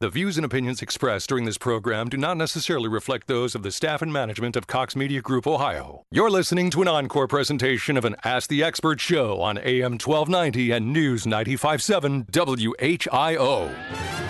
The 0.00 0.08
views 0.08 0.38
and 0.38 0.46
opinions 0.46 0.80
expressed 0.80 1.28
during 1.28 1.44
this 1.44 1.58
program 1.58 2.08
do 2.08 2.16
not 2.16 2.38
necessarily 2.38 2.88
reflect 2.88 3.26
those 3.26 3.54
of 3.54 3.62
the 3.62 3.70
staff 3.70 4.00
and 4.00 4.10
management 4.10 4.56
of 4.56 4.66
Cox 4.66 4.96
Media 4.96 5.20
Group 5.20 5.46
Ohio. 5.46 6.06
You're 6.10 6.30
listening 6.30 6.70
to 6.70 6.80
an 6.80 6.88
encore 6.88 7.28
presentation 7.28 7.98
of 7.98 8.06
an 8.06 8.16
Ask 8.24 8.48
the 8.48 8.64
Expert 8.64 8.98
show 8.98 9.42
on 9.42 9.58
AM 9.58 9.98
1290 9.98 10.70
and 10.70 10.90
News 10.94 11.26
957 11.26 12.28
WHIO. 12.32 14.29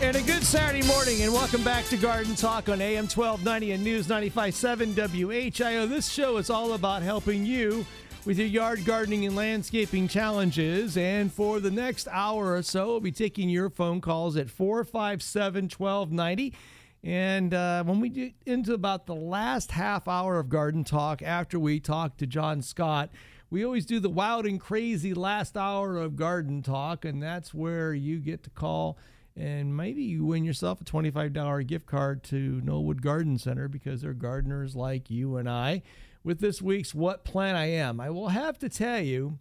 And 0.00 0.16
a 0.16 0.22
good 0.22 0.44
Saturday 0.44 0.86
morning, 0.86 1.22
and 1.22 1.32
welcome 1.32 1.64
back 1.64 1.84
to 1.86 1.96
Garden 1.96 2.36
Talk 2.36 2.68
on 2.68 2.80
AM 2.80 3.08
1290 3.08 3.72
and 3.72 3.82
News 3.82 4.08
957 4.08 4.94
WHIO. 4.94 5.88
This 5.88 6.08
show 6.08 6.36
is 6.36 6.50
all 6.50 6.74
about 6.74 7.02
helping 7.02 7.44
you 7.44 7.84
with 8.24 8.38
your 8.38 8.46
yard 8.46 8.84
gardening 8.84 9.26
and 9.26 9.34
landscaping 9.34 10.06
challenges. 10.06 10.96
And 10.96 11.32
for 11.32 11.58
the 11.58 11.72
next 11.72 12.06
hour 12.12 12.54
or 12.54 12.62
so, 12.62 12.86
we'll 12.86 13.00
be 13.00 13.10
taking 13.10 13.48
your 13.48 13.70
phone 13.70 14.00
calls 14.00 14.36
at 14.36 14.48
457 14.48 15.64
1290. 15.64 16.54
And 17.02 17.52
uh, 17.52 17.82
when 17.82 17.98
we 17.98 18.08
get 18.08 18.34
into 18.46 18.74
about 18.74 19.06
the 19.06 19.16
last 19.16 19.72
half 19.72 20.06
hour 20.06 20.38
of 20.38 20.48
Garden 20.48 20.84
Talk, 20.84 21.22
after 21.22 21.58
we 21.58 21.80
talk 21.80 22.16
to 22.18 22.26
John 22.26 22.62
Scott, 22.62 23.10
we 23.50 23.64
always 23.64 23.84
do 23.84 23.98
the 23.98 24.08
wild 24.08 24.46
and 24.46 24.60
crazy 24.60 25.12
last 25.12 25.56
hour 25.56 25.96
of 25.96 26.14
Garden 26.14 26.62
Talk, 26.62 27.04
and 27.04 27.20
that's 27.20 27.52
where 27.52 27.92
you 27.92 28.20
get 28.20 28.44
to 28.44 28.50
call 28.50 28.96
and 29.38 29.76
maybe 29.76 30.02
you 30.02 30.24
win 30.24 30.44
yourself 30.44 30.80
a 30.80 30.84
$25 30.84 31.66
gift 31.66 31.86
card 31.86 32.24
to 32.24 32.60
Knollwood 32.64 33.00
Garden 33.00 33.38
Center 33.38 33.68
because 33.68 34.02
they're 34.02 34.12
gardeners 34.12 34.74
like 34.74 35.10
you 35.10 35.36
and 35.36 35.48
I. 35.48 35.82
With 36.24 36.40
this 36.40 36.60
week's 36.60 36.94
What 36.94 37.24
Plant 37.24 37.56
I 37.56 37.66
Am, 37.66 38.00
I 38.00 38.10
will 38.10 38.28
have 38.28 38.58
to 38.58 38.68
tell 38.68 39.00
you, 39.00 39.38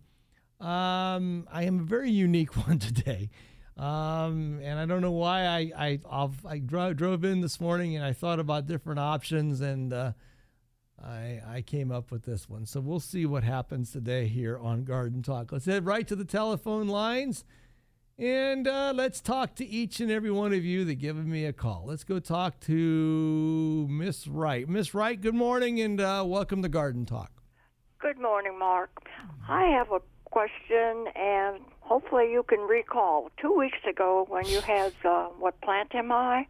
um, 0.61 1.47
I 1.51 1.63
am 1.63 1.79
a 1.79 1.83
very 1.83 2.11
unique 2.11 2.55
one 2.67 2.77
today. 2.77 3.31
Um, 3.75 4.59
and 4.63 4.79
I 4.79 4.85
don't 4.85 5.01
know 5.01 5.11
why 5.11 5.45
I 5.45 5.71
I 5.75 5.99
i 6.45 6.57
drove, 6.57 6.95
drove 6.95 7.23
in 7.23 7.41
this 7.41 7.59
morning 7.59 7.95
and 7.95 8.03
I 8.03 8.11
thought 8.11 8.39
about 8.39 8.65
different 8.65 8.99
options 8.99 9.61
and 9.61 9.93
uh, 9.93 10.13
I 11.03 11.41
I 11.47 11.63
came 11.65 11.91
up 11.91 12.11
with 12.11 12.23
this 12.23 12.49
one. 12.49 12.65
So 12.65 12.79
we'll 12.79 12.99
see 12.99 13.25
what 13.25 13.43
happens 13.43 13.91
today 13.91 14.27
here 14.27 14.57
on 14.57 14.83
Garden 14.83 15.21
Talk. 15.21 15.51
Let's 15.51 15.65
head 15.65 15.85
right 15.85 16.07
to 16.07 16.15
the 16.15 16.25
telephone 16.25 16.87
lines. 16.87 17.43
And 18.19 18.67
uh, 18.67 18.93
let's 18.95 19.21
talk 19.21 19.53
to 19.55 19.65
each 19.65 19.99
and 19.99 20.09
every 20.09 20.31
one 20.31 20.51
of 20.51 20.65
you 20.65 20.85
that 20.85 20.95
given 20.95 21.29
me 21.29 21.45
a 21.45 21.53
call. 21.53 21.83
Let's 21.85 22.03
go 22.03 22.17
talk 22.17 22.59
to 22.61 23.87
Miss 23.91 24.27
Wright. 24.27 24.67
Miss 24.67 24.95
Wright, 24.95 25.21
good 25.21 25.35
morning 25.35 25.79
and 25.81 26.01
uh, 26.01 26.23
welcome 26.25 26.63
to 26.63 26.69
Garden 26.69 27.05
Talk. 27.05 27.31
Good 27.99 28.19
morning, 28.19 28.57
Mark. 28.57 28.89
I 29.47 29.65
have 29.65 29.91
a 29.91 29.99
question, 30.25 31.05
and 31.15 31.59
hopefully 31.81 32.31
you 32.31 32.41
can 32.41 32.61
recall. 32.61 33.29
Two 33.39 33.55
weeks 33.55 33.77
ago, 33.87 34.25
when 34.27 34.47
you 34.47 34.61
had 34.61 34.93
uh, 35.05 35.27
What 35.37 35.61
Plant 35.61 35.93
Am 35.93 36.11
I 36.11 36.47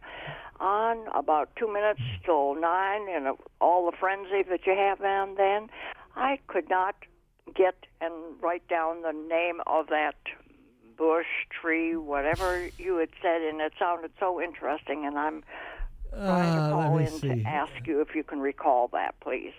on 0.60 1.06
about 1.14 1.54
two 1.56 1.70
minutes 1.70 2.00
till 2.24 2.54
nine, 2.58 3.08
and 3.10 3.36
all 3.60 3.90
the 3.90 3.96
frenzy 3.98 4.42
that 4.48 4.60
you 4.66 4.74
have 4.74 5.02
on 5.02 5.34
then, 5.34 5.68
I 6.16 6.38
could 6.46 6.70
not 6.70 6.94
get 7.54 7.74
and 8.00 8.14
write 8.40 8.66
down 8.68 9.02
the 9.02 9.12
name 9.12 9.60
of 9.66 9.88
that 9.88 10.16
bush, 10.98 11.26
tree, 11.62 11.96
whatever 11.96 12.68
you 12.76 12.98
had 12.98 13.08
said, 13.22 13.40
and 13.42 13.60
it 13.60 13.72
sounded 13.78 14.10
so 14.18 14.40
interesting. 14.42 15.06
And 15.06 15.16
I'm 15.18 15.44
trying 16.10 16.54
to 16.56 16.60
Uh, 16.62 16.70
call 16.70 16.98
in 16.98 17.06
see. 17.08 17.28
to 17.28 17.42
ask 17.48 17.72
you 17.86 18.00
if 18.00 18.14
you 18.14 18.24
can 18.24 18.40
recall 18.40 18.88
that, 18.88 19.14
please. 19.20 19.54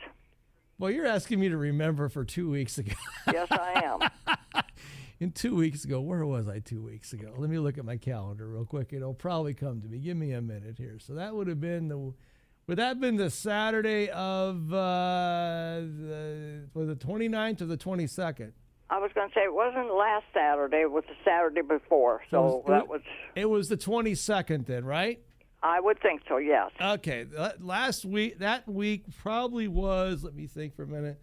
Well, 0.77 0.91
you're 0.91 1.07
asking 1.07 1.39
me 1.39 1.49
to 1.49 1.57
remember 1.57 2.07
for 2.09 2.23
two 2.23 2.49
weeks 2.49 2.77
ago. 2.77 2.93
Yes, 3.31 3.47
I 3.51 3.81
am. 3.83 4.63
In 5.19 5.33
two 5.33 5.53
weeks 5.53 5.83
ago, 5.83 5.99
where 5.99 6.25
was 6.25 6.47
I 6.47 6.59
two 6.59 6.81
weeks 6.81 7.11
ago? 7.11 7.33
Let 7.37 7.49
me 7.49 7.59
look 7.59 7.77
at 7.77 7.83
my 7.83 7.97
calendar 7.97 8.47
real 8.47 8.63
quick. 8.63 8.93
It'll 8.93 9.13
probably 9.13 9.53
come 9.53 9.81
to 9.81 9.87
me. 9.89 9.97
Give 9.99 10.15
me 10.15 10.31
a 10.31 10.41
minute 10.41 10.75
here. 10.77 10.97
So 10.97 11.13
that 11.15 11.35
would 11.35 11.47
have 11.47 11.59
been 11.59 11.89
the, 11.89 11.97
would 11.97 12.77
that 12.77 12.87
have 12.87 13.01
been 13.01 13.17
the 13.17 13.29
Saturday 13.29 14.07
of 14.11 14.71
uh, 14.73 15.81
the, 15.81 16.69
was 16.73 16.87
the 16.87 16.95
29th 16.95 17.59
or 17.61 17.65
the 17.65 17.75
22nd? 17.77 18.53
I 18.91 18.97
was 18.97 19.11
going 19.13 19.29
to 19.29 19.33
say 19.33 19.41
it 19.41 19.53
wasn't 19.53 19.93
last 19.95 20.25
Saturday; 20.33 20.81
it 20.81 20.91
was 20.91 21.03
the 21.07 21.15
Saturday 21.23 21.61
before. 21.61 22.21
So 22.31 22.63
that 22.67 22.87
was. 22.87 23.01
It 23.35 23.49
was 23.49 23.69
the 23.69 23.77
22nd 23.77 24.65
then, 24.65 24.85
right? 24.85 25.19
I 25.61 25.79
would 25.79 26.01
think 26.01 26.21
so. 26.27 26.37
Yes. 26.37 26.71
Okay, 26.81 27.25
la- 27.31 27.51
last 27.59 28.05
week, 28.05 28.39
that 28.39 28.67
week 28.67 29.03
probably 29.21 29.67
was, 29.67 30.23
let 30.23 30.33
me 30.33 30.47
think 30.47 30.75
for 30.75 30.83
a 30.83 30.87
minute. 30.87 31.19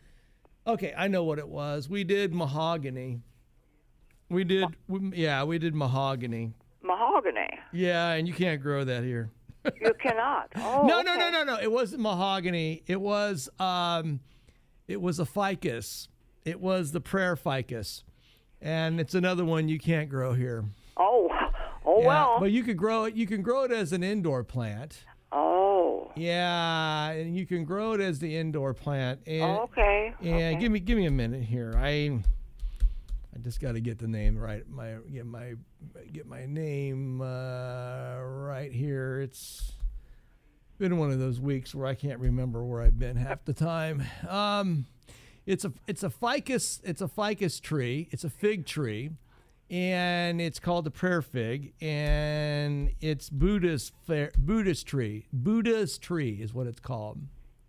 Okay, 0.66 0.92
I 0.96 1.08
know 1.08 1.24
what 1.24 1.38
it 1.38 1.48
was. 1.48 1.88
We 1.88 2.04
did 2.04 2.34
mahogany. 2.34 3.20
We 4.28 4.44
did, 4.44 4.66
we, 4.88 5.12
yeah, 5.16 5.44
we 5.44 5.58
did 5.58 5.74
mahogany. 5.74 6.52
Mahogany. 6.82 7.48
Yeah, 7.72 8.12
and 8.12 8.26
you 8.28 8.34
can't 8.34 8.60
grow 8.60 8.84
that 8.84 9.04
here. 9.04 9.30
You 9.80 9.94
cannot. 10.00 10.52
Oh, 10.54 10.86
no, 10.86 11.02
no, 11.02 11.16
no, 11.16 11.28
no, 11.28 11.42
no. 11.42 11.58
It 11.60 11.72
wasn't 11.72 12.00
mahogany. 12.02 12.84
It 12.86 13.00
was, 13.00 13.48
um, 13.58 14.20
it 14.86 15.00
was 15.00 15.18
a 15.18 15.24
ficus. 15.24 16.08
It 16.46 16.60
was 16.60 16.92
the 16.92 17.00
prayer 17.00 17.34
ficus, 17.34 18.04
and 18.62 19.00
it's 19.00 19.14
another 19.16 19.44
one 19.44 19.68
you 19.68 19.80
can't 19.80 20.08
grow 20.08 20.32
here. 20.32 20.64
Oh, 20.96 21.28
oh 21.84 22.00
Yeah, 22.00 22.06
well. 22.06 22.36
but 22.38 22.52
you 22.52 22.62
could 22.62 22.76
grow 22.76 23.04
it. 23.04 23.14
You 23.16 23.26
can 23.26 23.42
grow 23.42 23.64
it 23.64 23.72
as 23.72 23.92
an 23.92 24.04
indoor 24.04 24.44
plant. 24.44 25.04
oh. 25.32 26.12
Yeah, 26.14 27.10
and 27.10 27.36
you 27.36 27.44
can 27.46 27.64
grow 27.64 27.92
it 27.92 28.00
as 28.00 28.20
the 28.20 28.36
indoor 28.36 28.72
plant. 28.74 29.20
And, 29.26 29.42
Oh, 29.42 29.62
okay. 29.64 30.14
Yeah, 30.20 30.34
okay. 30.36 30.56
give 30.60 30.70
me 30.72 30.78
give 30.80 30.96
me 30.96 31.06
a 31.06 31.10
minute 31.10 31.42
here. 31.42 31.74
I 31.76 32.20
I 33.34 33.38
just 33.42 33.60
got 33.60 33.72
to 33.72 33.80
get 33.80 33.98
the 33.98 34.06
name 34.08 34.38
right. 34.38 34.66
My 34.70 34.94
get 35.12 35.26
my 35.26 35.54
get 36.12 36.26
my 36.26 36.46
name 36.46 37.20
uh, 37.20 38.18
right 38.22 38.72
here. 38.72 39.20
It's 39.20 39.72
been 40.78 40.96
one 40.96 41.10
of 41.10 41.18
those 41.18 41.38
weeks 41.40 41.74
where 41.74 41.86
I 41.86 41.94
can't 41.94 42.20
remember 42.20 42.64
where 42.64 42.80
I've 42.82 42.98
been 42.98 43.16
half 43.16 43.44
the 43.44 43.52
time. 43.52 44.02
Um, 44.28 44.86
it's 45.46 45.64
a 45.64 45.72
it's 45.86 46.02
a 46.02 46.10
ficus 46.10 46.80
it's 46.84 47.00
a 47.00 47.08
ficus 47.08 47.60
tree. 47.60 48.08
It's 48.10 48.24
a 48.24 48.30
fig 48.30 48.66
tree, 48.66 49.10
and 49.70 50.40
it's 50.40 50.58
called 50.58 50.84
the 50.84 50.90
prayer 50.90 51.22
fig, 51.22 51.72
and 51.80 52.90
it's 53.00 53.30
Buddhist 53.30 53.92
Buddhist 54.06 54.86
tree. 54.86 55.26
Buddha's 55.32 55.98
tree 55.98 56.38
is 56.40 56.52
what 56.52 56.66
it's 56.66 56.80
called. 56.80 57.18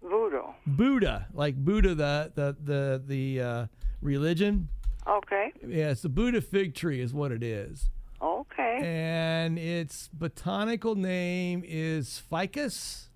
Voodoo. 0.01 0.41
Buddha, 0.65 1.27
like 1.33 1.55
Buddha, 1.55 1.93
the 1.95 2.31
the 2.35 2.55
the 2.63 3.03
the 3.05 3.41
uh, 3.41 3.65
religion. 4.01 4.69
Okay. 5.07 5.53
Yeah, 5.65 5.91
it's 5.91 6.01
the 6.01 6.09
Buddha 6.09 6.41
fig 6.41 6.73
tree, 6.75 6.99
is 7.01 7.13
what 7.13 7.31
it 7.31 7.41
is, 7.41 7.89
Okay. 8.21 8.79
and 8.83 9.57
its 9.57 10.09
botanical 10.11 10.95
name 10.95 11.63
is 11.65 12.21
Ficus. 12.29 13.07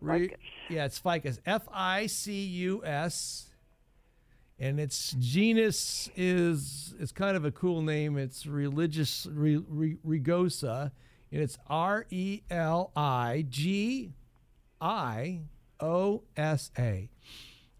Re- 0.00 0.28
Ficus. 0.28 0.38
yeah, 0.70 0.84
it's 0.86 0.98
Ficus. 0.98 1.38
F 1.44 1.68
I 1.72 2.06
C 2.06 2.32
U 2.32 2.82
S. 2.84 3.50
And 4.58 4.80
its 4.80 5.14
genus 5.18 6.08
is 6.16 6.94
it's 6.98 7.12
kind 7.12 7.36
of 7.36 7.44
a 7.44 7.50
cool 7.50 7.82
name. 7.82 8.16
It's 8.16 8.46
religious 8.46 9.26
re, 9.30 9.56
re, 9.68 9.96
Rigosa, 10.06 10.92
and 11.30 11.42
it's 11.42 11.58
R 11.68 12.06
E 12.10 12.40
L 12.50 12.90
I 12.96 13.44
G 13.50 14.12
I 14.80 15.40
O 15.80 16.22
S 16.36 16.70
A. 16.78 17.10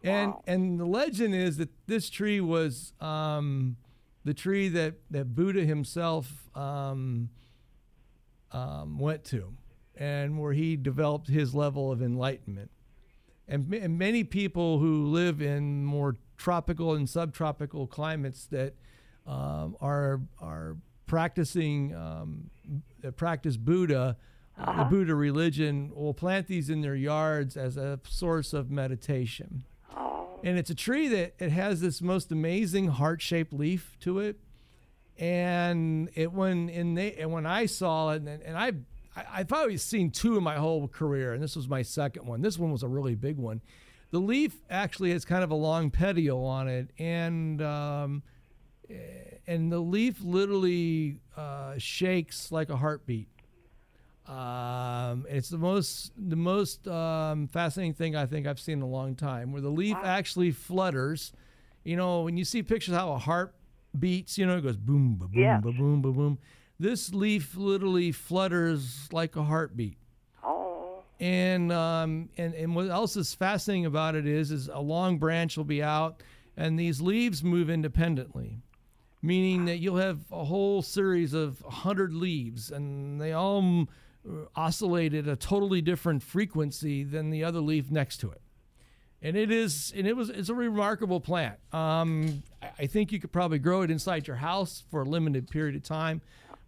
And 0.02 0.32
Wow. 0.32 0.42
and 0.46 0.78
the 0.78 0.84
legend 0.84 1.34
is 1.34 1.56
that 1.56 1.70
this 1.86 2.10
tree 2.10 2.40
was 2.40 2.92
um, 3.00 3.76
the 4.24 4.34
tree 4.34 4.68
that, 4.68 4.94
that 5.10 5.34
Buddha 5.34 5.60
himself 5.64 6.50
um, 6.54 7.30
um, 8.52 8.98
went 8.98 9.24
to, 9.26 9.54
and 9.96 10.38
where 10.38 10.52
he 10.52 10.76
developed 10.76 11.28
his 11.28 11.54
level 11.54 11.90
of 11.90 12.02
enlightenment. 12.02 12.70
And, 13.48 13.72
and 13.72 13.98
many 13.98 14.24
people 14.24 14.78
who 14.78 15.06
live 15.06 15.40
in 15.40 15.84
more 15.84 16.16
tropical 16.36 16.94
and 16.94 17.08
subtropical 17.08 17.86
climates 17.86 18.46
that 18.46 18.74
um, 19.26 19.76
are 19.80 20.20
are 20.40 20.76
practicing 21.06 21.94
um, 21.94 22.50
uh, 23.06 23.10
practice 23.12 23.56
Buddha, 23.56 24.16
uh, 24.58 24.78
the 24.78 24.84
Buddha 24.84 25.14
religion, 25.14 25.92
will 25.94 26.14
plant 26.14 26.46
these 26.46 26.68
in 26.68 26.80
their 26.80 26.96
yards 26.96 27.56
as 27.56 27.76
a 27.76 28.00
source 28.08 28.52
of 28.52 28.70
meditation. 28.70 29.64
Oh. 29.96 30.40
And 30.42 30.58
it's 30.58 30.70
a 30.70 30.74
tree 30.74 31.08
that 31.08 31.34
it 31.38 31.50
has 31.50 31.80
this 31.80 32.02
most 32.02 32.32
amazing 32.32 32.88
heart-shaped 32.88 33.52
leaf 33.52 33.96
to 34.00 34.18
it. 34.18 34.38
And 35.18 36.10
it 36.14 36.32
when 36.32 36.68
in 36.68 36.94
they 36.94 37.14
and 37.14 37.32
when 37.32 37.46
I 37.46 37.66
saw 37.66 38.10
it 38.10 38.22
and, 38.22 38.42
and 38.42 38.56
I 38.56 38.72
I, 39.16 39.40
I've 39.40 39.52
always 39.52 39.82
seen 39.82 40.10
two 40.10 40.36
in 40.36 40.44
my 40.44 40.56
whole 40.56 40.88
career, 40.88 41.32
and 41.32 41.42
this 41.42 41.56
was 41.56 41.68
my 41.68 41.82
second 41.82 42.26
one. 42.26 42.42
This 42.42 42.58
one 42.58 42.70
was 42.70 42.82
a 42.82 42.88
really 42.88 43.14
big 43.14 43.38
one. 43.38 43.62
The 44.10 44.18
leaf 44.20 44.56
actually 44.70 45.10
has 45.12 45.24
kind 45.24 45.42
of 45.42 45.50
a 45.50 45.54
long 45.54 45.90
petiole 45.90 46.44
on 46.46 46.68
it, 46.68 46.90
and 46.98 47.60
um, 47.60 48.22
and 49.46 49.70
the 49.70 49.80
leaf 49.80 50.20
literally 50.22 51.18
uh, 51.36 51.74
shakes 51.78 52.52
like 52.52 52.70
a 52.70 52.76
heartbeat. 52.76 53.28
Um, 54.26 55.24
it's 55.28 55.48
the 55.48 55.58
most 55.58 56.12
the 56.16 56.36
most 56.36 56.86
um, 56.88 57.46
fascinating 57.48 57.94
thing 57.94 58.16
I 58.16 58.26
think 58.26 58.46
I've 58.46 58.60
seen 58.60 58.78
in 58.78 58.82
a 58.82 58.86
long 58.88 59.14
time, 59.14 59.52
where 59.52 59.60
the 59.60 59.70
leaf 59.70 59.96
actually 60.02 60.50
flutters. 60.52 61.32
You 61.84 61.96
know, 61.96 62.22
when 62.22 62.36
you 62.36 62.44
see 62.44 62.62
pictures 62.62 62.94
how 62.94 63.12
a 63.12 63.18
heart 63.18 63.54
beats, 63.96 64.36
you 64.38 64.46
know, 64.46 64.56
it 64.56 64.62
goes 64.62 64.76
boom, 64.76 65.16
ba 65.16 65.26
boom, 65.26 65.40
Yes. 65.42 65.62
ba 65.62 65.72
boom, 65.72 66.02
ba 66.02 66.10
boom. 66.10 66.38
This 66.78 67.14
leaf 67.14 67.56
literally 67.56 68.12
flutters 68.12 69.08
like 69.12 69.36
a 69.36 69.44
heartbeat. 69.44 69.98
And 71.18 71.72
um, 71.72 72.28
and 72.36 72.54
and 72.54 72.76
what 72.76 72.88
else 72.88 73.16
is 73.16 73.34
fascinating 73.34 73.86
about 73.86 74.14
it 74.14 74.26
is 74.26 74.50
is 74.50 74.68
a 74.68 74.80
long 74.80 75.18
branch 75.18 75.56
will 75.56 75.64
be 75.64 75.82
out, 75.82 76.22
and 76.56 76.78
these 76.78 77.00
leaves 77.00 77.42
move 77.42 77.70
independently, 77.70 78.58
meaning 79.22 79.64
that 79.64 79.78
you'll 79.78 79.96
have 79.96 80.20
a 80.30 80.44
whole 80.44 80.82
series 80.82 81.32
of 81.32 81.60
hundred 81.66 82.12
leaves, 82.12 82.70
and 82.70 83.18
they 83.18 83.32
all 83.32 83.62
mm, 83.62 83.88
oscillate 84.54 85.14
at 85.14 85.26
a 85.26 85.36
totally 85.36 85.80
different 85.80 86.22
frequency 86.22 87.02
than 87.02 87.30
the 87.30 87.42
other 87.42 87.60
leaf 87.60 87.90
next 87.90 88.18
to 88.18 88.30
it. 88.30 88.42
And 89.22 89.34
it 89.34 89.50
is, 89.50 89.94
and 89.96 90.06
it 90.06 90.14
was, 90.14 90.28
it's 90.28 90.50
a 90.50 90.54
remarkable 90.54 91.20
plant. 91.20 91.58
Um, 91.72 92.42
I 92.78 92.86
think 92.86 93.10
you 93.10 93.18
could 93.18 93.32
probably 93.32 93.58
grow 93.58 93.80
it 93.80 93.90
inside 93.90 94.26
your 94.26 94.36
house 94.36 94.84
for 94.90 95.00
a 95.00 95.04
limited 95.04 95.48
period 95.48 95.74
of 95.74 95.82
time, 95.82 96.20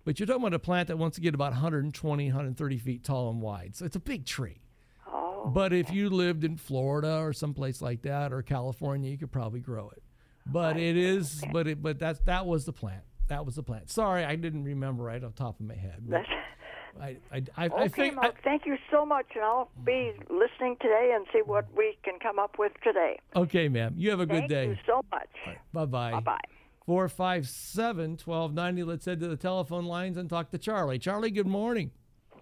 but 0.08 0.18
you're 0.18 0.26
talking 0.26 0.40
about 0.40 0.54
a 0.54 0.58
plant 0.58 0.88
that 0.88 0.96
wants 0.96 1.16
to 1.16 1.20
get 1.20 1.34
about 1.34 1.52
120, 1.52 2.24
130 2.28 2.78
feet 2.78 3.04
tall 3.04 3.28
and 3.28 3.42
wide. 3.42 3.76
So 3.76 3.84
it's 3.84 3.94
a 3.94 4.00
big 4.00 4.24
tree. 4.24 4.62
Oh, 5.06 5.50
but 5.52 5.74
if 5.74 5.92
you 5.92 6.08
lived 6.08 6.44
in 6.44 6.56
Florida 6.56 7.18
or 7.18 7.34
someplace 7.34 7.82
like 7.82 8.00
that 8.04 8.32
or 8.32 8.40
California, 8.40 9.10
you 9.10 9.18
could 9.18 9.30
probably 9.30 9.60
grow 9.60 9.90
it. 9.90 10.02
Oh, 10.02 10.50
but 10.50 10.78
it 10.78 10.96
is, 10.96 11.44
but 11.52 11.66
it, 11.66 11.82
but 11.82 11.98
that's 11.98 12.20
that 12.20 12.46
was 12.46 12.64
the 12.64 12.72
plant. 12.72 13.02
That 13.26 13.44
was 13.44 13.56
the 13.56 13.62
plant. 13.62 13.90
Sorry, 13.90 14.24
I 14.24 14.34
didn't 14.36 14.64
remember 14.64 15.02
right 15.02 15.22
off 15.22 15.34
the 15.34 15.42
top 15.42 15.60
of 15.60 15.66
my 15.66 15.74
head. 15.74 16.02
That's 16.08 16.26
I, 16.98 17.18
I, 17.30 17.42
I, 17.58 17.64
I 17.64 17.66
okay, 17.66 17.88
think 17.88 18.12
I, 18.14 18.22
Mark. 18.22 18.36
thank 18.42 18.64
you 18.64 18.78
so 18.90 19.04
much, 19.04 19.26
and 19.34 19.44
I'll 19.44 19.70
be 19.84 19.92
mm-hmm. 19.92 20.38
listening 20.38 20.78
today 20.80 21.12
and 21.14 21.26
see 21.34 21.42
what 21.44 21.66
we 21.76 21.98
can 22.02 22.18
come 22.18 22.38
up 22.38 22.58
with 22.58 22.72
today. 22.82 23.18
okay, 23.36 23.68
ma'am. 23.68 23.92
You 23.98 24.08
have 24.08 24.20
a 24.20 24.26
good 24.26 24.48
day. 24.48 24.68
Thank 24.68 24.78
you 24.78 24.84
so 24.86 25.04
much. 25.12 25.58
Bye 25.74 25.84
bye. 25.84 26.12
Bye 26.12 26.20
bye. 26.20 26.40
457 26.88 28.12
1290. 28.24 28.82
Let's 28.82 29.04
head 29.04 29.20
to 29.20 29.28
the 29.28 29.36
telephone 29.36 29.84
lines 29.84 30.16
and 30.16 30.26
talk 30.26 30.50
to 30.52 30.56
Charlie. 30.56 30.98
Charlie, 30.98 31.30
good 31.30 31.46
morning. 31.46 31.90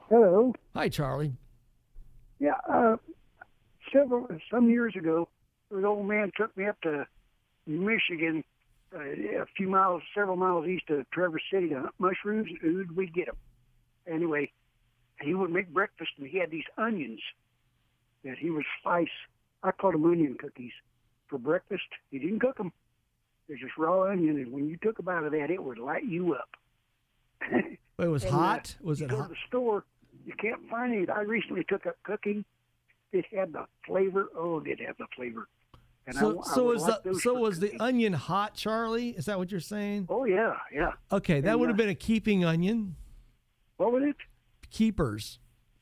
Hello. 0.08 0.54
Hi, 0.72 0.88
Charlie. 0.88 1.32
Yeah, 2.38 2.52
uh, 2.72 2.94
several 3.93 4.28
some 4.48 4.70
years 4.70 4.94
ago, 4.96 5.28
an 5.72 5.84
old 5.84 6.06
man 6.06 6.31
took 6.37 6.56
me 6.56 6.64
up 6.64 6.81
to 6.82 7.08
Michigan, 7.66 8.44
uh, 8.94 9.00
a 9.00 9.46
few 9.56 9.69
miles, 9.69 10.02
several 10.14 10.37
miles 10.37 10.69
east 10.69 10.90
of 10.90 11.10
Traverse 11.10 11.42
City 11.52 11.70
to 11.70 11.81
hunt 11.81 11.94
mushrooms. 11.99 12.49
And 12.62 12.92
we'd 12.92 13.12
get 13.12 13.26
them. 13.26 13.37
Anyway, 14.06 14.52
he 15.22 15.34
would 15.34 15.50
make 15.50 15.75
breakfast, 15.75 16.10
and 16.19 16.28
he 16.28 16.38
had 16.38 16.52
these 16.52 16.62
onions 16.78 17.19
that 18.22 18.38
he 18.38 18.50
would 18.50 18.64
slice. 18.81 19.08
I 19.64 19.72
called 19.72 19.94
them 19.94 20.04
onion 20.04 20.37
cookies 20.38 20.70
for 21.26 21.37
breakfast. 21.37 21.88
He 22.12 22.20
didn't 22.20 22.38
cook 22.38 22.58
them; 22.58 22.72
they're 23.48 23.56
just 23.56 23.76
raw 23.78 24.10
onion, 24.10 24.37
and 24.38 24.52
when 24.52 24.69
you 24.69 24.76
took 24.82 24.98
a 24.98 25.02
bite 25.02 25.25
of 25.25 25.32
that, 25.32 25.50
it 25.50 25.62
would 25.62 25.78
light 25.78 26.04
you 26.04 26.34
up. 26.34 26.48
It 27.98 28.08
was 28.08 28.25
And, 28.25 28.34
uh, 28.34 28.37
hot. 28.38 28.76
Was 28.82 29.00
you 29.00 29.06
it 29.06 29.10
go 29.10 29.16
hot? 29.19 29.22
to 29.25 29.28
the 29.31 29.37
store, 29.46 29.84
you 30.26 30.34
can't 30.38 30.69
find 30.69 30.94
it. 30.94 31.08
I 31.10 31.20
recently 31.22 31.64
took 31.69 31.87
up 31.87 31.96
cooking. 32.02 32.44
It 33.12 33.25
had 33.34 33.52
the 33.52 33.66
flavor. 33.87 34.28
Oh, 34.37 34.60
it 34.66 34.81
had 34.81 34.96
the 34.98 35.06
flavor. 35.14 35.48
And 36.06 36.14
So, 36.16 36.38
I, 36.38 36.40
I 36.40 36.54
so 36.54 36.64
would 36.64 36.72
was 36.75 36.82
like 36.82 37.02
the 37.02 37.14
so 37.14 37.34
was 37.34 37.58
the 37.60 37.81
onion 37.81 38.12
hot, 38.12 38.54
Charlie? 38.54 39.10
Is 39.10 39.25
that 39.26 39.38
what 39.38 39.50
you're 39.50 39.60
saying? 39.60 40.06
Oh 40.08 40.25
yeah, 40.25 40.54
yeah. 40.72 40.92
Okay, 41.10 41.40
that 41.40 41.50
And, 41.52 41.60
would 41.60 41.69
have 41.69 41.76
uh, 41.76 41.82
been 41.82 41.88
a 41.88 41.94
keeping 41.94 42.44
onion. 42.44 42.96
What 43.78 43.92
was 43.92 44.02
it? 44.04 44.16
Keepers. 44.70 45.38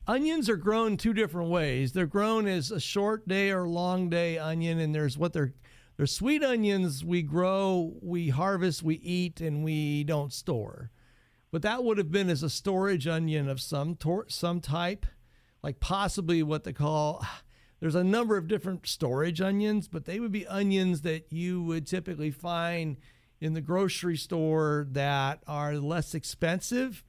Onions 0.07 0.49
are 0.49 0.55
grown 0.57 0.97
two 0.97 1.13
different 1.13 1.49
ways. 1.49 1.93
They're 1.93 2.05
grown 2.05 2.47
as 2.47 2.71
a 2.71 2.79
short 2.79 3.27
day 3.27 3.51
or 3.51 3.67
long 3.67 4.09
day 4.09 4.37
onion, 4.37 4.79
and 4.79 4.93
there's 4.93 5.17
what 5.17 5.33
they're 5.33 5.53
they're 5.97 6.05
sweet 6.05 6.43
onions 6.43 7.05
we 7.05 7.21
grow, 7.21 7.93
we 8.01 8.29
harvest, 8.29 8.83
we 8.83 8.95
eat, 8.95 9.39
and 9.39 9.63
we 9.63 10.03
don't 10.03 10.33
store. 10.33 10.91
But 11.51 11.61
that 11.61 11.83
would 11.83 11.97
have 11.97 12.11
been 12.11 12.29
as 12.29 12.43
a 12.43 12.49
storage 12.49 13.07
onion 13.07 13.47
of 13.47 13.61
some 13.61 13.95
tor- 13.95 14.25
some 14.27 14.59
type, 14.59 15.05
like 15.63 15.79
possibly 15.79 16.43
what 16.43 16.65
they 16.65 16.73
call. 16.73 17.25
There's 17.79 17.95
a 17.95 18.03
number 18.03 18.37
of 18.37 18.47
different 18.47 18.87
storage 18.87 19.41
onions, 19.41 19.87
but 19.87 20.05
they 20.05 20.19
would 20.19 20.31
be 20.31 20.47
onions 20.47 21.01
that 21.01 21.31
you 21.31 21.61
would 21.63 21.85
typically 21.85 22.31
find 22.31 22.97
in 23.39 23.53
the 23.53 23.61
grocery 23.61 24.17
store 24.17 24.87
that 24.91 25.43
are 25.45 25.75
less 25.75 26.15
expensive 26.15 27.03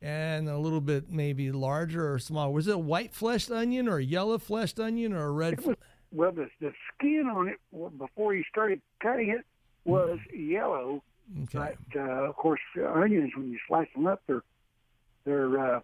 and 0.00 0.48
a 0.48 0.58
little 0.58 0.80
bit 0.80 1.10
maybe 1.10 1.50
larger 1.50 2.12
or 2.12 2.18
smaller. 2.18 2.52
Was 2.52 2.68
it 2.68 2.74
a 2.74 2.78
white 2.78 3.14
fleshed 3.14 3.50
onion 3.50 3.88
or 3.88 3.98
a 3.98 4.04
yellow 4.04 4.38
fleshed 4.38 4.78
onion 4.78 5.12
or 5.12 5.24
a 5.24 5.30
red? 5.30 5.54
It 5.54 5.66
was 5.66 5.76
well, 6.14 6.32
the 6.32 6.48
the 6.60 6.72
skin 6.94 7.26
on 7.34 7.48
it 7.48 7.58
before 7.98 8.34
you 8.34 8.44
started 8.50 8.80
cutting 9.00 9.30
it 9.30 9.44
was 9.84 10.18
yellow. 10.32 11.02
Okay. 11.44 11.74
But 11.92 12.00
uh, 12.00 12.28
of 12.28 12.36
course, 12.36 12.60
uh, 12.78 12.84
onions 12.86 13.32
when 13.36 13.50
you 13.50 13.58
slice 13.66 13.88
them 13.94 14.06
up, 14.06 14.22
they're 14.26 14.42
they're 15.24 15.58
uh, 15.76 15.80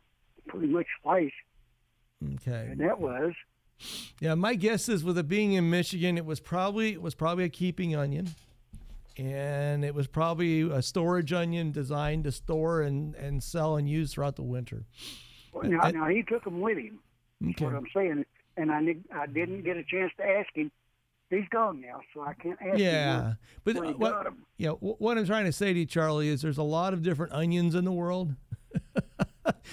pretty 0.48 0.66
much 0.68 0.86
sliced, 1.02 1.32
Okay. 2.36 2.68
and 2.70 2.80
that 2.80 3.00
was 3.00 3.32
Yeah, 4.20 4.34
my 4.34 4.54
guess 4.54 4.88
is 4.88 5.02
with 5.02 5.16
it 5.18 5.28
being 5.28 5.52
in 5.54 5.70
Michigan, 5.70 6.16
it 6.18 6.26
was 6.26 6.40
probably 6.40 6.92
it 6.92 7.02
was 7.02 7.14
probably 7.14 7.44
a 7.44 7.48
keeping 7.48 7.96
onion, 7.96 8.28
and 9.16 9.84
it 9.84 9.94
was 9.94 10.06
probably 10.06 10.60
a 10.62 10.82
storage 10.82 11.32
onion 11.32 11.72
designed 11.72 12.24
to 12.24 12.32
store 12.32 12.82
and, 12.82 13.14
and 13.16 13.42
sell 13.42 13.76
and 13.76 13.88
use 13.88 14.12
throughout 14.14 14.36
the 14.36 14.42
winter. 14.42 14.84
well, 15.52 15.68
now, 15.68 15.80
I- 15.82 15.90
now 15.92 16.08
he 16.08 16.22
took 16.22 16.44
them 16.44 16.60
with 16.60 16.76
him. 16.78 16.98
That's 17.40 17.54
Okay. 17.56 17.64
what 17.64 17.74
I'm 17.74 17.86
saying, 17.94 18.24
and 18.60 18.70
I 18.70 18.94
I 19.14 19.26
didn't 19.26 19.62
get 19.64 19.76
a 19.76 19.84
chance 19.84 20.12
to 20.18 20.24
ask 20.26 20.48
him. 20.54 20.70
He's 21.30 21.48
gone 21.50 21.80
now, 21.80 22.00
so 22.12 22.22
I 22.22 22.34
can't 22.34 22.58
ask 22.60 22.72
him. 22.72 22.78
Yeah, 22.78 23.34
where- 23.62 23.74
but 23.74 23.98
what, 23.98 24.26
yeah, 24.58 24.70
wh- 24.70 25.00
what 25.00 25.16
I'm 25.16 25.26
trying 25.26 25.44
to 25.44 25.52
say 25.52 25.72
to 25.72 25.78
you, 25.78 25.86
Charlie, 25.86 26.28
is 26.28 26.42
there's 26.42 26.58
a 26.58 26.62
lot 26.64 26.92
of 26.92 27.02
different 27.02 27.32
onions 27.32 27.74
in 27.74 27.84
the 27.84 27.92
world. 27.92 28.34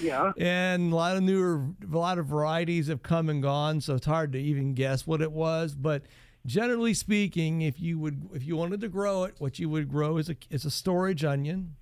Yeah. 0.01 0.31
and 0.39 0.91
a 0.91 0.95
lot 0.95 1.17
of 1.17 1.23
newer, 1.23 1.67
a 1.91 1.97
lot 1.97 2.17
of 2.17 2.25
varieties 2.27 2.87
have 2.87 3.03
come 3.03 3.29
and 3.29 3.43
gone, 3.43 3.81
so 3.81 3.95
it's 3.95 4.05
hard 4.05 4.31
to 4.33 4.39
even 4.39 4.73
guess 4.73 5.05
what 5.05 5.21
it 5.21 5.31
was. 5.31 5.75
But 5.75 6.03
generally 6.45 6.93
speaking, 6.93 7.61
if 7.61 7.79
you 7.79 7.99
would, 7.99 8.29
if 8.33 8.43
you 8.45 8.55
wanted 8.55 8.81
to 8.81 8.87
grow 8.89 9.23
it, 9.25 9.35
what 9.39 9.59
you 9.59 9.69
would 9.69 9.89
grow 9.89 10.17
is 10.17 10.29
a 10.29 10.35
is 10.49 10.65
a 10.65 10.71
storage 10.71 11.23
onion, 11.23 11.75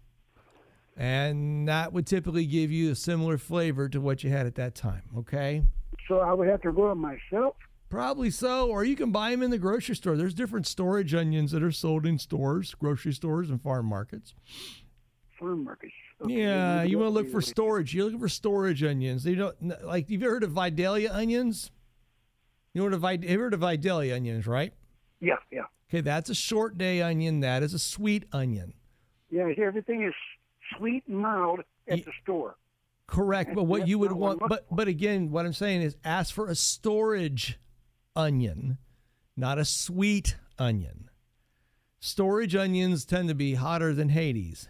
and 0.98 1.68
that 1.68 1.94
would 1.94 2.08
typically 2.08 2.46
give 2.46 2.72
you 2.72 2.91
a 2.91 2.96
similar 2.96 3.38
flavor 3.38 3.88
to 3.89 4.00
what 4.01 4.24
you 4.24 4.30
had 4.30 4.46
at 4.46 4.56
that 4.56 4.75
time. 4.75 5.03
Okay. 5.18 5.63
So 6.08 6.20
I 6.20 6.34
would 6.34 6.48
have 6.48 6.62
to 6.62 6.72
grow 6.72 6.90
them 6.90 7.00
myself. 7.00 7.56
Probably 7.90 8.30
so, 8.32 8.70
or 8.70 8.84
you 8.84 8.96
can 8.96 9.12
buy 9.12 9.32
them 9.32 9.42
in 9.44 9.52
the 9.52 9.58
grocery 9.58 9.96
store. 9.96 10.18
There's 10.18 10.34
different 10.34 10.68
storage 10.68 11.14
onions 11.14 11.52
that 11.52 11.64
are 11.64 11.72
sold 11.72 12.06
in 12.06 12.18
stores, 12.20 12.74
grocery 12.76 13.14
stores, 13.14 13.50
and 13.50 13.62
farm 13.62 13.86
markets. 13.86 14.34
farm 15.40 15.64
markets. 15.64 15.94
Okay, 16.22 16.34
Yeah, 16.34 16.84
you 16.84 16.98
want 16.98 17.08
to 17.10 17.14
look 17.14 17.30
for 17.30 17.42
storage. 17.42 17.94
You're 17.94 18.06
looking 18.06 18.20
for 18.20 18.30
storage 18.30 18.84
onions. 18.84 19.26
You 19.26 19.36
don't 19.36 19.86
like. 19.86 20.10
You've 20.10 20.22
you 20.22 20.30
heard 20.30 20.44
of 20.44 20.52
Vidalia 20.52 21.12
onions? 21.12 21.72
You 22.74 22.80
know 22.82 22.86
what 22.86 22.94
a 22.94 22.98
Vid- 22.98 23.24
you 23.30 23.40
heard 23.40 23.54
of 23.54 23.60
Vidalia 23.62 24.16
onions, 24.16 24.48
right? 24.48 24.74
Yeah, 25.22 25.36
yeah, 25.52 25.64
Okay, 25.90 26.02
that's 26.02 26.30
a 26.30 26.36
short 26.36 26.78
day 26.78 27.02
onion. 27.02 27.40
That 27.40 27.64
is 27.64 27.74
a 27.74 27.80
sweet 27.80 28.26
onion. 28.34 28.74
yeah. 29.30 29.48
Everything 29.58 30.04
is 30.04 30.14
sweet 30.78 31.04
and 31.08 31.18
mild 31.20 31.62
at 31.88 32.04
the 32.04 32.12
store. 32.24 32.56
Correct, 33.08 33.54
but 33.54 33.64
what 33.64 33.88
you 33.88 34.00
would 34.00 34.12
want, 34.12 34.40
but 34.48 34.66
but 34.72 34.88
again, 34.88 35.30
what 35.30 35.46
I'm 35.46 35.54
saying 35.54 35.82
is 35.82 35.96
ask 36.04 36.34
for 36.34 36.48
a 36.48 36.56
storage 36.56 37.60
onion, 38.16 38.78
not 39.38 39.60
a 39.60 39.66
sweet 39.66 40.38
onion. 40.58 41.10
Storage 42.00 42.56
onions 42.56 43.06
tend 43.06 43.30
to 43.30 43.36
be 43.36 43.56
hotter 43.56 43.94
than 43.94 44.10
Hades. 44.10 44.70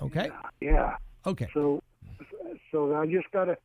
Okay. 0.00 0.30
Yeah. 0.60 0.96
Okay. 1.24 1.48
So, 1.54 1.82
so 2.70 2.94
I 2.94 3.06
just 3.06 3.30
got 3.32 3.46
to 3.46 3.56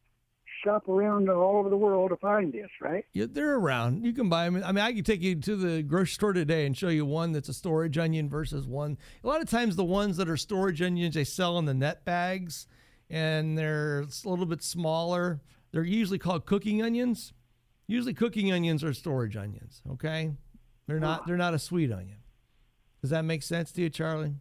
shop 0.64 0.88
around 0.88 1.30
all 1.30 1.58
over 1.58 1.70
the 1.70 1.78
world 1.78 2.12
to 2.12 2.18
find 2.18 2.54
this, 2.54 2.70
right? 2.82 3.06
Yeah, 3.14 3.26
they're 3.30 3.56
around. 3.56 4.06
You 4.06 4.14
can 4.14 4.30
buy 4.30 4.46
them. 4.46 4.64
I 4.64 4.72
mean, 4.72 4.84
I 4.84 4.94
could 4.94 5.06
take 5.06 5.22
you 5.22 5.36
to 5.36 5.56
the 5.56 5.84
grocery 5.84 6.14
store 6.14 6.34
today 6.34 6.66
and 6.66 6.78
show 6.78 6.90
you 6.90 7.06
one 7.06 7.32
that's 7.32 7.50
a 7.50 7.54
storage 7.54 7.98
onion 7.98 8.30
versus 8.30 8.68
one. 8.68 8.98
A 9.24 9.28
lot 9.28 9.42
of 9.42 9.50
times, 9.50 9.76
the 9.76 9.84
ones 9.84 10.18
that 10.18 10.30
are 10.30 10.38
storage 10.38 10.82
onions 10.82 11.16
they 11.16 11.24
sell 11.24 11.58
in 11.60 11.66
the 11.66 11.74
net 11.74 12.06
bags, 12.06 12.68
and 13.12 13.58
they're 13.58 14.00
a 14.00 14.30
little 14.30 14.46
bit 14.46 14.63
smaller. 14.63 15.41
They're 15.72 15.84
usually 15.84 16.18
called 16.18 16.46
cooking 16.46 16.82
onions. 16.82 17.34
Usually, 17.88 18.13
cooking 18.13 18.51
onions 18.51 18.84
are 18.84 18.94
storage 18.94 19.36
onions. 19.36 19.82
Okay, 19.91 20.32
they're 20.88 21.00
not. 21.00 21.27
They're 21.27 21.38
not 21.38 21.53
a 21.53 21.60
sweet 21.60 21.91
onion. 21.91 22.18
Does 23.01 23.10
that 23.10 23.25
make 23.25 23.44
sense 23.44 23.72
to 23.74 23.82
you, 23.82 23.89
Charlie? 23.89 24.36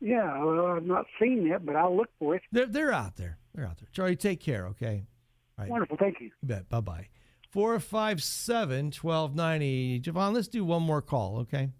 Yeah, 0.00 0.42
well, 0.42 0.66
I've 0.66 0.84
not 0.84 1.06
seen 1.20 1.48
that, 1.50 1.64
but 1.64 1.76
I'll 1.76 1.96
look 1.96 2.08
for 2.18 2.36
it. 2.36 2.42
They're, 2.52 2.66
they're 2.66 2.92
out 2.92 3.16
there. 3.16 3.38
They're 3.54 3.66
out 3.66 3.78
there. 3.78 3.88
Charlie, 3.92 4.16
take 4.16 4.40
care, 4.40 4.66
okay? 4.68 5.04
All 5.58 5.64
right. 5.64 5.70
Wonderful, 5.70 5.96
thank 5.98 6.20
you. 6.20 6.30
You 6.40 6.48
bet. 6.48 6.68
Bye 6.68 6.80
bye. 6.80 7.08
457 7.50 8.92
1290. 9.00 10.00
Javon, 10.00 10.32
let's 10.32 10.48
do 10.48 10.64
one 10.64 10.82
more 10.82 11.02
call, 11.02 11.38
okay? 11.38 11.70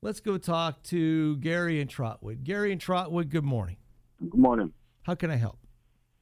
Let's 0.00 0.20
go 0.20 0.38
talk 0.38 0.82
to 0.84 1.36
Gary 1.38 1.80
and 1.80 1.90
Trotwood. 1.90 2.44
Gary 2.44 2.72
and 2.72 2.80
Trotwood, 2.80 3.28
good 3.28 3.44
morning. 3.44 3.76
Good 4.20 4.38
morning. 4.38 4.72
How 5.02 5.14
can 5.14 5.30
I 5.30 5.36
help? 5.36 5.58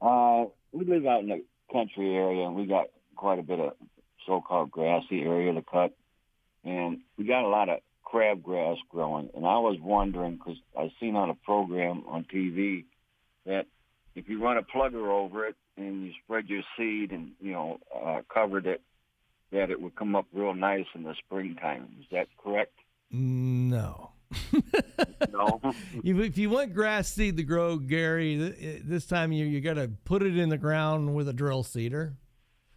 Uh, 0.05 0.45
we 0.71 0.85
live 0.85 1.05
out 1.07 1.21
in 1.21 1.29
the 1.29 1.43
country 1.71 2.15
area, 2.15 2.45
and 2.45 2.55
we 2.55 2.67
got 2.67 2.87
quite 3.15 3.39
a 3.39 3.43
bit 3.43 3.59
of 3.59 3.73
so-called 4.27 4.69
grassy 4.69 5.21
area 5.21 5.51
to 5.53 5.63
cut, 5.63 5.95
and 6.63 6.99
we 7.17 7.25
got 7.25 7.43
a 7.43 7.47
lot 7.47 7.69
of 7.69 7.79
crabgrass 8.05 8.77
growing. 8.89 9.29
And 9.35 9.45
I 9.45 9.57
was 9.57 9.77
wondering 9.81 10.33
because 10.33 10.57
I 10.77 10.91
seen 10.99 11.15
on 11.15 11.31
a 11.31 11.33
program 11.33 12.03
on 12.07 12.25
TV 12.25 12.85
that 13.47 13.65
if 14.13 14.29
you 14.29 14.41
run 14.41 14.57
a 14.57 14.61
plugger 14.61 15.07
over 15.07 15.47
it 15.47 15.55
and 15.75 16.05
you 16.05 16.11
spread 16.23 16.47
your 16.49 16.61
seed 16.77 17.11
and 17.11 17.31
you 17.41 17.53
know 17.53 17.79
uh, 17.95 18.21
covered 18.31 18.67
it, 18.67 18.81
that 19.51 19.71
it 19.71 19.81
would 19.81 19.95
come 19.95 20.15
up 20.15 20.25
real 20.33 20.53
nice 20.53 20.85
in 20.93 21.03
the 21.03 21.15
springtime. 21.25 21.87
Is 21.99 22.05
that 22.11 22.27
correct? 22.37 22.73
No. 23.11 24.11
No. 25.31 25.59
If 26.03 26.17
if 26.17 26.37
you 26.37 26.49
want 26.49 26.73
grass 26.73 27.09
seed 27.09 27.35
to 27.37 27.43
grow, 27.43 27.77
Gary, 27.77 28.37
th- 28.37 28.83
this 28.85 29.05
time 29.05 29.33
year, 29.33 29.45
you 29.45 29.59
got 29.59 29.73
to 29.73 29.89
put 30.05 30.23
it 30.23 30.37
in 30.37 30.47
the 30.47 30.57
ground 30.57 31.13
with 31.13 31.27
a 31.27 31.33
drill 31.33 31.63
seeder 31.63 32.15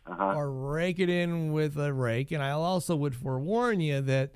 uh-huh. 0.06 0.34
or 0.34 0.50
rake 0.50 0.98
it 0.98 1.08
in 1.08 1.52
with 1.52 1.76
a 1.76 1.92
rake. 1.92 2.32
And 2.32 2.42
I 2.42 2.50
also 2.50 2.96
would 2.96 3.14
forewarn 3.14 3.80
you 3.80 4.00
that 4.00 4.32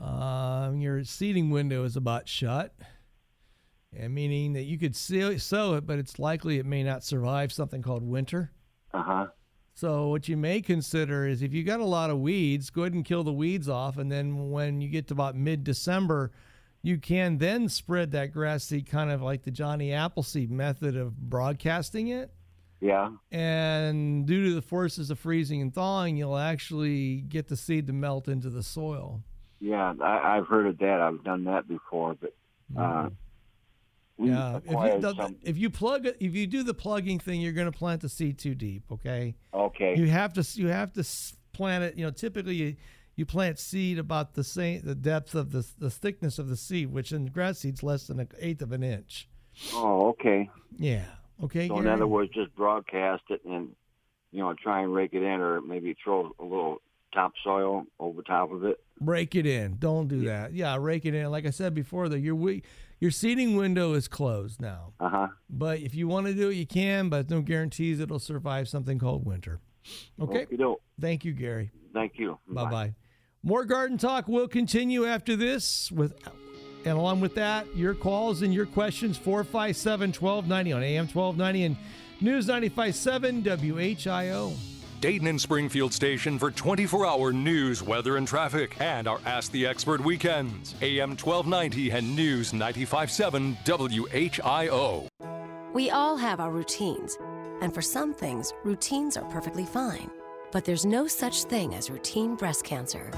uh, 0.00 0.72
your 0.74 1.04
seeding 1.04 1.50
window 1.50 1.84
is 1.84 1.96
about 1.96 2.28
shut, 2.28 2.74
and 3.96 4.14
meaning 4.14 4.52
that 4.52 4.64
you 4.64 4.78
could 4.78 4.96
sow 4.96 5.74
it, 5.74 5.86
but 5.86 5.98
it's 5.98 6.18
likely 6.18 6.58
it 6.58 6.66
may 6.66 6.82
not 6.82 7.04
survive 7.04 7.52
something 7.52 7.82
called 7.82 8.02
winter. 8.02 8.52
Uh 8.94 9.02
huh. 9.02 9.26
So 9.74 10.08
what 10.08 10.28
you 10.28 10.36
may 10.36 10.60
consider 10.60 11.26
is 11.26 11.42
if 11.42 11.52
you 11.52 11.62
got 11.62 11.80
a 11.80 11.84
lot 11.84 12.10
of 12.10 12.18
weeds, 12.18 12.68
go 12.70 12.82
ahead 12.82 12.94
and 12.94 13.04
kill 13.04 13.22
the 13.22 13.32
weeds 13.32 13.68
off, 13.68 13.96
and 13.96 14.10
then 14.10 14.50
when 14.50 14.80
you 14.80 14.88
get 14.88 15.06
to 15.08 15.14
about 15.14 15.36
mid-December, 15.36 16.32
you 16.82 16.98
can 16.98 17.38
then 17.38 17.68
spread 17.68 18.12
that 18.12 18.32
grass 18.32 18.64
seed 18.64 18.86
kind 18.86 19.10
of 19.10 19.20
like 19.22 19.42
the 19.42 19.50
Johnny 19.50 19.92
Appleseed 19.92 20.50
method 20.50 20.96
of 20.96 21.16
broadcasting 21.18 22.08
it. 22.08 22.30
Yeah. 22.80 23.10
And 23.32 24.24
due 24.26 24.44
to 24.50 24.54
the 24.54 24.62
forces 24.62 25.10
of 25.10 25.18
freezing 25.18 25.60
and 25.60 25.74
thawing, 25.74 26.16
you'll 26.16 26.36
actually 26.38 27.22
get 27.22 27.48
the 27.48 27.56
seed 27.56 27.88
to 27.88 27.92
melt 27.92 28.28
into 28.28 28.50
the 28.50 28.62
soil. 28.62 29.22
Yeah. 29.60 29.94
I, 30.00 30.36
I've 30.36 30.46
heard 30.46 30.66
of 30.68 30.78
that. 30.78 31.00
I've 31.00 31.24
done 31.24 31.44
that 31.44 31.66
before, 31.66 32.14
but 32.20 32.34
uh, 32.76 33.08
Mm-hmm. 34.20 34.26
Yeah, 34.26 34.56
if 34.56 34.66
you, 34.66 35.00
the- 35.00 35.34
if 35.42 35.58
you 35.58 35.70
plug 35.70 36.06
if 36.06 36.34
you 36.34 36.48
do 36.48 36.64
the 36.64 36.74
plugging 36.74 37.20
thing, 37.20 37.40
you're 37.40 37.52
going 37.52 37.70
to 37.70 37.78
plant 37.78 38.00
the 38.00 38.08
seed 38.08 38.36
too 38.36 38.54
deep. 38.56 38.82
Okay. 38.90 39.36
Okay. 39.54 39.96
You 39.96 40.06
have 40.08 40.32
to 40.32 40.44
you 40.60 40.66
have 40.66 40.92
to 40.94 41.04
plant 41.52 41.84
it. 41.84 41.96
You 41.96 42.04
know, 42.06 42.10
typically 42.10 42.54
you, 42.56 42.76
you 43.18 43.26
plant 43.26 43.58
seed 43.58 43.98
about 43.98 44.34
the 44.34 44.44
same 44.44 44.80
the 44.84 44.94
depth 44.94 45.34
of 45.34 45.50
the 45.50 45.66
the 45.78 45.90
thickness 45.90 46.38
of 46.38 46.48
the 46.48 46.56
seed, 46.56 46.92
which 46.92 47.10
in 47.10 47.26
grass 47.26 47.58
seed's 47.58 47.82
less 47.82 48.06
than 48.06 48.20
an 48.20 48.28
eighth 48.38 48.62
of 48.62 48.70
an 48.70 48.84
inch. 48.84 49.28
oh, 49.74 50.10
okay. 50.10 50.48
Yeah. 50.76 51.04
Okay. 51.42 51.66
So 51.66 51.78
in 51.80 51.88
other 51.88 52.06
words, 52.06 52.32
just 52.32 52.54
broadcast 52.54 53.24
it 53.30 53.44
and 53.44 53.70
you 54.30 54.38
know 54.38 54.54
try 54.54 54.82
and 54.82 54.94
rake 54.94 55.14
it 55.14 55.22
in, 55.22 55.40
or 55.40 55.60
maybe 55.60 55.96
throw 56.02 56.32
a 56.38 56.44
little 56.44 56.80
topsoil 57.12 57.86
over 57.98 58.22
top 58.22 58.52
of 58.52 58.64
it. 58.64 58.78
Rake 59.00 59.34
it 59.34 59.46
in. 59.46 59.78
Don't 59.78 60.06
do 60.06 60.24
that. 60.26 60.52
Yeah, 60.52 60.76
rake 60.78 61.04
it 61.04 61.14
in. 61.14 61.28
Like 61.30 61.44
I 61.44 61.50
said 61.50 61.74
before, 61.74 62.08
though, 62.08 62.16
your 62.16 62.36
we- 62.36 62.62
your 63.00 63.10
seeding 63.10 63.56
window 63.56 63.94
is 63.94 64.06
closed 64.06 64.60
now. 64.60 64.92
Uh 65.00 65.08
huh. 65.08 65.28
But 65.50 65.80
if 65.80 65.94
you 65.94 66.06
want 66.06 66.26
to 66.26 66.34
do 66.34 66.50
it, 66.50 66.54
you 66.54 66.66
can. 66.66 67.08
But 67.08 67.30
no 67.30 67.40
guarantees 67.42 67.98
it'll 67.98 68.18
survive 68.20 68.68
something 68.68 68.98
called 69.00 69.24
winter. 69.26 69.60
Okay. 70.20 70.46
Thank 71.00 71.24
you, 71.24 71.32
Gary. 71.32 71.70
Thank 71.92 72.12
you. 72.16 72.38
Bye 72.46 72.70
bye. 72.70 72.94
More 73.42 73.64
garden 73.64 73.98
talk 73.98 74.28
will 74.28 74.48
continue 74.48 75.06
after 75.06 75.36
this 75.36 75.92
with. 75.92 76.14
And 76.84 76.96
along 76.96 77.20
with 77.20 77.34
that, 77.34 77.66
your 77.76 77.94
calls 77.94 78.42
and 78.42 78.52
your 78.52 78.66
questions 78.66 79.16
457 79.16 80.10
1290 80.10 80.72
on 80.72 80.82
AM 80.82 81.06
1290 81.06 81.64
and 81.64 81.76
News 82.20 82.46
957 82.46 83.42
WHIO. 83.42 84.56
Dayton 85.00 85.28
and 85.28 85.40
Springfield 85.40 85.92
station 85.92 86.38
for 86.38 86.50
24 86.50 87.06
hour 87.06 87.32
news, 87.32 87.82
weather, 87.82 88.16
and 88.16 88.26
traffic, 88.26 88.74
and 88.80 89.06
our 89.06 89.20
Ask 89.24 89.52
the 89.52 89.64
Expert 89.64 90.00
weekends. 90.00 90.74
AM 90.82 91.10
1290 91.10 91.90
and 91.90 92.16
News 92.16 92.52
957 92.52 93.56
WHIO. 93.64 95.06
We 95.72 95.90
all 95.90 96.16
have 96.16 96.40
our 96.40 96.50
routines, 96.50 97.16
and 97.60 97.72
for 97.72 97.82
some 97.82 98.12
things, 98.12 98.52
routines 98.64 99.16
are 99.16 99.30
perfectly 99.30 99.64
fine. 99.64 100.10
But 100.50 100.64
there's 100.64 100.86
no 100.86 101.06
such 101.06 101.44
thing 101.44 101.74
as 101.74 101.90
routine 101.90 102.34
breast 102.34 102.64
cancer. 102.64 103.10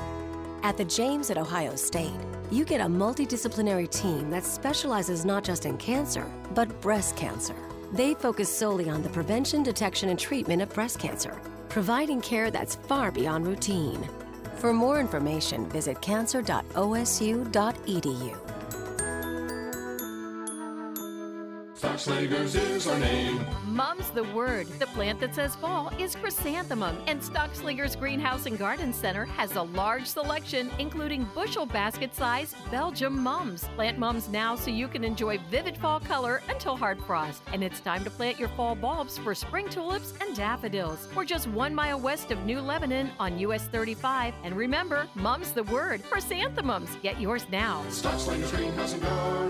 At 0.63 0.77
the 0.77 0.85
James 0.85 1.31
at 1.31 1.39
Ohio 1.39 1.77
State, 1.77 2.13
you 2.51 2.65
get 2.65 2.81
a 2.81 2.85
multidisciplinary 2.85 3.91
team 3.91 4.31
that 4.31 4.45
specializes 4.45 5.25
not 5.25 5.45
just 5.45 5.65
in 5.65 5.79
cancer, 5.79 6.31
but 6.55 6.81
breast 6.81 7.17
cancer. 7.17 7.55
They 7.93 8.15
focus 8.15 8.49
solely 8.49 8.91
on 8.91 9.03
the 9.03 9.09
prevention, 9.09 9.63
detection, 9.63 10.11
and 10.11 10.19
treatment 10.19 10.63
of 10.63 10.75
breast 10.75 10.99
cancer, 10.99 11.41
providing 11.69 12.21
care 12.21 12.51
that's 12.51 12.75
far 12.75 13.11
beyond 13.11 13.47
routine. 13.47 14.09
For 14.57 14.73
more 14.73 15.01
information, 15.01 15.69
visit 15.71 16.01
cancer.osu.edu. 16.03 18.50
Stockslagers 21.81 22.55
is 22.57 22.87
our 22.87 22.99
name. 22.99 23.43
Mum's 23.65 24.11
the 24.11 24.25
word. 24.35 24.67
The 24.79 24.87
plant 24.89 25.19
that 25.21 25.35
says 25.35 25.57
fall 25.57 25.91
is 25.99 26.15
chrysanthemum, 26.15 26.99
and 27.07 27.23
Stockslagers 27.23 27.99
Greenhouse 27.99 28.45
and 28.45 28.59
Garden 28.59 28.93
Center 28.93 29.25
has 29.25 29.57
a 29.57 29.63
large 29.63 30.05
selection, 30.05 30.71
including 30.79 31.27
bushel 31.35 31.65
basket 31.65 32.15
size 32.15 32.55
Belgium 32.71 33.19
mums. 33.19 33.65
Plant 33.77 33.97
mums 33.97 34.29
now 34.29 34.57
so 34.57 34.71
you 34.71 34.89
can 34.89 35.05
enjoy 35.05 35.39
vivid 35.51 35.75
fall 35.75 36.01
color 36.01 36.43
until 36.51 36.77
hard 36.77 37.03
frost. 37.05 37.41
And 37.51 37.65
it's 37.65 37.81
time 37.81 38.05
to 38.05 38.11
plant 38.11 38.39
your 38.39 38.51
fall 38.51 38.75
bulbs 38.75 39.17
for 39.17 39.35
spring 39.35 39.67
tulips 39.71 40.13
and 40.21 40.37
daffodils. 40.37 41.09
We're 41.17 41.25
just 41.25 41.49
one 41.49 41.75
mile 41.75 41.99
west 41.99 42.31
of 42.31 42.45
New 42.45 42.61
Lebanon 42.61 43.11
on 43.19 43.39
US 43.39 43.69
35. 43.69 44.35
And 44.45 44.55
remember, 44.55 45.09
mum's 45.15 45.53
the 45.53 45.65
word. 45.65 46.03
Chrysanthemums. 46.11 46.91
Get 47.03 47.19
yours 47.19 47.47
now. 47.51 47.83
Stockslagers 47.89 48.55
Greenhouse 48.55 48.93
and 48.93 49.03
Garden 49.03 49.50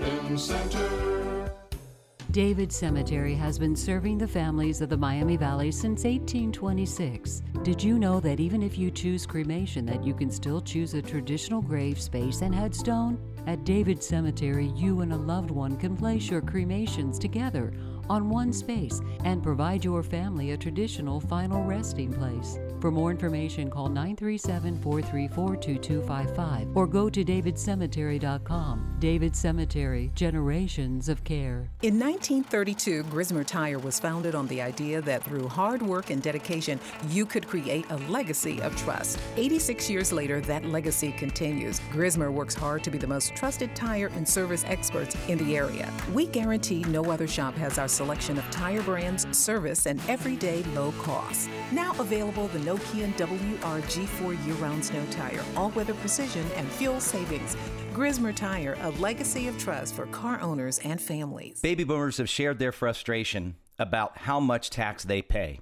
David 2.31 2.71
Cemetery 2.71 3.35
has 3.35 3.59
been 3.59 3.75
serving 3.75 4.17
the 4.17 4.27
families 4.27 4.79
of 4.79 4.87
the 4.87 4.95
Miami 4.95 5.35
Valley 5.35 5.69
since 5.69 6.05
1826. 6.05 7.41
Did 7.61 7.83
you 7.83 7.99
know 7.99 8.21
that 8.21 8.39
even 8.39 8.63
if 8.63 8.77
you 8.77 8.89
choose 8.89 9.25
cremation 9.25 9.85
that 9.87 10.05
you 10.05 10.13
can 10.13 10.31
still 10.31 10.61
choose 10.61 10.93
a 10.93 11.01
traditional 11.01 11.61
grave 11.61 11.99
space 11.99 12.41
and 12.41 12.55
headstone? 12.55 13.19
At 13.47 13.65
David 13.65 14.01
Cemetery, 14.01 14.71
you 14.77 15.01
and 15.01 15.11
a 15.11 15.17
loved 15.17 15.51
one 15.51 15.75
can 15.75 15.97
place 15.97 16.29
your 16.29 16.39
cremations 16.39 17.19
together 17.19 17.73
on 18.09 18.29
one 18.29 18.53
space 18.53 19.01
and 19.25 19.43
provide 19.43 19.83
your 19.83 20.01
family 20.01 20.51
a 20.51 20.57
traditional 20.57 21.19
final 21.19 21.65
resting 21.65 22.13
place. 22.13 22.57
For 22.81 22.89
more 22.89 23.11
information, 23.11 23.69
call 23.69 23.89
937 23.89 24.81
434 24.81 25.55
2255 25.57 26.75
or 26.75 26.87
go 26.87 27.11
to 27.11 27.23
davidcemetery.com. 27.23 28.95
David 28.97 29.35
Cemetery, 29.35 30.11
generations 30.15 31.07
of 31.07 31.23
care. 31.23 31.69
In 31.83 31.99
1932, 31.99 33.03
Grismer 33.03 33.43
Tire 33.43 33.77
was 33.77 33.99
founded 33.99 34.33
on 34.33 34.47
the 34.47 34.63
idea 34.63 34.99
that 35.01 35.23
through 35.23 35.47
hard 35.47 35.83
work 35.83 36.09
and 36.09 36.23
dedication, 36.23 36.79
you 37.09 37.23
could 37.23 37.47
create 37.47 37.85
a 37.91 37.97
legacy 38.09 38.59
of 38.63 38.75
trust. 38.75 39.19
86 39.37 39.87
years 39.87 40.11
later, 40.11 40.41
that 40.41 40.65
legacy 40.65 41.11
continues. 41.11 41.79
Grismer 41.91 42.31
works 42.31 42.55
hard 42.55 42.83
to 42.83 42.89
be 42.89 42.97
the 42.97 43.05
most 43.05 43.35
trusted 43.35 43.75
tire 43.75 44.11
and 44.15 44.27
service 44.27 44.63
experts 44.65 45.15
in 45.27 45.37
the 45.37 45.55
area. 45.55 45.91
We 46.13 46.25
guarantee 46.25 46.83
no 46.85 47.11
other 47.11 47.27
shop 47.27 47.53
has 47.55 47.77
our 47.77 47.87
selection 47.87 48.39
of 48.39 48.49
tire 48.49 48.81
brands, 48.81 49.27
service, 49.37 49.85
and 49.85 50.01
everyday 50.09 50.63
low 50.73 50.91
costs. 50.93 51.47
Now 51.71 51.93
available 51.99 52.47
the 52.47 52.70
Nokian 52.71 53.13
WRG4 53.17 54.45
year-round 54.45 54.85
snow 54.85 55.05
tire, 55.11 55.43
all-weather 55.57 55.93
precision 55.95 56.45
and 56.55 56.65
fuel 56.69 57.01
savings. 57.01 57.57
Grismer 57.93 58.31
Tire, 58.31 58.77
a 58.81 58.91
legacy 58.91 59.49
of 59.49 59.57
trust 59.57 59.93
for 59.93 60.05
car 60.05 60.39
owners 60.39 60.79
and 60.79 61.01
families. 61.01 61.59
Baby 61.59 61.83
boomers 61.83 62.15
have 62.15 62.29
shared 62.29 62.59
their 62.59 62.71
frustration 62.71 63.57
about 63.77 64.19
how 64.19 64.39
much 64.39 64.69
tax 64.69 65.03
they 65.03 65.21
pay. 65.21 65.59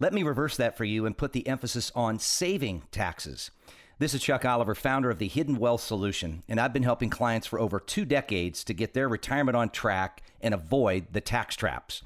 Let 0.00 0.14
me 0.14 0.22
reverse 0.22 0.56
that 0.56 0.74
for 0.74 0.86
you 0.86 1.04
and 1.04 1.18
put 1.18 1.32
the 1.32 1.46
emphasis 1.46 1.92
on 1.94 2.18
saving 2.18 2.84
taxes. 2.92 3.50
This 3.98 4.14
is 4.14 4.22
Chuck 4.22 4.46
Oliver, 4.46 4.74
founder 4.74 5.10
of 5.10 5.18
the 5.18 5.28
Hidden 5.28 5.58
Wealth 5.58 5.82
Solution, 5.82 6.44
and 6.48 6.58
I've 6.58 6.72
been 6.72 6.82
helping 6.82 7.10
clients 7.10 7.46
for 7.46 7.60
over 7.60 7.78
two 7.78 8.06
decades 8.06 8.64
to 8.64 8.72
get 8.72 8.94
their 8.94 9.08
retirement 9.08 9.56
on 9.56 9.68
track 9.68 10.22
and 10.40 10.54
avoid 10.54 11.08
the 11.12 11.20
tax 11.20 11.56
traps. 11.56 12.02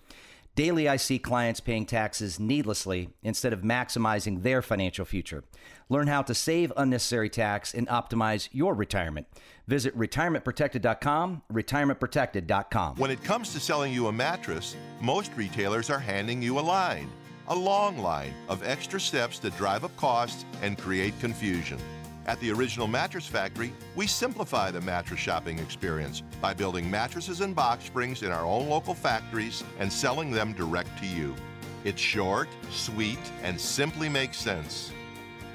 Daily, 0.55 0.87
I 0.87 0.97
see 0.97 1.19
clients 1.19 1.61
paying 1.61 1.87
taxes 1.87 2.39
needlessly 2.39 3.09
instead 3.23 3.55
of 3.55 3.63
maximizing 3.63 4.43
their 4.43 4.61
financial 4.61 5.07
future. 5.07 5.45
Learn 5.89 6.09
how 6.09 6.21
to 6.23 6.35
save 6.35 6.71
unnecessary 6.77 7.31
tax 7.31 7.73
and 7.73 7.89
optimize 7.89 8.51
your 8.53 8.75
retirement. 8.75 9.27
Visit 9.67 9.97
retirementprotected.com, 9.97 11.43
retirementprotected.com. 11.51 12.97
When 12.97 13.11
it 13.11 13.25
comes 13.25 13.55
to 13.55 13.61
selling 13.61 13.95
you 13.95 14.09
a 14.09 14.13
mattress, 14.13 14.77
most 15.01 15.33
retailers 15.37 15.89
are 15.89 15.99
handing 15.99 16.43
you 16.43 16.59
a 16.59 16.61
line, 16.61 17.11
a 17.49 17.57
long 17.57 17.97
line 17.97 18.35
of 18.51 18.63
extra 18.63 19.01
steps 19.01 19.39
that 19.39 19.57
drive 19.57 19.85
up 19.85 19.97
costs 19.97 20.45
and 20.61 20.77
create 20.77 21.19
confusion. 21.19 21.79
At 22.27 22.39
the 22.39 22.53
Original 22.53 22.87
Mattress 22.87 23.27
Factory, 23.27 23.73
we 23.97 24.07
simplify 24.07 24.71
the 24.71 24.81
mattress 24.81 25.19
shopping 25.19 25.59
experience 25.59 26.23
by 26.41 26.55
building 26.55 26.89
mattresses 26.89 27.41
and 27.41 27.55
box 27.55 27.85
springs 27.85 28.23
in 28.23 28.31
our 28.31 28.45
own 28.45 28.69
local 28.69 28.95
factories 28.95 29.65
and 29.81 29.93
selling 29.93 30.31
them 30.31 30.53
direct 30.53 30.97
to 31.01 31.07
you. 31.07 31.35
It's 31.83 32.01
short, 32.01 32.49
sweet, 32.71 33.19
and 33.43 33.61
simply 33.61 34.09
makes 34.09 34.37
sense. 34.37 34.93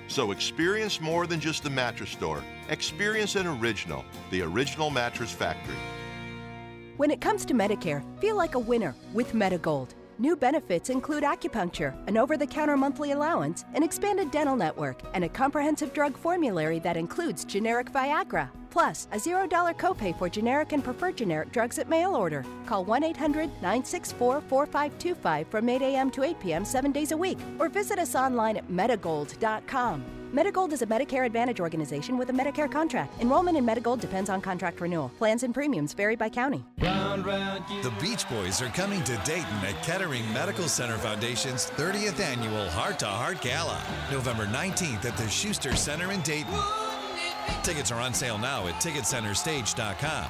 So 0.10 0.32
experience 0.32 1.00
more 1.00 1.26
than 1.26 1.40
just 1.40 1.66
a 1.66 1.70
mattress 1.70 2.10
store. 2.10 2.44
Experience 2.68 3.36
an 3.36 3.48
original, 3.48 4.04
the 4.30 4.42
Original 4.42 4.90
Mattress 4.90 5.32
Factory. 5.32 5.76
When 6.98 7.12
it 7.12 7.22
comes 7.22 7.46
to 7.46 7.54
Medicare, 7.54 8.04
feel 8.20 8.36
like 8.36 8.56
a 8.56 8.60
winner 8.60 8.94
with 9.14 9.32
Medigold. 9.32 9.90
New 10.20 10.36
benefits 10.36 10.90
include 10.90 11.24
acupuncture, 11.24 11.94
an 12.08 12.18
over 12.18 12.38
the 12.38 12.48
counter 12.48 12.76
monthly 12.76 13.12
allowance, 13.12 13.66
an 13.76 13.84
expanded 13.84 14.32
dental 14.32 14.56
network, 14.56 15.00
and 15.14 15.24
a 15.24 15.30
comprehensive 15.30 15.94
drug 15.94 16.18
formulary 16.18 16.80
that 16.80 16.98
includes 16.98 17.46
generic 17.46 17.92
Viagra. 17.92 18.50
Plus, 18.72 19.08
a 19.12 19.18
$0 19.18 19.50
copay 19.78 20.18
for 20.18 20.28
generic 20.28 20.72
and 20.72 20.84
preferred 20.84 21.18
generic 21.18 21.52
drugs 21.52 21.78
at 21.78 21.88
mail 21.88 22.16
order. 22.16 22.44
Call 22.66 22.84
1 22.84 23.04
800 23.04 23.48
964 23.62 24.42
4525 24.42 25.48
from 25.48 25.70
8 25.70 25.82
a.m. 25.84 26.10
to 26.12 26.24
8 26.24 26.40
p.m. 26.40 26.66
seven 26.66 26.92
days 26.92 27.12
a 27.12 27.18
week, 27.18 27.38
or 27.60 27.70
visit 27.70 28.00
us 28.00 28.16
online 28.16 28.58
at 28.58 28.68
Medigold.com. 28.70 30.17
Medigold 30.34 30.74
is 30.74 30.82
a 30.82 30.86
Medicare 30.86 31.26
Advantage 31.26 31.62
organization 31.62 32.18
with 32.18 32.30
a 32.30 32.34
Medicare 32.34 32.70
contract. 32.70 33.22
Enrollment 33.22 33.58
in 33.58 33.66
Medigold 33.66 34.02
depends 34.02 34.30
on 34.30 34.42
contract 34.42 34.82
renewal. 34.82 35.10
Plans 35.18 35.44
and 35.44 35.54
premiums 35.54 35.94
vary 35.94 36.18
by 36.18 36.28
county. 36.28 36.66
The 36.78 37.94
Beach 38.02 38.28
Boys 38.30 38.62
are 38.62 38.70
coming 38.70 39.04
to 39.06 39.16
Dayton 39.26 39.58
at 39.66 39.82
Kettering 39.84 40.32
Medical 40.34 40.68
Center 40.68 40.98
Foundation's 40.98 41.68
30th 41.72 42.20
annual 42.20 42.70
Heart 42.70 43.00
to 43.00 43.06
Heart 43.06 43.42
Gala, 43.42 43.82
November 44.12 44.46
19th 44.48 45.06
at 45.06 45.16
the 45.18 45.28
Schuster 45.30 45.76
Center 45.76 46.12
in 46.12 46.22
Dayton. 46.22 46.87
Tickets 47.64 47.92
are 47.92 48.00
on 48.00 48.14
sale 48.14 48.38
now 48.38 48.68
at 48.68 48.76
TicketCenterStage.com 48.76 50.26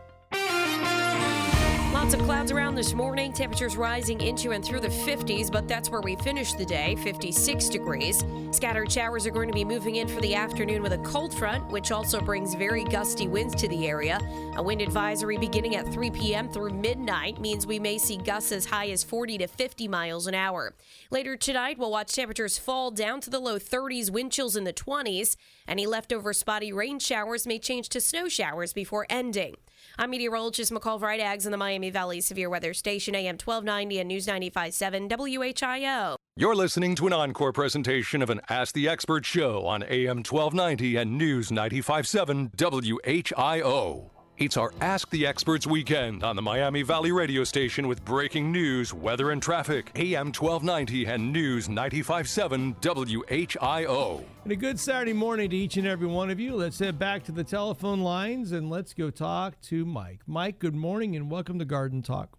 Lots 2.02 2.16
of 2.16 2.22
clouds 2.24 2.52
around 2.52 2.74
this 2.74 2.96
morning. 2.96 3.32
Temperatures 3.32 3.78
rising 3.78 4.20
into 4.22 4.54
and 4.54 4.66
through 4.66 4.80
the 4.80 4.88
50s, 4.88 5.52
but 5.52 5.68
that's 5.68 5.92
where 5.92 6.02
we 6.02 6.16
finish 6.16 6.52
the 6.54 6.66
day 6.66 6.96
56 6.96 7.70
degrees. 7.70 8.26
Scattered 8.50 8.92
showers 8.92 9.28
are 9.28 9.32
going 9.32 9.48
to 9.48 9.54
be 9.54 9.64
moving 9.64 9.98
in 9.98 10.08
for 10.08 10.20
the 10.20 10.34
afternoon 10.34 10.82
with 10.82 10.94
a 10.94 10.98
cold 10.98 11.32
front, 11.32 11.70
which 11.70 11.92
also 11.92 12.20
brings 12.20 12.56
very 12.56 12.84
gusty 12.86 13.28
winds 13.28 13.54
to 13.54 13.68
the 13.68 13.88
area. 13.88 14.20
A 14.56 14.64
wind 14.64 14.82
advisory 14.82 15.38
beginning 15.38 15.76
at 15.76 15.94
3 15.94 16.10
p.m. 16.10 16.52
through 16.52 16.72
midnight 16.72 17.40
means 17.40 17.68
we 17.68 17.78
may 17.78 18.00
see 18.00 18.18
gusts 18.18 18.52
as 18.52 18.66
high 18.66 18.90
as 18.90 19.04
40 19.04 19.38
to 19.38 19.48
50 19.48 19.88
miles 19.88 20.26
an 20.26 20.34
hour. 20.34 20.74
Later 21.12 21.38
tonight, 21.38 21.78
we'll 21.78 21.92
watch 21.92 22.16
temperatures 22.16 22.58
fall 22.58 22.90
down 22.90 23.22
to 23.22 23.30
the 23.30 23.40
low 23.40 23.60
30s, 23.60 24.10
wind 24.10 24.32
chills 24.32 24.56
in 24.56 24.64
the 24.64 24.74
20s. 24.74 25.36
Any 25.68 25.86
leftover 25.86 26.34
spotty 26.34 26.74
rain 26.74 26.98
showers 26.98 27.46
may 27.46 27.60
change 27.60 27.90
to 27.90 28.02
snow 28.02 28.28
showers 28.28 28.74
before 28.74 29.06
ending. 29.08 29.58
I'm 30.02 30.10
meteorologist 30.10 30.72
McCall 30.72 31.00
Vrydaghs 31.00 31.46
in 31.46 31.52
the 31.52 31.60
Miami 31.60 31.92
Valley 31.92 32.22
Severe 32.22 32.50
Weather 32.50 32.74
Station, 32.74 33.14
AM 33.14 33.36
1290 33.36 34.00
and 34.00 34.08
News 34.08 34.26
95.7 34.26 35.08
WHIO. 35.08 36.16
You're 36.36 36.56
listening 36.56 36.96
to 36.96 37.06
an 37.06 37.14
encore 37.14 37.54
presentation 37.54 38.24
of 38.24 38.32
an 38.32 38.42
Ask 38.50 38.74
the 38.74 38.90
Expert 38.90 39.28
show 39.28 39.68
on 39.68 39.84
AM 39.84 40.24
1290 40.24 40.96
and 40.96 41.20
News 41.20 41.50
95.7 41.50 42.50
WHIO. 42.56 44.11
It's 44.42 44.58
our 44.58 44.74
Ask 44.82 45.12
the 45.12 45.28
Experts 45.28 45.68
weekend 45.68 46.24
on 46.24 46.36
the 46.36 46.42
Miami 46.42 46.82
Valley 46.82 47.12
radio 47.12 47.44
station 47.44 47.88
with 47.88 48.04
breaking 48.04 48.52
news, 48.52 48.92
weather, 48.92 49.30
and 49.30 49.40
traffic. 49.40 49.92
AM 49.96 50.34
1290 50.34 51.06
and 51.06 51.32
News 51.32 51.68
95.7 51.68 52.74
WHIO. 52.82 54.24
And 54.44 54.52
a 54.52 54.56
good 54.56 54.80
Saturday 54.80 55.14
morning 55.14 55.52
to 55.52 55.56
each 55.56 55.78
and 55.78 55.86
every 55.86 56.08
one 56.08 56.32
of 56.32 56.40
you. 56.40 56.56
Let's 56.56 56.80
head 56.80 56.98
back 56.98 57.24
to 57.26 57.32
the 57.32 57.44
telephone 57.44 58.02
lines 58.02 58.52
and 58.52 58.68
let's 58.68 58.96
go 58.96 59.12
talk 59.12 59.62
to 59.62 59.86
Mike. 59.86 60.22
Mike, 60.26 60.58
good 60.58 60.74
morning 60.74 61.16
and 61.16 61.30
welcome 61.30 61.60
to 61.60 61.66
Garden 61.66 62.02
Talk. 62.02 62.36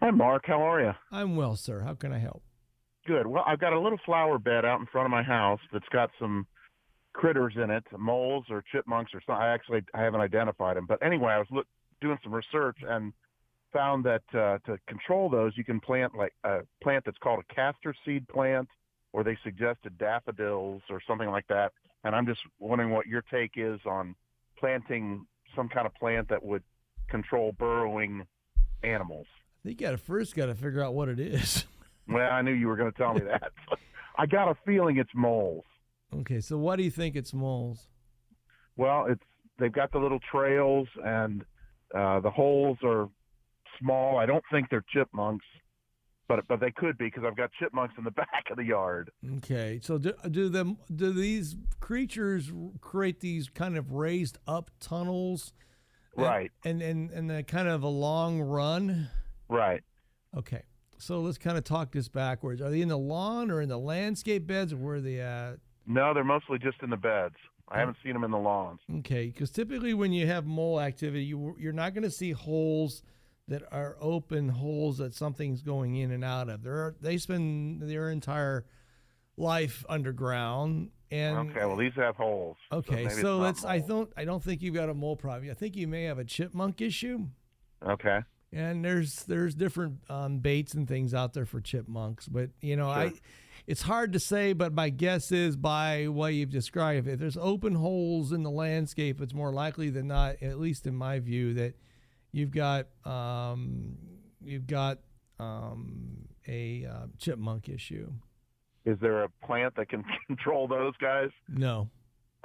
Hi, 0.00 0.12
Mark. 0.12 0.44
How 0.46 0.62
are 0.62 0.80
you? 0.80 0.92
I'm 1.10 1.34
well, 1.34 1.56
sir. 1.56 1.80
How 1.80 1.94
can 1.94 2.12
I 2.12 2.18
help? 2.18 2.44
Good. 3.04 3.26
Well, 3.26 3.42
I've 3.44 3.58
got 3.58 3.72
a 3.72 3.80
little 3.80 3.98
flower 4.06 4.38
bed 4.38 4.64
out 4.64 4.78
in 4.78 4.86
front 4.86 5.06
of 5.06 5.10
my 5.10 5.24
house 5.24 5.58
that's 5.72 5.88
got 5.90 6.10
some 6.20 6.46
critters 7.12 7.54
in 7.56 7.70
it, 7.70 7.84
moles 7.96 8.46
or 8.50 8.64
chipmunks 8.72 9.12
or 9.14 9.20
something. 9.26 9.42
I 9.42 9.52
actually 9.52 9.82
I 9.94 10.02
haven't 10.02 10.20
identified 10.20 10.76
them, 10.76 10.86
but 10.86 11.04
anyway, 11.04 11.32
I 11.32 11.38
was 11.38 11.48
look, 11.50 11.66
doing 12.00 12.18
some 12.22 12.34
research 12.34 12.78
and 12.86 13.12
found 13.72 14.04
that 14.04 14.22
uh, 14.34 14.58
to 14.66 14.78
control 14.86 15.30
those, 15.30 15.52
you 15.56 15.64
can 15.64 15.80
plant 15.80 16.14
like 16.14 16.34
a 16.44 16.60
plant 16.82 17.04
that's 17.04 17.18
called 17.18 17.42
a 17.48 17.54
castor 17.54 17.94
seed 18.04 18.26
plant, 18.28 18.68
or 19.12 19.24
they 19.24 19.36
suggested 19.42 19.96
daffodils 19.98 20.82
or 20.90 21.00
something 21.06 21.30
like 21.30 21.46
that. 21.48 21.72
And 22.04 22.14
I'm 22.14 22.26
just 22.26 22.40
wondering 22.58 22.90
what 22.90 23.06
your 23.06 23.22
take 23.30 23.52
is 23.56 23.80
on 23.86 24.14
planting 24.58 25.26
some 25.56 25.68
kind 25.68 25.86
of 25.86 25.94
plant 25.94 26.28
that 26.28 26.42
would 26.42 26.62
control 27.08 27.52
burrowing 27.58 28.26
animals. 28.82 29.26
I 29.64 29.68
think 29.68 29.80
you 29.80 29.86
got 29.86 29.92
to 29.92 29.98
first 29.98 30.34
got 30.34 30.46
to 30.46 30.54
figure 30.54 30.82
out 30.82 30.94
what 30.94 31.08
it 31.08 31.20
is. 31.20 31.64
Well, 32.08 32.28
I 32.28 32.42
knew 32.42 32.50
you 32.50 32.66
were 32.66 32.74
going 32.74 32.90
to 32.90 32.98
tell 32.98 33.14
me 33.14 33.20
that. 33.20 33.52
I 34.18 34.26
got 34.26 34.48
a 34.48 34.56
feeling 34.66 34.96
it's 34.96 35.12
moles. 35.14 35.64
Okay, 36.20 36.40
so 36.40 36.58
what 36.58 36.76
do 36.76 36.82
you 36.82 36.90
think 36.90 37.16
it's 37.16 37.32
moles? 37.32 37.88
Well, 38.76 39.06
it's 39.08 39.22
they've 39.58 39.72
got 39.72 39.92
the 39.92 39.98
little 39.98 40.20
trails 40.30 40.88
and 41.04 41.44
uh, 41.94 42.20
the 42.20 42.30
holes 42.30 42.78
are 42.82 43.08
small. 43.80 44.18
I 44.18 44.26
don't 44.26 44.44
think 44.50 44.68
they're 44.70 44.84
chipmunks, 44.92 45.44
but 46.28 46.46
but 46.48 46.60
they 46.60 46.70
could 46.70 46.98
be 46.98 47.06
because 47.06 47.24
I've 47.26 47.36
got 47.36 47.50
chipmunks 47.58 47.94
in 47.98 48.04
the 48.04 48.10
back 48.22 48.46
of 48.50 48.56
the 48.56 48.64
yard. 48.64 49.10
Okay, 49.38 49.80
so 49.82 49.98
do, 49.98 50.12
do 50.30 50.48
them 50.48 50.78
do 50.94 51.12
these 51.12 51.56
creatures 51.80 52.52
create 52.80 53.20
these 53.20 53.48
kind 53.48 53.76
of 53.76 53.92
raised 53.92 54.38
up 54.46 54.70
tunnels? 54.80 55.52
And, 56.16 56.26
Right. 56.26 56.50
And 56.64 56.82
and 56.82 57.10
and 57.10 57.30
a 57.30 57.42
kind 57.42 57.68
of 57.68 57.82
a 57.82 57.88
long 57.88 58.40
run. 58.40 59.08
Right. 59.48 59.82
Okay. 60.36 60.64
So 60.98 61.20
let's 61.20 61.38
kind 61.38 61.58
of 61.58 61.64
talk 61.64 61.90
this 61.90 62.08
backwards. 62.08 62.62
Are 62.62 62.70
they 62.70 62.80
in 62.80 62.88
the 62.88 62.98
lawn 62.98 63.50
or 63.50 63.60
in 63.60 63.68
the 63.68 63.78
landscape 63.78 64.46
beds, 64.46 64.72
or 64.72 64.76
where 64.76 64.94
are 64.96 65.00
they 65.00 65.20
at? 65.20 65.56
No, 65.86 66.14
they're 66.14 66.24
mostly 66.24 66.58
just 66.58 66.82
in 66.82 66.90
the 66.90 66.96
beds. 66.96 67.34
I 67.68 67.78
haven't 67.78 67.96
seen 68.04 68.12
them 68.12 68.24
in 68.24 68.30
the 68.30 68.38
lawns. 68.38 68.80
Okay, 68.98 69.26
because 69.26 69.50
typically 69.50 69.94
when 69.94 70.12
you 70.12 70.26
have 70.26 70.44
mole 70.44 70.80
activity, 70.80 71.24
you, 71.24 71.56
you're 71.58 71.72
not 71.72 71.94
going 71.94 72.04
to 72.04 72.10
see 72.10 72.32
holes 72.32 73.02
that 73.48 73.62
are 73.72 73.96
open 74.00 74.48
holes 74.48 74.98
that 74.98 75.14
something's 75.14 75.62
going 75.62 75.96
in 75.96 76.10
and 76.10 76.22
out 76.22 76.48
of. 76.48 76.62
They're, 76.62 76.94
they 77.00 77.16
spend 77.16 77.82
their 77.82 78.10
entire 78.10 78.66
life 79.36 79.84
underground. 79.88 80.90
And 81.10 81.50
okay, 81.50 81.66
well 81.66 81.76
these 81.76 81.92
have 81.96 82.16
holes. 82.16 82.56
okay, 82.72 83.08
so 83.08 83.36
not 83.36 83.42
let's. 83.42 83.64
I 83.66 83.80
don't. 83.80 84.10
I 84.16 84.24
don't 84.24 84.42
think 84.42 84.62
you've 84.62 84.74
got 84.74 84.88
a 84.88 84.94
mole 84.94 85.16
problem. 85.16 85.50
I 85.50 85.54
think 85.54 85.76
you 85.76 85.86
may 85.86 86.04
have 86.04 86.18
a 86.18 86.24
chipmunk 86.24 86.80
issue. 86.80 87.26
Okay. 87.86 88.20
And 88.50 88.82
there's 88.82 89.24
there's 89.24 89.54
different 89.54 89.98
um, 90.08 90.38
baits 90.38 90.72
and 90.72 90.88
things 90.88 91.12
out 91.12 91.34
there 91.34 91.44
for 91.44 91.60
chipmunks, 91.60 92.28
but 92.28 92.48
you 92.62 92.76
know 92.76 92.88
I, 92.88 93.08
Sure. 93.08 93.18
It's 93.66 93.82
hard 93.82 94.12
to 94.12 94.20
say. 94.20 94.52
But 94.52 94.72
my 94.72 94.88
guess 94.88 95.32
is 95.32 95.56
by 95.56 96.08
what 96.08 96.34
you've 96.34 96.50
described, 96.50 97.08
if 97.08 97.18
there's 97.18 97.36
open 97.36 97.74
holes 97.74 98.32
in 98.32 98.42
the 98.42 98.50
landscape, 98.50 99.20
it's 99.20 99.34
more 99.34 99.52
likely 99.52 99.90
than 99.90 100.08
not, 100.08 100.36
at 100.42 100.58
least 100.58 100.86
in 100.86 100.94
my 100.94 101.18
view, 101.20 101.54
that 101.54 101.74
you've 102.32 102.50
got 102.50 102.86
um, 103.04 103.96
you've 104.42 104.66
got 104.66 104.98
um, 105.38 106.28
a 106.48 106.86
uh, 106.86 107.06
chipmunk 107.18 107.68
issue. 107.68 108.10
Is 108.84 108.98
there 109.00 109.22
a 109.22 109.28
plant 109.44 109.76
that 109.76 109.88
can 109.88 110.04
control 110.26 110.66
those 110.66 110.96
guys? 111.00 111.30
No, 111.48 111.88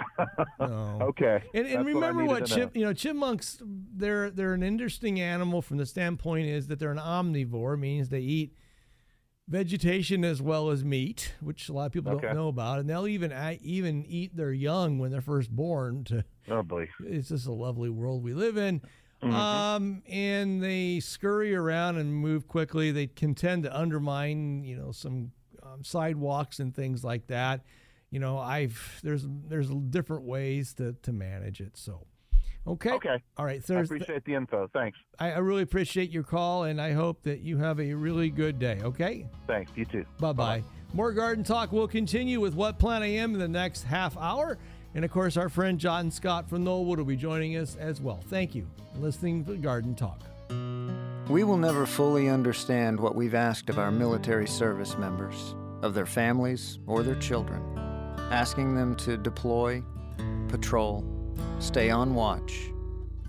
No. 0.60 1.00
okay. 1.02 1.44
And, 1.54 1.68
and 1.68 1.86
remember 1.86 2.24
needed 2.24 2.42
what, 2.42 2.46
chip, 2.46 2.76
know. 2.76 2.80
you 2.80 2.86
know, 2.86 2.94
chipmunks 2.94 3.62
they're 3.64 4.30
they're 4.30 4.54
an 4.54 4.64
interesting 4.64 5.20
animal 5.20 5.62
from 5.62 5.78
the 5.78 5.86
standpoint 5.86 6.48
is 6.48 6.68
that 6.68 6.80
they're 6.80 6.92
an 6.92 6.98
omnivore, 6.98 7.78
means 7.80 8.10
they 8.10 8.20
eat 8.20 8.56
vegetation 9.48 10.26
as 10.26 10.42
well 10.42 10.70
as 10.70 10.84
meat, 10.84 11.34
which 11.42 11.70
a 11.70 11.74
lot 11.74 11.86
of 11.86 11.92
people 11.92 12.12
Okay. 12.14 12.28
don't 12.28 12.36
know 12.36 12.48
about, 12.50 12.80
and 12.80 12.90
they'll 12.90 13.08
even 13.08 13.32
even 13.62 14.06
eat 14.06 14.36
their 14.36 14.52
young 14.52 15.00
when 15.00 15.12
they're 15.12 15.22
first 15.22 15.50
born. 15.52 16.04
To 16.06 16.24
Oh 16.50 16.64
boy. 16.64 16.90
it's 17.06 17.30
just 17.30 17.48
a 17.48 17.52
lovely 17.52 17.90
world 17.90 18.24
we 18.24 18.34
live 18.34 18.58
in. 18.58 18.82
Mhm. 19.22 19.32
Um, 19.34 20.04
and 20.08 20.62
they 20.62 21.00
scurry 21.00 21.56
around 21.56 21.98
and 21.98 22.14
move 22.14 22.48
quickly. 22.48 22.92
They 22.92 23.08
can 23.08 23.34
tend 23.34 23.64
to 23.64 23.76
undermine, 23.76 24.64
you 24.64 24.76
know, 24.78 24.92
some 24.92 25.32
um, 25.64 25.84
sidewalks 25.84 26.60
and 26.60 26.74
things 26.76 27.04
like 27.04 27.28
that. 27.28 27.64
You 28.12 28.20
know, 28.20 28.38
I've 28.38 29.00
there's 29.04 29.26
there's 29.28 29.70
different 29.70 30.24
ways 30.24 30.74
to 30.76 30.94
to 31.02 31.12
manage 31.12 31.60
it. 31.62 31.76
So, 31.78 32.06
okay, 32.68 32.92
Okay. 32.92 33.22
all 33.38 33.46
right. 33.46 33.62
I 33.70 33.74
appreciate 33.76 34.26
the 34.26 34.34
info. 34.36 34.70
Thanks. 34.74 34.98
I, 35.20 35.32
I 35.32 35.38
really 35.38 35.64
appreciate 35.64 36.10
your 36.12 36.24
call, 36.24 36.64
and 36.66 36.82
I 36.82 36.92
hope 36.94 37.24
that 37.24 37.40
you 37.42 37.58
have 37.58 37.80
a 37.80 37.94
really 37.94 38.30
good 38.30 38.60
day. 38.60 38.80
Okay. 38.84 39.28
Thanks. 39.48 39.72
You 39.76 39.86
too. 39.86 40.06
Bye 40.20 40.34
bye. 40.34 40.64
More 40.94 41.12
garden 41.12 41.44
talk 41.44 41.72
will 41.72 41.88
continue 41.88 42.40
with 42.40 42.54
What 42.54 42.80
Plant 42.80 43.04
I 43.04 43.08
Am 43.08 43.34
in 43.34 43.40
the 43.40 43.48
next 43.48 43.84
half 43.84 44.16
hour. 44.18 44.58
And 44.96 45.04
of 45.04 45.12
course, 45.12 45.36
our 45.38 45.50
friend 45.50 45.78
John 45.80 46.10
Scott 46.10 46.50
from 46.50 46.64
Knollwood 46.64 46.98
will 46.98 47.06
be 47.06 47.18
joining 47.18 47.58
us 47.58 47.76
as 47.76 48.02
well. 48.02 48.20
Thank 48.30 48.56
you 48.56 48.66
for 48.94 49.00
listening 49.02 49.44
to 49.46 49.56
Garden 49.58 49.94
Talk. 49.96 50.22
We 51.30 51.44
will 51.44 51.58
never 51.58 51.86
fully 51.86 52.30
understand 52.30 52.98
what 53.00 53.14
we've 53.14 53.36
asked 53.36 53.70
of 53.70 53.78
our 53.80 53.92
military 53.92 54.48
service 54.48 54.98
members, 54.98 55.56
of 55.82 55.94
their 55.94 56.06
families 56.06 56.80
or 56.88 57.04
their 57.04 57.16
children, 57.16 57.62
asking 58.32 58.76
them 58.76 58.96
to 58.96 59.18
deploy, 59.18 59.84
patrol, 60.48 61.02
stay 61.60 61.90
on 61.90 62.16
watch, 62.16 62.72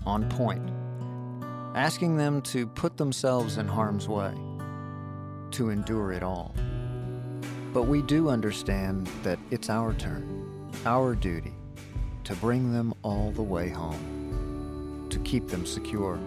on 0.05 0.27
point, 0.29 0.69
asking 1.75 2.17
them 2.17 2.41
to 2.41 2.67
put 2.67 2.97
themselves 2.97 3.57
in 3.57 3.67
harm's 3.67 4.07
way, 4.07 4.33
to 5.51 5.69
endure 5.69 6.11
it 6.11 6.23
all. 6.23 6.53
But 7.73 7.83
we 7.83 8.01
do 8.01 8.29
understand 8.29 9.07
that 9.23 9.39
it's 9.51 9.69
our 9.69 9.93
turn, 9.93 10.71
our 10.85 11.15
duty, 11.15 11.53
to 12.23 12.35
bring 12.35 12.73
them 12.73 12.93
all 13.03 13.31
the 13.31 13.43
way 13.43 13.69
home, 13.69 15.07
to 15.09 15.19
keep 15.19 15.47
them 15.47 15.65
secure, 15.65 16.19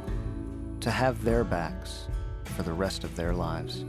to 0.80 0.90
have 0.90 1.24
their 1.24 1.44
backs 1.44 2.08
for 2.44 2.62
the 2.62 2.72
rest 2.72 3.04
of 3.04 3.16
their 3.16 3.32
lives. 3.32 3.84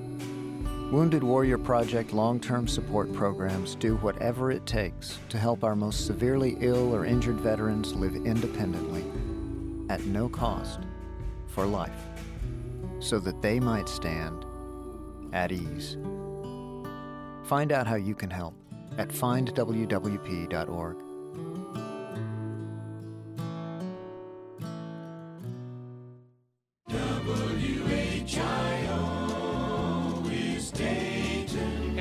Wounded 0.93 1.23
Warrior 1.23 1.58
Project 1.58 2.13
long 2.13 2.39
term 2.39 2.67
support 2.67 3.12
programs 3.13 3.73
do 3.73 3.95
whatever 3.95 4.51
it 4.51 4.67
takes 4.67 5.17
to 5.29 5.39
help 5.39 5.63
our 5.63 5.75
most 5.75 6.06
severely 6.06 6.56
ill 6.60 6.93
or 6.93 7.03
injured 7.03 7.39
veterans 7.39 7.95
live 7.95 8.15
independently, 8.15 9.03
at 9.89 10.06
no 10.06 10.29
cost, 10.29 10.82
for 11.47 11.65
life, 11.65 11.97
so 12.99 13.17
that 13.17 13.41
they 13.41 13.60
might 13.60 13.89
stand 13.89 14.45
at 15.34 15.51
ease. 15.51 15.97
Find 17.45 17.71
out 17.71 17.88
how 17.88 17.95
you 17.95 18.13
can 18.13 18.29
help 18.29 18.53
at 18.99 19.10
findwwp.org. 19.10 20.97
WHIO 26.88 28.62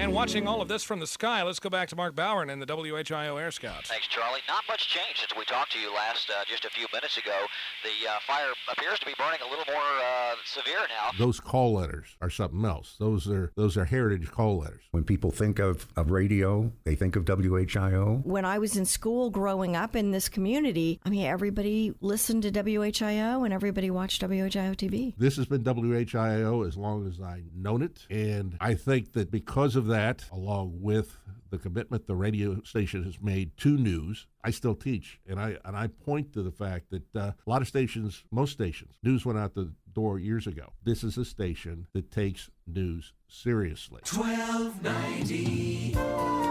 And 0.02 0.12
watching 0.12 0.48
all 0.48 0.60
of 0.60 0.66
this 0.66 0.82
from 0.82 0.98
the 0.98 1.06
sky, 1.06 1.44
let's 1.44 1.60
go 1.60 1.70
back 1.70 1.88
to 1.90 1.94
Mark 1.94 2.16
Bowen 2.16 2.50
and 2.50 2.60
the 2.60 2.66
WHIO 2.66 3.40
Air 3.40 3.52
Scouts. 3.52 3.88
Thanks, 3.88 4.08
Charlie. 4.08 4.40
Not 4.48 4.64
much 4.66 4.88
change 4.88 5.20
since 5.20 5.30
we 5.38 5.44
talked 5.44 5.70
to 5.74 5.78
you 5.78 5.94
last 5.94 6.28
uh, 6.28 6.42
just 6.44 6.64
a 6.64 6.70
few 6.70 6.88
minutes 6.92 7.18
ago. 7.18 7.38
The 7.84 8.10
uh, 8.10 8.14
fire 8.26 8.48
appears 8.72 8.98
to 8.98 9.06
be 9.06 9.14
burning 9.16 9.38
a 9.46 9.48
little 9.48 9.64
more 9.72 9.80
uh, 9.80 10.34
severe 10.44 10.80
now. 10.88 11.16
Those 11.24 11.38
call 11.38 11.74
letters 11.74 12.16
are 12.20 12.30
something 12.30 12.64
else. 12.64 12.96
Those 12.98 13.28
are 13.28 13.52
those 13.54 13.76
are 13.76 13.84
heritage 13.84 14.28
call 14.28 14.58
letters. 14.58 14.82
When 14.90 15.04
people 15.04 15.30
think 15.30 15.60
of, 15.60 15.86
of 15.96 16.10
radio, 16.10 16.72
they 16.82 16.96
think 16.96 17.14
of 17.14 17.24
WHIO. 17.24 18.26
When 18.26 18.44
I 18.44 18.58
was 18.58 18.76
in 18.76 18.86
school 18.86 19.30
growing 19.30 19.76
up 19.76 19.94
in 19.94 20.10
this 20.10 20.28
community, 20.28 20.98
I 21.04 21.10
mean, 21.10 21.26
everybody 21.26 21.94
listened 22.00 22.42
to 22.42 22.50
WHIO 22.50 23.44
and 23.44 23.54
everybody 23.54 23.88
watched 23.88 24.20
WHIO 24.20 24.74
TV. 24.74 25.14
This 25.16 25.36
has 25.36 25.46
been 25.46 25.62
WHIO 25.62 26.66
as 26.66 26.76
long 26.76 27.06
as 27.06 27.20
I've 27.20 27.54
known 27.54 27.82
it, 27.82 28.04
and 28.10 28.56
I 28.60 28.74
think 28.74 29.12
that 29.12 29.30
because 29.30 29.76
of 29.76 29.91
that, 29.92 30.24
along 30.32 30.78
with 30.80 31.18
the 31.50 31.58
commitment 31.58 32.06
the 32.06 32.14
radio 32.14 32.62
station 32.62 33.04
has 33.04 33.20
made 33.20 33.54
to 33.58 33.76
news, 33.76 34.26
I 34.42 34.50
still 34.50 34.74
teach, 34.74 35.20
and 35.28 35.38
I 35.38 35.58
and 35.64 35.76
I 35.76 35.88
point 35.88 36.32
to 36.32 36.42
the 36.42 36.50
fact 36.50 36.90
that 36.90 37.14
uh, 37.14 37.32
a 37.46 37.50
lot 37.50 37.62
of 37.62 37.68
stations, 37.68 38.24
most 38.30 38.52
stations, 38.52 38.94
news 39.02 39.26
went 39.26 39.38
out 39.38 39.54
the 39.54 39.74
door 39.92 40.18
years 40.18 40.46
ago. 40.46 40.72
This 40.82 41.04
is 41.04 41.18
a 41.18 41.26
station 41.26 41.86
that 41.92 42.10
takes 42.10 42.48
news 42.66 43.12
seriously. 43.28 44.00
1290 44.10 46.41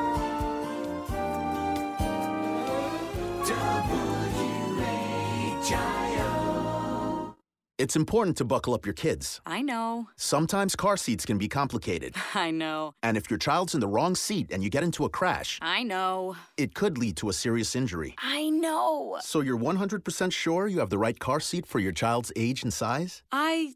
It's 7.82 7.96
important 7.96 8.38
to 8.38 8.46
buckle 8.46 8.76
up 8.76 8.86
your 8.86 8.94
kids. 8.94 9.42
I 9.44 9.64
know. 9.64 10.08
Sometimes 10.16 10.76
car 10.76 10.98
seats 10.98 11.26
can 11.26 11.40
be 11.40 11.48
complicated. 11.48 12.14
I 12.36 12.52
know. 12.52 12.94
And 13.02 13.18
if 13.18 13.32
your 13.32 13.40
child's 13.40 13.74
in 13.74 13.80
the 13.80 13.88
wrong 13.88 14.14
seat 14.14 14.52
and 14.52 14.64
you 14.64 14.70
get 14.70 14.84
into 14.84 15.04
a 15.04 15.10
crash, 15.10 15.58
I 15.64 15.82
know. 15.82 16.36
it 16.58 16.76
could 16.76 17.00
lead 17.00 17.18
to 17.18 17.30
a 17.30 17.34
serious 17.34 17.76
injury. 17.76 18.14
I 18.20 18.52
know. 18.52 19.18
So 19.24 19.42
you're 19.42 19.58
100% 19.58 20.32
sure 20.32 20.68
you 20.68 20.78
have 20.78 20.92
the 20.92 21.00
right 21.00 21.18
car 21.18 21.40
seat 21.40 21.66
for 21.66 21.80
your 21.80 21.92
child's 21.92 22.32
age 22.36 22.62
and 22.62 22.72
size? 22.72 23.24
I 23.32 23.74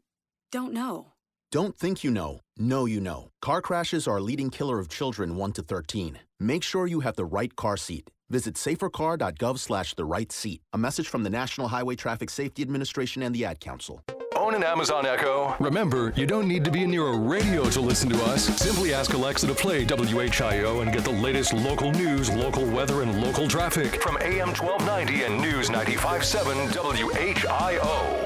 don't 0.52 0.72
know. 0.72 1.14
Don't 1.50 1.76
think 1.76 2.04
you 2.04 2.12
know. 2.12 2.42
Know 2.56 2.86
you 2.86 3.00
know. 3.00 3.30
Car 3.42 3.60
crashes 3.60 4.06
are 4.06 4.18
a 4.18 4.22
leading 4.22 4.50
killer 4.50 4.78
of 4.78 4.88
children 4.88 5.34
1 5.34 5.52
to 5.54 5.62
13. 5.62 6.20
Make 6.38 6.62
sure 6.62 6.86
you 6.86 7.00
have 7.00 7.16
the 7.16 7.24
right 7.24 7.56
car 7.56 7.76
seat. 7.76 8.08
Visit 8.28 8.54
safercar.gov 8.54 9.58
slash 9.58 9.94
the 9.94 10.04
right 10.04 10.30
seat. 10.32 10.62
A 10.72 10.78
message 10.78 11.08
from 11.08 11.22
the 11.22 11.30
National 11.30 11.68
Highway 11.68 11.94
Traffic 11.94 12.30
Safety 12.30 12.62
Administration 12.62 13.22
and 13.22 13.34
the 13.34 13.44
Ad 13.44 13.60
Council. 13.60 14.02
Own 14.36 14.54
an 14.54 14.62
Amazon 14.62 15.06
Echo? 15.06 15.54
Remember, 15.60 16.12
you 16.14 16.26
don't 16.26 16.46
need 16.46 16.64
to 16.64 16.70
be 16.70 16.86
near 16.86 17.06
a 17.06 17.16
radio 17.16 17.70
to 17.70 17.80
listen 17.80 18.10
to 18.10 18.22
us. 18.24 18.44
Simply 18.58 18.92
ask 18.92 19.14
Alexa 19.14 19.46
to 19.46 19.54
play 19.54 19.84
WHIO 19.84 20.82
and 20.82 20.92
get 20.92 21.04
the 21.04 21.10
latest 21.10 21.54
local 21.54 21.90
news, 21.92 22.28
local 22.30 22.66
weather, 22.66 23.02
and 23.02 23.22
local 23.22 23.48
traffic 23.48 24.02
from 24.02 24.18
AM 24.20 24.48
1290 24.52 25.22
and 25.24 25.40
News 25.40 25.70
95.7 25.70 26.68
WHIO. 26.72 28.25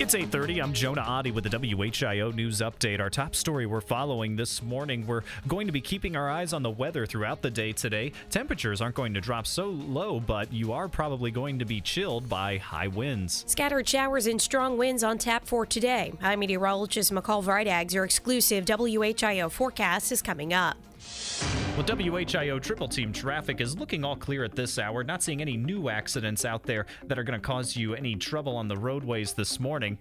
It's 0.00 0.14
8:30. 0.14 0.62
I'm 0.62 0.72
Jonah 0.72 1.02
Adi 1.02 1.30
with 1.30 1.44
the 1.44 1.50
WHIO 1.50 2.34
news 2.34 2.62
update. 2.62 3.00
Our 3.00 3.10
top 3.10 3.34
story 3.34 3.66
we're 3.66 3.82
following 3.82 4.34
this 4.34 4.62
morning. 4.62 5.06
We're 5.06 5.20
going 5.46 5.66
to 5.66 5.74
be 5.74 5.82
keeping 5.82 6.16
our 6.16 6.30
eyes 6.30 6.54
on 6.54 6.62
the 6.62 6.70
weather 6.70 7.04
throughout 7.04 7.42
the 7.42 7.50
day 7.50 7.72
today. 7.72 8.12
Temperatures 8.30 8.80
aren't 8.80 8.94
going 8.94 9.12
to 9.12 9.20
drop 9.20 9.46
so 9.46 9.66
low, 9.66 10.18
but 10.18 10.54
you 10.54 10.72
are 10.72 10.88
probably 10.88 11.30
going 11.30 11.58
to 11.58 11.66
be 11.66 11.82
chilled 11.82 12.30
by 12.30 12.56
high 12.56 12.88
winds. 12.88 13.44
Scattered 13.46 13.86
showers 13.86 14.26
and 14.26 14.40
strong 14.40 14.78
winds 14.78 15.04
on 15.04 15.18
tap 15.18 15.46
for 15.46 15.66
today. 15.66 16.14
I'm 16.22 16.38
meteorologist 16.38 17.12
McCall 17.12 17.44
Vrydaghs, 17.44 17.92
your 17.92 18.04
exclusive 18.04 18.64
WHIO 18.64 19.50
forecast 19.52 20.12
is 20.12 20.22
coming 20.22 20.54
up. 20.54 20.78
Well, 21.76 21.86
WHIO 21.86 22.58
triple 22.60 22.88
team 22.88 23.12
traffic 23.12 23.60
is 23.60 23.76
looking 23.76 24.04
all 24.04 24.16
clear 24.16 24.44
at 24.44 24.54
this 24.54 24.78
hour. 24.78 25.02
Not 25.02 25.22
seeing 25.22 25.40
any 25.40 25.56
new 25.56 25.88
accidents 25.88 26.44
out 26.44 26.64
there 26.64 26.86
that 27.06 27.18
are 27.18 27.24
going 27.24 27.40
to 27.40 27.46
cause 27.46 27.76
you 27.76 27.94
any 27.94 28.16
trouble 28.16 28.56
on 28.56 28.68
the 28.68 28.76
roadways 28.76 29.32
this 29.32 29.58
morning. 29.58 29.98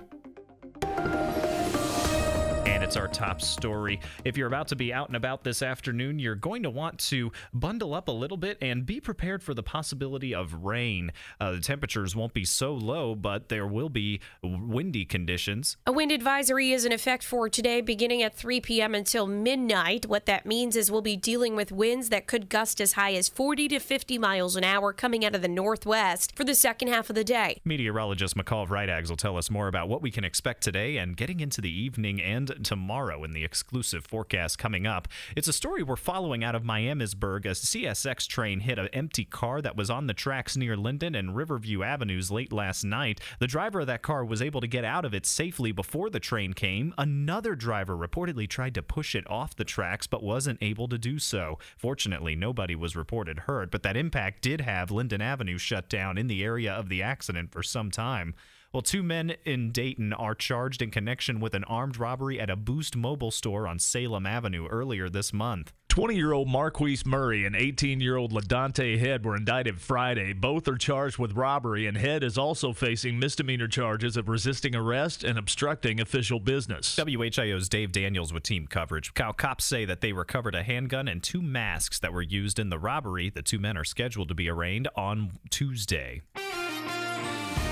It's 2.90 2.98
our 2.98 3.08
top 3.08 3.40
story. 3.40 4.00
If 4.26 4.36
you're 4.36 4.48
about 4.48 4.68
to 4.70 4.76
be 4.76 4.92
out 4.92 5.10
and 5.10 5.16
about 5.16 5.44
this 5.44 5.62
afternoon, 5.62 6.18
you're 6.18 6.34
going 6.34 6.64
to 6.64 6.72
want 6.72 6.98
to 7.02 7.32
bundle 7.54 7.94
up 7.94 8.08
a 8.08 8.12
little 8.12 8.36
bit 8.36 8.58
and 8.64 8.84
be 8.84 9.00
prepared 9.00 9.44
for 9.44 9.54
the 9.54 9.62
possibility 9.62 10.34
of 10.34 10.56
rain. 10.64 11.12
Uh, 11.40 11.52
the 11.52 11.60
temperatures 11.60 12.16
won't 12.16 12.34
be 12.34 12.44
so 12.44 12.74
low, 12.74 13.14
but 13.14 13.50
there 13.50 13.68
will 13.68 13.90
be 13.90 14.22
windy 14.42 15.06
conditions. 15.06 15.78
A 15.86 15.92
wind 15.92 16.12
advisory 16.12 16.72
is 16.72 16.84
in 16.84 16.92
effect 16.92 17.24
for 17.24 17.48
today, 17.48 17.80
beginning 17.80 18.24
at 18.24 18.34
3 18.34 18.60
p.m. 18.60 18.96
until 18.96 19.28
midnight. 19.28 20.08
What 20.08 20.26
that 20.26 20.48
means 20.48 20.76
is 20.76 20.90
we'll 20.90 21.04
be 21.04 21.16
dealing 21.16 21.56
with 21.56 21.72
winds 21.72 22.10
that 22.10 22.26
could 22.26 22.50
gust 22.50 22.82
as 22.82 22.94
high 22.94 23.14
as 23.14 23.30
40 23.30 23.68
to 23.68 23.80
50 23.80 24.18
miles 24.18 24.56
an 24.56 24.64
hour 24.64 24.94
coming 24.94 25.24
out 25.24 25.36
of 25.36 25.44
the 25.44 25.48
northwest 25.48 26.36
for 26.36 26.44
the 26.44 26.56
second 26.56 26.88
half 26.88 27.08
of 27.12 27.16
the 27.16 27.24
day. 27.24 27.62
Meteorologist 27.64 28.36
McCall 28.36 28.68
Vrydaghs 28.68 29.10
will 29.10 29.16
tell 29.16 29.38
us 29.38 29.52
more 29.52 29.68
about 29.68 29.90
what 29.90 30.02
we 30.02 30.10
can 30.10 30.24
expect 30.24 30.64
today 30.64 30.98
and 30.98 31.16
getting 31.16 31.40
into 31.40 31.62
the 31.62 31.70
evening 31.70 32.20
and 32.20 32.48
tomorrow. 32.66 32.79
Tomorrow 32.80 33.26
in 33.26 33.32
the 33.34 33.44
exclusive 33.44 34.06
forecast 34.06 34.58
coming 34.58 34.88
up. 34.88 35.06
It's 35.36 35.50
a 35.50 35.54
story 35.54 35.84
we're 35.84 35.98
following 35.98 36.46
out 36.46 36.56
of 36.56 36.64
Miamisburg. 36.64 37.46
A 37.46 37.50
CSX 37.50 38.26
train 38.26 38.62
hit 38.62 38.80
an 38.80 38.88
empty 38.94 39.26
car 39.26 39.62
that 39.62 39.76
was 39.76 39.90
on 39.90 40.08
the 40.08 40.14
tracks 40.14 40.56
near 40.56 40.78
Linden 40.78 41.14
and 41.14 41.36
Riverview 41.36 41.84
Avenues 41.84 42.32
late 42.32 42.54
last 42.54 42.86
night. 42.86 43.20
The 43.40 43.48
driver 43.48 43.82
of 43.82 43.88
that 43.88 44.02
car 44.02 44.24
was 44.24 44.42
able 44.42 44.62
to 44.62 44.68
get 44.68 44.86
out 44.86 45.04
of 45.04 45.14
it 45.14 45.26
safely 45.26 45.74
before 45.74 46.10
the 46.10 46.22
train 46.22 46.54
came. 46.54 46.94
Another 46.98 47.54
driver 47.54 47.98
reportedly 47.98 48.48
tried 48.48 48.76
to 48.76 48.82
push 48.82 49.14
it 49.14 49.30
off 49.30 49.58
the 49.58 49.66
tracks 49.66 50.08
but 50.08 50.24
wasn't 50.24 50.60
able 50.62 50.88
to 50.88 50.98
do 50.98 51.20
so. 51.20 51.60
Fortunately, 51.78 52.34
nobody 52.34 52.76
was 52.78 52.96
reported 52.96 53.40
hurt, 53.40 53.72
but 53.72 53.84
that 53.84 53.98
impact 53.98 54.42
did 54.42 54.62
have 54.62 54.90
Linden 54.90 55.22
Avenue 55.22 55.58
shut 55.58 55.90
down 55.90 56.18
in 56.18 56.28
the 56.28 56.46
area 56.46 56.72
of 56.72 56.88
the 56.88 57.04
accident 57.04 57.52
for 57.52 57.62
some 57.62 57.92
time. 57.92 58.36
Well, 58.72 58.84
two 58.84 59.02
men 59.02 59.34
in 59.46 59.72
Dayton 59.72 60.14
are 60.14 60.36
charged 60.36 60.84
in 60.84 60.92
connection 60.92 61.40
with 61.40 61.56
an 61.56 61.64
armed 61.64 61.98
robbery 61.98 62.40
at 62.40 62.52
a 62.52 62.56
Boost 62.56 62.96
mobile 62.96 63.32
store 63.32 63.68
on 63.68 63.80
Salem 63.80 64.28
Avenue 64.28 64.68
earlier 64.68 65.10
this 65.10 65.34
month. 65.34 65.74
20 65.88 66.16
year 66.16 66.34
old 66.34 66.48
Marquise 66.48 67.04
Murray 67.04 67.46
and 67.46 67.56
18 67.56 68.00
year 68.00 68.16
old 68.16 68.32
LaDante 68.32 69.00
Head 69.00 69.26
were 69.26 69.36
indicted 69.36 69.82
Friday. 69.82 70.34
Both 70.34 70.68
are 70.68 70.78
charged 70.78 71.18
with 71.18 71.34
robbery, 71.34 71.88
and 71.88 71.98
Head 71.98 72.24
is 72.24 72.38
also 72.38 72.72
facing 72.72 73.18
misdemeanor 73.18 73.68
charges 73.68 74.16
of 74.16 74.30
resisting 74.30 74.76
arrest 74.76 75.24
and 75.24 75.40
obstructing 75.40 76.00
official 76.00 76.40
business. 76.40 76.96
WHIO's 76.96 77.70
Dave 77.70 77.92
Daniels 77.92 78.32
with 78.32 78.44
team 78.44 78.68
coverage. 78.68 79.16
Cal 79.16 79.34
cops 79.34 79.66
say 79.66 79.84
that 79.86 80.02
they 80.02 80.14
recovered 80.14 80.54
a 80.54 80.62
handgun 80.62 81.08
and 81.08 81.24
two 81.24 81.42
masks 81.42 81.98
that 82.02 82.14
were 82.14 82.22
used 82.22 82.60
in 82.60 82.70
the 82.70 82.78
robbery. 82.78 83.32
The 83.32 83.42
two 83.42 83.58
men 83.58 83.78
are 83.78 83.84
scheduled 83.84 84.28
to 84.28 84.36
be 84.36 84.48
arraigned 84.48 84.88
on 84.96 85.32
Tuesday. 85.50 86.22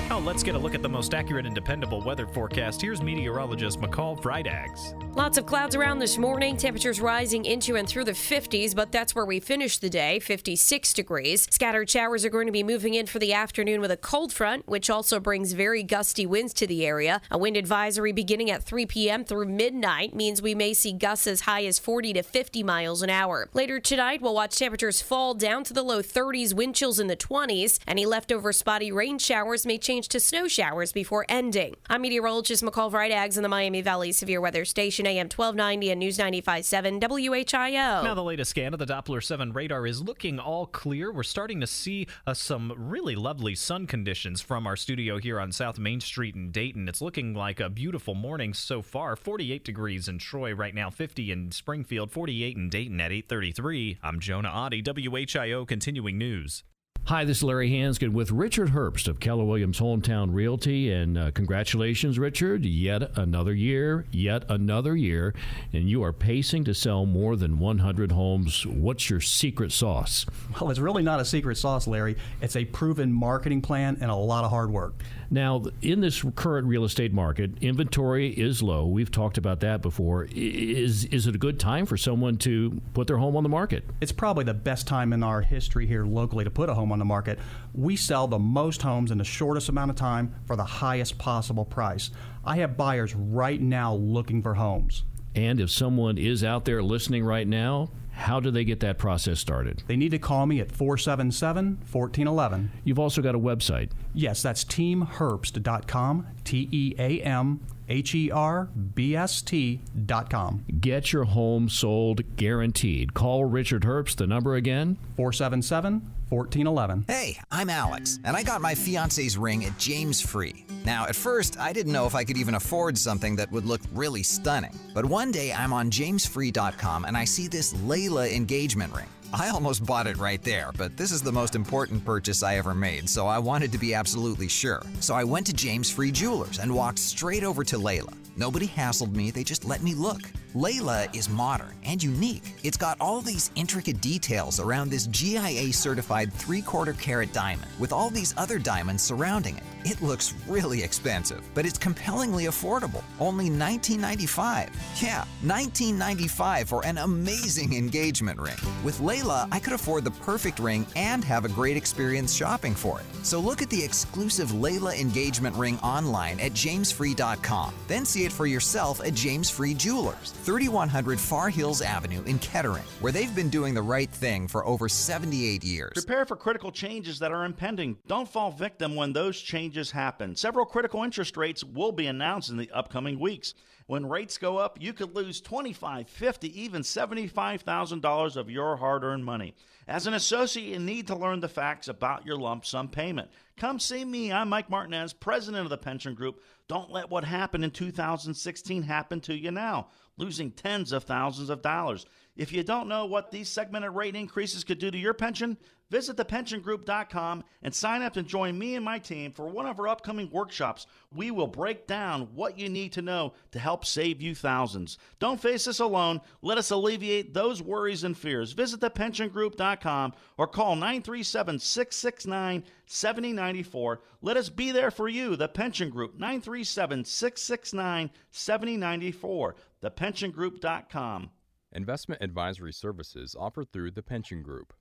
Now 0.10 0.20
let's 0.20 0.42
get 0.42 0.56
a 0.56 0.58
look 0.58 0.74
at 0.74 0.82
the 0.82 0.88
most 0.88 1.14
accurate 1.14 1.46
and 1.46 1.54
dependable 1.54 2.00
weather 2.00 2.26
forecast. 2.26 2.82
Here's 2.82 3.02
meteorologist 3.02 3.82
McCall 3.82 4.18
Vrydaghs. 4.18 4.96
Lots 5.18 5.38
of 5.38 5.46
clouds 5.46 5.76
around 5.76 6.00
this 6.00 6.18
morning. 6.18 6.56
Temperatures 6.56 7.02
rising 7.02 7.44
into 7.44 7.76
and 7.76 7.90
through 7.90 8.06
the 8.06 8.14
50s, 8.14 8.74
but 8.74 8.90
that's 8.90 9.14
where 9.14 9.26
we 9.26 9.42
finish 9.42 9.80
the 9.80 9.90
day, 9.90 10.20
56 10.20 10.94
degrees. 10.94 11.46
Scattered 11.52 11.90
showers 11.90 12.24
are 12.24 12.30
going 12.30 12.46
to 12.46 12.54
be 12.54 12.64
moving 12.64 12.94
in 12.94 13.06
for 13.06 13.20
the 13.20 13.34
afternoon 13.34 13.82
with 13.82 13.92
a 13.92 13.98
cold 13.98 14.32
front, 14.32 14.66
which 14.66 14.90
also 14.90 15.20
brings 15.20 15.52
very 15.52 15.84
gusty 15.84 16.26
winds 16.26 16.54
to 16.54 16.68
the 16.68 16.86
area. 16.86 17.20
A 17.30 17.38
wind 17.38 17.58
advisory 17.58 18.14
beginning 18.14 18.50
at 18.50 18.64
3 18.64 18.86
p.m. 18.86 19.26
through 19.26 19.48
midnight 19.48 20.16
means 20.16 20.42
we 20.42 20.56
may 20.56 20.74
see 20.74 20.94
gusts 20.94 21.28
as 21.28 21.42
high 21.42 21.66
as 21.66 21.80
40 21.80 22.14
to 22.14 22.24
50 22.24 22.64
miles 22.64 23.02
an 23.02 23.10
hour. 23.10 23.50
Later 23.54 23.82
tonight, 23.82 24.22
we'll 24.22 24.36
watch 24.36 24.56
temperatures 24.56 25.02
fall 25.02 25.34
down 25.34 25.66
to 25.66 25.74
the 25.74 25.84
low 25.84 26.02
30s, 26.02 26.54
wind 26.54 26.76
chills 26.76 26.98
in 26.98 27.08
the 27.08 27.18
20s. 27.18 27.80
Any 27.86 28.06
leftover 28.06 28.54
spotty 28.54 28.90
rain 28.90 29.18
showers 29.18 29.66
may 29.66 29.78
change 29.78 29.97
to 30.04 30.20
snow 30.20 30.48
showers 30.48 30.92
before 30.92 31.26
ending. 31.30 31.76
I'm 31.90 32.02
meteorologist 32.02 32.64
McCall 32.64 32.92
Vrydaghs 32.92 33.38
in 33.38 33.44
the 33.44 33.50
Miami 33.50 33.82
Valley 33.82 34.12
Severe 34.12 34.42
Weather 34.42 34.66
Station, 34.66 35.08
AM 35.08 35.26
1290 35.26 35.92
and 35.92 36.00
News 36.00 36.18
95.7 36.18 37.02
WHIO. 37.02 38.04
Now, 38.04 38.14
the 38.14 38.24
latest 38.24 38.52
scan 38.52 38.74
of 38.74 38.80
the 38.80 38.86
Doppler 38.86 39.24
7 39.24 39.54
radar 39.54 39.88
is 39.88 40.02
looking 40.02 40.40
all 40.40 40.66
clear. 40.66 41.12
We're 41.12 41.24
starting 41.24 41.60
to 41.62 41.68
see 41.68 42.08
uh, 42.26 42.34
some 42.34 42.74
really 42.78 43.16
lovely 43.16 43.56
sun 43.56 43.88
conditions 43.88 44.42
from 44.42 44.68
our 44.68 44.76
studio 44.76 45.18
here 45.18 45.40
on 45.40 45.52
South 45.52 45.80
Main 45.80 46.00
Street 46.00 46.36
in 46.36 46.52
Dayton. 46.52 46.88
It's 46.88 47.02
looking 47.02 47.34
like 47.34 47.60
a 47.60 47.70
beautiful 47.70 48.16
morning 48.16 48.54
so 48.54 48.82
far. 48.82 49.16
48 49.16 49.64
degrees 49.64 50.08
in 50.08 50.20
Troy 50.20 50.54
right 50.54 50.76
now, 50.76 50.90
50 50.90 51.32
in 51.32 51.52
Springfield, 51.52 52.12
48 52.12 52.56
in 52.56 52.70
Dayton 52.70 53.02
at 53.02 53.12
833. 53.12 53.98
I'm 54.04 54.20
Jonah 54.20 54.50
Adi, 54.50 54.82
WHIO 54.84 55.68
Continuing 55.68 56.18
News. 56.18 56.64
Hi, 57.08 57.24
this 57.24 57.38
is 57.38 57.44
Larry 57.44 57.70
Hansgen 57.70 58.12
with 58.12 58.32
Richard 58.32 58.72
Herbst 58.72 59.08
of 59.08 59.22
Keller 59.22 59.46
Williams 59.46 59.80
Hometown 59.80 60.34
Realty. 60.34 60.92
And 60.92 61.18
uh, 61.18 61.32
congratulations, 61.32 62.20
Richard. 62.20 62.66
Yet 62.66 63.18
another 63.18 63.54
year, 63.54 64.04
yet 64.12 64.44
another 64.50 64.94
year. 64.94 65.34
And 65.72 65.90
you 65.90 66.04
are 66.04 66.12
pacing 66.12 66.66
to 66.66 66.74
sell 66.74 67.06
more 67.06 67.38
than 67.38 67.60
100 67.60 68.12
homes. 68.12 68.66
What's 68.66 69.10
your 69.10 69.22
secret 69.22 69.72
sauce? 69.72 70.26
Well, 70.60 70.70
it's 70.70 70.82
really 70.82 71.02
not 71.02 71.22
a 71.22 71.26
secret 71.26 71.56
sauce, 71.56 71.88
Larry. 71.88 72.18
It's 72.42 72.58
a 72.58 72.66
proven 72.66 73.14
marketing 73.14 73.62
plan 73.62 74.00
and 74.02 74.12
a 74.12 74.16
lot 74.16 74.44
of 74.44 74.50
hard 74.50 74.70
work. 74.70 74.96
Now, 75.30 75.64
in 75.82 76.00
this 76.00 76.24
current 76.36 76.68
real 76.68 76.86
estate 76.86 77.12
market, 77.14 77.52
inventory 77.60 78.30
is 78.30 78.64
low. 78.64 78.86
We've 78.86 79.12
talked 79.12 79.38
about 79.38 79.60
that 79.60 79.82
before. 79.82 80.28
Is 80.32 81.06
is 81.06 81.28
it 81.28 81.36
a 81.36 81.38
good 81.38 81.60
time 81.60 81.86
for 81.86 81.98
someone 81.98 82.38
to 82.38 82.82
put 82.94 83.08
their 83.08 83.18
home 83.18 83.36
on 83.36 83.44
the 83.44 83.50
market? 83.50 83.84
It's 84.00 84.14
probably 84.14 84.46
the 84.46 84.54
best 84.54 84.88
time 84.88 85.12
in 85.12 85.24
our 85.24 85.42
history 85.42 85.86
here 85.86 86.06
locally 86.06 86.46
to 86.46 86.50
put 86.50 86.70
a 86.70 86.74
home 86.74 86.94
on 86.94 87.00
the 87.00 87.06
market. 87.06 87.40
We 87.74 87.98
sell 87.98 88.28
the 88.28 88.40
most 88.40 88.82
homes 88.82 89.12
in 89.12 89.18
the 89.18 89.26
shortest 89.26 89.68
amount 89.68 89.92
of 89.92 89.98
time 89.98 90.34
for 90.46 90.56
the 90.56 90.64
highest 90.64 91.18
possible 91.18 91.66
price. 91.66 92.10
I 92.46 92.58
have 92.58 92.78
buyers 92.78 93.14
right 93.14 93.60
now 93.60 93.96
looking 93.96 94.42
for 94.42 94.54
homes. 94.54 95.04
And 95.36 95.60
if 95.60 95.70
someone 95.70 96.18
is 96.18 96.44
out 96.44 96.66
there 96.66 96.82
listening 96.82 97.24
right 97.24 97.48
now, 97.48 97.92
how 98.18 98.40
do 98.40 98.50
they 98.52 98.66
get 98.66 98.80
that 98.80 98.98
process 98.98 99.40
started? 99.40 99.84
They 99.88 99.96
need 99.96 100.10
to 100.10 100.20
call 100.20 100.46
me 100.48 100.60
at 100.60 100.72
477 100.72 101.78
1411. 101.92 102.72
You've 102.84 103.00
also 103.00 103.22
got 103.22 103.36
a 103.36 103.40
website. 103.40 103.92
Yes, 104.14 104.42
that's 104.42 104.64
teamherbst.com. 104.66 106.28
T 106.44 106.68
E 106.72 106.96
A 106.98 107.22
M 107.22 107.62
H 107.88 108.16
E 108.16 108.32
R 108.32 108.70
B 108.96 109.16
S 109.16 109.42
T 109.42 109.82
dot 110.06 110.30
com. 110.30 110.66
Get 110.80 111.14
your 111.14 111.26
home 111.26 111.70
sold 111.70 112.36
guaranteed. 112.36 113.14
Call 113.14 113.46
Richard 113.46 113.84
Herbst. 113.84 114.16
The 114.18 114.28
number 114.28 114.56
again 114.56 114.98
477 115.16 116.12
1411. 116.30 117.06
Hey, 117.08 117.40
I'm 117.52 117.70
Alex, 117.70 118.20
and 118.24 118.36
I 118.36 118.44
got 118.44 118.62
my 118.62 118.76
fiance's 118.76 119.38
ring 119.38 119.66
at 119.66 119.78
James 119.78 120.22
Free. 120.22 120.66
Now, 120.86 121.06
at 121.06 121.16
first, 121.16 121.60
I 121.60 121.74
didn't 121.74 121.94
know 121.94 122.06
if 122.06 122.16
I 122.16 122.24
could 122.24 122.38
even 122.38 122.56
afford 122.56 122.98
something 122.98 123.36
that 123.38 123.52
would 123.52 123.66
look 123.66 123.82
really 123.94 124.24
stunning. 124.24 124.78
But 124.94 125.06
one 125.06 125.32
day 125.32 125.54
I'm 125.54 125.74
on 125.74 125.90
jamesfree.com 125.90 127.06
and 127.06 127.18
I 127.18 127.26
see 127.26 127.48
this 127.48 127.74
Layla 127.74 128.34
engagement 128.34 128.94
ring. 128.96 129.08
I 129.34 129.50
almost 129.50 129.86
bought 129.86 130.08
it 130.08 130.18
right 130.18 130.42
there, 130.42 130.72
but 130.78 130.96
this 130.96 131.12
is 131.12 131.22
the 131.22 131.32
most 131.32 131.54
important 131.56 132.06
purchase 132.06 132.44
I 132.44 132.56
ever 132.56 132.74
made, 132.74 133.10
so 133.10 133.28
I 133.28 133.40
wanted 133.40 133.74
to 133.74 133.78
be 133.78 133.94
absolutely 133.94 134.48
sure. 134.48 134.82
So 135.02 135.16
I 135.16 135.26
went 135.26 135.46
to 135.48 135.54
James 135.54 135.90
Free 135.90 136.12
Jewelers 136.12 136.60
and 136.60 136.74
walked 136.74 137.00
straight 137.00 137.44
over 137.44 137.64
to 137.66 137.78
Layla. 137.78 138.14
Nobody 138.38 138.68
hassled 138.68 139.14
me, 139.14 139.32
they 139.32 139.44
just 139.44 139.66
let 139.66 139.84
me 139.84 139.94
look. 139.94 140.22
Layla 140.58 141.16
is 141.16 141.30
modern 141.30 141.76
and 141.86 142.02
unique. 142.02 142.56
It's 142.64 142.78
got 142.78 142.98
all 143.00 143.22
these 143.22 143.52
intricate 143.54 144.02
details 144.02 144.60
around 144.60 144.90
this 144.90 145.06
GIA 145.06 145.72
certified 145.72 146.34
three 146.34 146.64
quarter 146.64 146.94
carat 146.94 147.32
diamond 147.32 147.70
with 147.78 147.94
all 147.94 148.10
these 148.10 148.34
other 148.38 148.58
diamonds 148.58 149.04
surrounding 149.04 149.58
it. 149.58 149.64
It 149.86 150.02
looks 150.02 150.34
really 150.48 150.82
expensive, 150.82 151.44
but 151.54 151.66
it's 151.66 151.78
compellingly 151.78 152.46
affordable. 152.46 153.04
Only 153.20 153.50
$19.95. 153.50 154.70
Yeah, 155.02 155.26
$19.95 155.46 156.68
for 156.68 156.84
an 156.86 156.98
amazing 156.98 157.74
engagement 157.74 158.40
ring. 158.40 158.58
With 158.84 159.00
Layla, 159.00 159.48
I 159.52 159.60
could 159.60 159.74
afford 159.74 160.06
the 160.06 160.12
perfect 160.12 160.58
ring 160.58 160.88
and 160.96 161.24
have 161.24 161.46
a 161.46 161.50
great 161.50 161.78
experience 161.78 162.34
shopping 162.34 162.74
for 162.74 163.00
it. 163.00 163.06
So 163.24 163.40
look 163.40 163.62
at 163.62 163.70
the 163.70 163.82
exclusive 163.84 164.50
Layla 164.50 165.00
engagement 165.00 165.56
ring 165.56 165.78
online 165.80 166.40
at 166.40 166.54
jamesfree.com. 166.54 167.74
Then 167.88 168.06
see 168.06 168.26
it 168.26 168.32
for 168.32 168.48
yourself 168.48 169.00
at 169.06 169.14
James 169.14 169.50
Free 169.50 169.76
Jewelers, 169.76 170.32
3100 170.48 171.20
Far 171.20 171.50
Hills 171.50 171.82
Avenue 171.82 172.24
in 172.24 172.40
Kettering, 172.40 172.86
where 173.02 173.12
they've 173.12 173.36
been 173.36 173.50
doing 173.50 173.74
the 173.74 173.82
right 173.82 174.10
thing 174.10 174.48
for 174.48 174.66
over 174.66 174.88
78 174.88 175.62
years. 175.62 175.92
Prepare 175.94 176.26
for 176.26 176.38
critical 176.38 176.72
changes 176.72 177.20
that 177.20 177.34
are 177.34 177.44
impending. 177.44 177.98
Don't 178.08 178.30
fall 178.30 178.50
victim 178.50 178.96
when 178.96 179.12
those 179.12 179.38
changes 179.42 179.92
happen. 179.92 180.38
Several 180.38 180.66
critical 180.66 181.04
interest 181.04 181.36
rates 181.36 181.66
will 181.66 181.92
be 181.92 182.08
announced 182.08 182.50
in 182.50 182.56
the 182.56 182.72
upcoming 182.72 183.20
weeks. 183.20 183.56
When 183.88 184.08
rates 184.08 184.38
go 184.38 184.58
up, 184.58 184.78
you 184.82 184.94
could 184.94 185.14
lose 185.14 185.42
$25, 185.42 186.08
50, 186.08 186.62
even 186.62 186.82
$75,000 186.82 188.36
of 188.38 188.50
your 188.50 188.78
hard-earned 188.78 189.26
money. 189.26 189.54
As 189.88 190.08
an 190.08 190.14
associate, 190.14 190.68
you 190.68 190.80
need 190.80 191.08
to 191.08 191.16
learn 191.16 191.42
the 191.42 191.48
facts 191.48 191.88
about 191.88 192.26
your 192.26 192.38
lump 192.38 192.66
sum 192.66 192.88
payment. 192.90 193.30
Come 193.56 193.80
see 193.80 194.04
me. 194.04 194.32
I'm 194.34 194.50
Mike 194.50 194.70
Martinez, 194.70 195.14
president 195.14 195.64
of 195.64 195.70
the 195.70 195.78
Pension 195.78 196.14
Group. 196.14 196.42
Don't 196.68 196.92
let 196.92 197.10
what 197.10 197.24
happened 197.24 197.64
in 197.64 197.72
2016 197.72 198.84
happen 198.84 199.22
to 199.22 199.34
you 199.34 199.52
now, 199.52 199.88
losing 200.18 200.52
tens 200.52 200.92
of 200.92 201.04
thousands 201.04 201.50
of 201.50 201.62
dollars. 201.62 202.06
If 202.38 202.54
you 202.54 202.64
don't 202.64 202.88
know 202.88 203.06
what 203.06 203.32
these 203.32 203.50
segmented 203.50 203.92
rate 203.92 204.16
increases 204.16 204.64
could 204.64 204.78
do 204.78 204.92
to 204.92 204.98
your 204.98 205.16
pension, 205.16 205.58
visit 205.90 206.18
thepensiongroup.com 206.18 207.44
and 207.64 207.74
sign 207.74 208.04
up 208.04 208.14
to 208.14 208.22
join 208.22 208.60
me 208.60 208.76
and 208.76 208.86
my 208.86 209.00
team 209.00 209.32
for 209.32 209.48
one 209.48 209.66
of 209.66 209.80
our 209.80 209.88
upcoming 209.88 210.30
workshops. 210.30 210.86
We 211.12 211.32
will 211.32 211.48
break 211.48 211.88
down 211.88 212.30
what 212.36 212.60
you 212.60 212.70
need 212.70 212.94
to 212.94 213.02
know 213.02 213.34
to 213.52 213.60
help 213.60 213.86
save 213.86 214.22
you 214.22 214.36
thousands. 214.36 215.00
Don't 215.18 215.42
face 215.42 215.66
this 215.66 215.80
alone. 215.80 216.22
Let 216.44 216.60
us 216.60 216.70
alleviate 216.70 217.34
those 217.34 217.64
worries 217.64 218.04
and 218.04 218.16
fears. 218.16 218.52
Visit 218.52 218.82
thepensiongroup.com 218.82 220.14
or 220.38 220.48
call 220.48 220.76
937 220.76 221.58
669 221.58 222.64
7094. 222.86 224.02
Let 224.22 224.38
us 224.38 224.50
be 224.50 224.72
there 224.72 224.92
for 224.92 225.10
you. 225.10 225.36
The 225.36 225.48
Pension 225.48 225.90
Group, 225.90 226.20
937 226.20 227.04
669 227.04 228.12
7094. 228.30 229.56
Thepensiongroup.com. 229.84 231.30
Investment 231.72 232.22
advisory 232.22 232.74
services 232.74 233.36
offered 233.38 233.72
through 233.72 233.92
the 233.92 234.02
Pension 234.02 234.42
Group. 234.42 234.74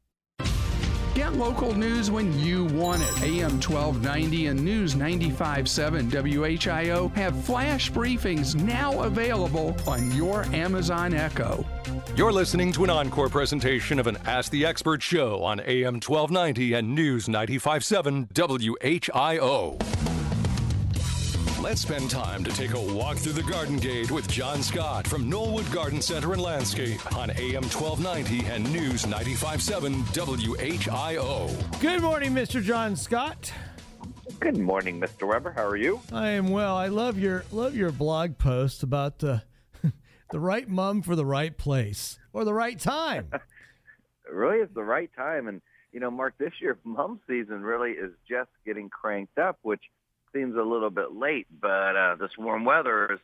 Get 1.16 1.32
local 1.32 1.72
news 1.72 2.10
when 2.10 2.38
you 2.38 2.66
want 2.66 3.00
it. 3.00 3.22
AM 3.22 3.52
1290 3.52 4.48
and 4.48 4.62
News 4.62 4.94
95.7 4.94 6.10
WHIO 6.10 7.08
have 7.14 7.42
flash 7.42 7.90
briefings 7.90 8.54
now 8.54 9.00
available 9.00 9.74
on 9.86 10.12
your 10.12 10.44
Amazon 10.54 11.14
Echo. 11.14 11.64
You're 12.16 12.32
listening 12.32 12.70
to 12.72 12.84
an 12.84 12.90
encore 12.90 13.30
presentation 13.30 13.98
of 13.98 14.06
an 14.06 14.18
Ask 14.26 14.52
the 14.52 14.66
Expert 14.66 15.02
show 15.02 15.42
on 15.42 15.60
AM 15.60 15.94
1290 15.94 16.74
and 16.74 16.94
News 16.94 17.28
95.7 17.28 18.28
WHIO. 18.34 19.95
Let's 21.66 21.80
spend 21.80 22.08
time 22.10 22.44
to 22.44 22.52
take 22.52 22.74
a 22.74 22.80
walk 22.80 23.16
through 23.16 23.32
the 23.32 23.42
Garden 23.42 23.76
Gate 23.76 24.12
with 24.12 24.28
John 24.28 24.62
Scott 24.62 25.04
from 25.04 25.28
Knollwood 25.28 25.70
Garden 25.74 26.00
Center 26.00 26.32
and 26.32 26.40
Landscape 26.40 27.04
on 27.16 27.32
AM 27.32 27.64
1290 27.64 28.46
and 28.46 28.72
News 28.72 29.04
95.7 29.04 30.04
WHIO. 30.14 31.80
Good 31.80 32.02
morning, 32.02 32.32
Mr. 32.32 32.62
John 32.62 32.94
Scott. 32.94 33.52
Good 34.38 34.56
morning, 34.56 35.00
Mr. 35.00 35.26
Weber. 35.26 35.50
How 35.50 35.64
are 35.64 35.76
you? 35.76 36.00
I 36.12 36.28
am 36.28 36.50
well. 36.50 36.76
I 36.76 36.86
love 36.86 37.18
your 37.18 37.44
love 37.50 37.74
your 37.74 37.90
blog 37.90 38.38
post 38.38 38.84
about 38.84 39.18
the 39.18 39.42
the 40.30 40.38
right 40.38 40.68
mom 40.68 41.02
for 41.02 41.16
the 41.16 41.26
right 41.26 41.58
place 41.58 42.20
or 42.32 42.44
the 42.44 42.54
right 42.54 42.78
time. 42.78 43.26
it 43.32 43.40
really 44.32 44.58
is 44.58 44.68
the 44.72 44.84
right 44.84 45.10
time, 45.16 45.48
and 45.48 45.60
you 45.92 45.98
know, 45.98 46.12
Mark, 46.12 46.34
this 46.38 46.52
year 46.60 46.78
mom 46.84 47.18
season 47.26 47.62
really 47.62 47.90
is 47.90 48.12
just 48.28 48.50
getting 48.64 48.88
cranked 48.88 49.36
up, 49.36 49.58
which 49.62 49.82
seems 50.36 50.56
a 50.56 50.62
little 50.62 50.90
bit 50.90 51.12
late, 51.12 51.46
but 51.60 51.96
uh, 51.96 52.16
this 52.16 52.30
warm 52.38 52.64
weather 52.64 53.08
has 53.10 53.20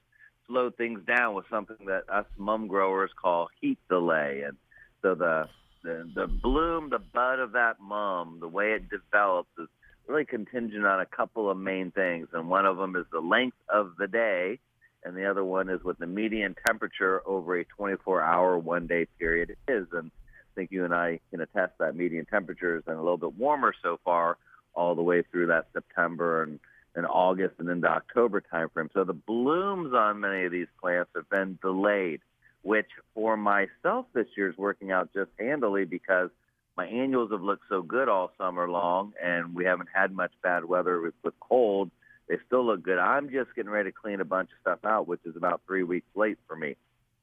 slowed 0.46 0.76
things 0.76 1.00
down 1.06 1.34
with 1.34 1.44
something 1.50 1.86
that 1.86 2.04
us 2.08 2.26
mum 2.38 2.66
growers 2.68 3.10
call 3.20 3.48
heat 3.60 3.78
delay. 3.88 4.42
And 4.46 4.56
so 5.02 5.14
the, 5.14 5.48
the, 5.84 6.08
the 6.14 6.26
bloom, 6.26 6.90
the 6.90 6.98
bud 6.98 7.38
of 7.38 7.52
that 7.52 7.80
mum, 7.80 8.38
the 8.40 8.48
way 8.48 8.72
it 8.72 8.88
develops 8.88 9.50
is 9.58 9.68
really 10.08 10.24
contingent 10.24 10.86
on 10.86 11.00
a 11.00 11.06
couple 11.06 11.50
of 11.50 11.58
main 11.58 11.90
things. 11.90 12.28
And 12.32 12.48
one 12.48 12.66
of 12.66 12.76
them 12.78 12.96
is 12.96 13.04
the 13.12 13.20
length 13.20 13.58
of 13.68 13.92
the 13.98 14.08
day. 14.08 14.58
And 15.04 15.16
the 15.16 15.28
other 15.28 15.44
one 15.44 15.68
is 15.68 15.82
what 15.82 15.98
the 15.98 16.06
median 16.06 16.54
temperature 16.66 17.22
over 17.26 17.58
a 17.58 17.66
24-hour 17.78 18.58
one-day 18.58 19.06
period 19.18 19.56
is. 19.68 19.86
And 19.92 20.10
I 20.10 20.50
think 20.54 20.70
you 20.70 20.84
and 20.84 20.94
I 20.94 21.20
can 21.30 21.40
attest 21.40 21.72
that 21.78 21.96
median 21.96 22.24
temperature 22.24 22.76
has 22.76 22.84
been 22.84 22.94
a 22.94 23.02
little 23.02 23.18
bit 23.18 23.34
warmer 23.34 23.74
so 23.82 23.98
far 24.04 24.38
all 24.74 24.94
the 24.94 25.02
way 25.02 25.22
through 25.22 25.48
that 25.48 25.66
September 25.74 26.44
and 26.44 26.60
in 26.96 27.04
August 27.04 27.54
and 27.58 27.68
into 27.68 27.88
October 27.88 28.42
timeframe. 28.52 28.92
So 28.92 29.04
the 29.04 29.12
blooms 29.12 29.94
on 29.94 30.20
many 30.20 30.44
of 30.44 30.52
these 30.52 30.66
plants 30.80 31.10
have 31.14 31.28
been 31.30 31.58
delayed, 31.62 32.20
which 32.62 32.88
for 33.14 33.36
myself 33.36 34.06
this 34.12 34.26
year 34.36 34.50
is 34.50 34.56
working 34.58 34.90
out 34.90 35.10
just 35.14 35.30
handily 35.38 35.84
because 35.84 36.30
my 36.76 36.86
annuals 36.86 37.30
have 37.30 37.42
looked 37.42 37.64
so 37.68 37.82
good 37.82 38.08
all 38.08 38.32
summer 38.38 38.68
long 38.68 39.12
and 39.22 39.54
we 39.54 39.64
haven't 39.64 39.88
had 39.94 40.12
much 40.12 40.32
bad 40.42 40.64
weather 40.64 41.00
with, 41.00 41.14
with 41.22 41.34
cold. 41.40 41.90
They 42.28 42.36
still 42.46 42.64
look 42.64 42.82
good. 42.82 42.98
I'm 42.98 43.30
just 43.30 43.54
getting 43.54 43.70
ready 43.70 43.90
to 43.90 43.96
clean 43.96 44.20
a 44.20 44.24
bunch 44.24 44.50
of 44.50 44.60
stuff 44.60 44.84
out, 44.84 45.08
which 45.08 45.20
is 45.24 45.36
about 45.36 45.62
three 45.66 45.82
weeks 45.82 46.06
late 46.14 46.38
for 46.46 46.56
me. 46.56 46.76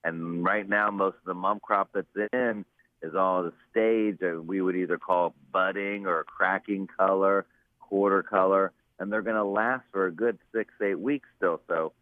And 0.03 0.43
right 0.43 0.67
now, 0.67 0.91
most 0.91 1.15
of 1.15 1.25
the 1.25 1.33
mum 1.33 1.59
crop 1.61 1.89
that's 1.93 2.29
in 2.33 2.65
is 3.01 3.15
all 3.15 3.43
the 3.43 3.53
stage 3.71 4.19
that 4.19 4.43
we 4.45 4.61
would 4.61 4.75
either 4.75 4.97
call 4.97 5.33
budding 5.51 6.05
or 6.05 6.23
cracking 6.23 6.87
color, 6.87 7.45
quarter 7.79 8.21
color 8.21 8.71
and 8.99 9.11
they're 9.11 9.21
going 9.21 9.35
to 9.35 9.43
last 9.43 9.83
for 9.91 10.07
a 10.07 10.11
good 10.11 10.37
six, 10.53 10.73
eight 10.81 10.99
weeks 10.99 11.27
still. 11.37 11.61
So 11.67 11.93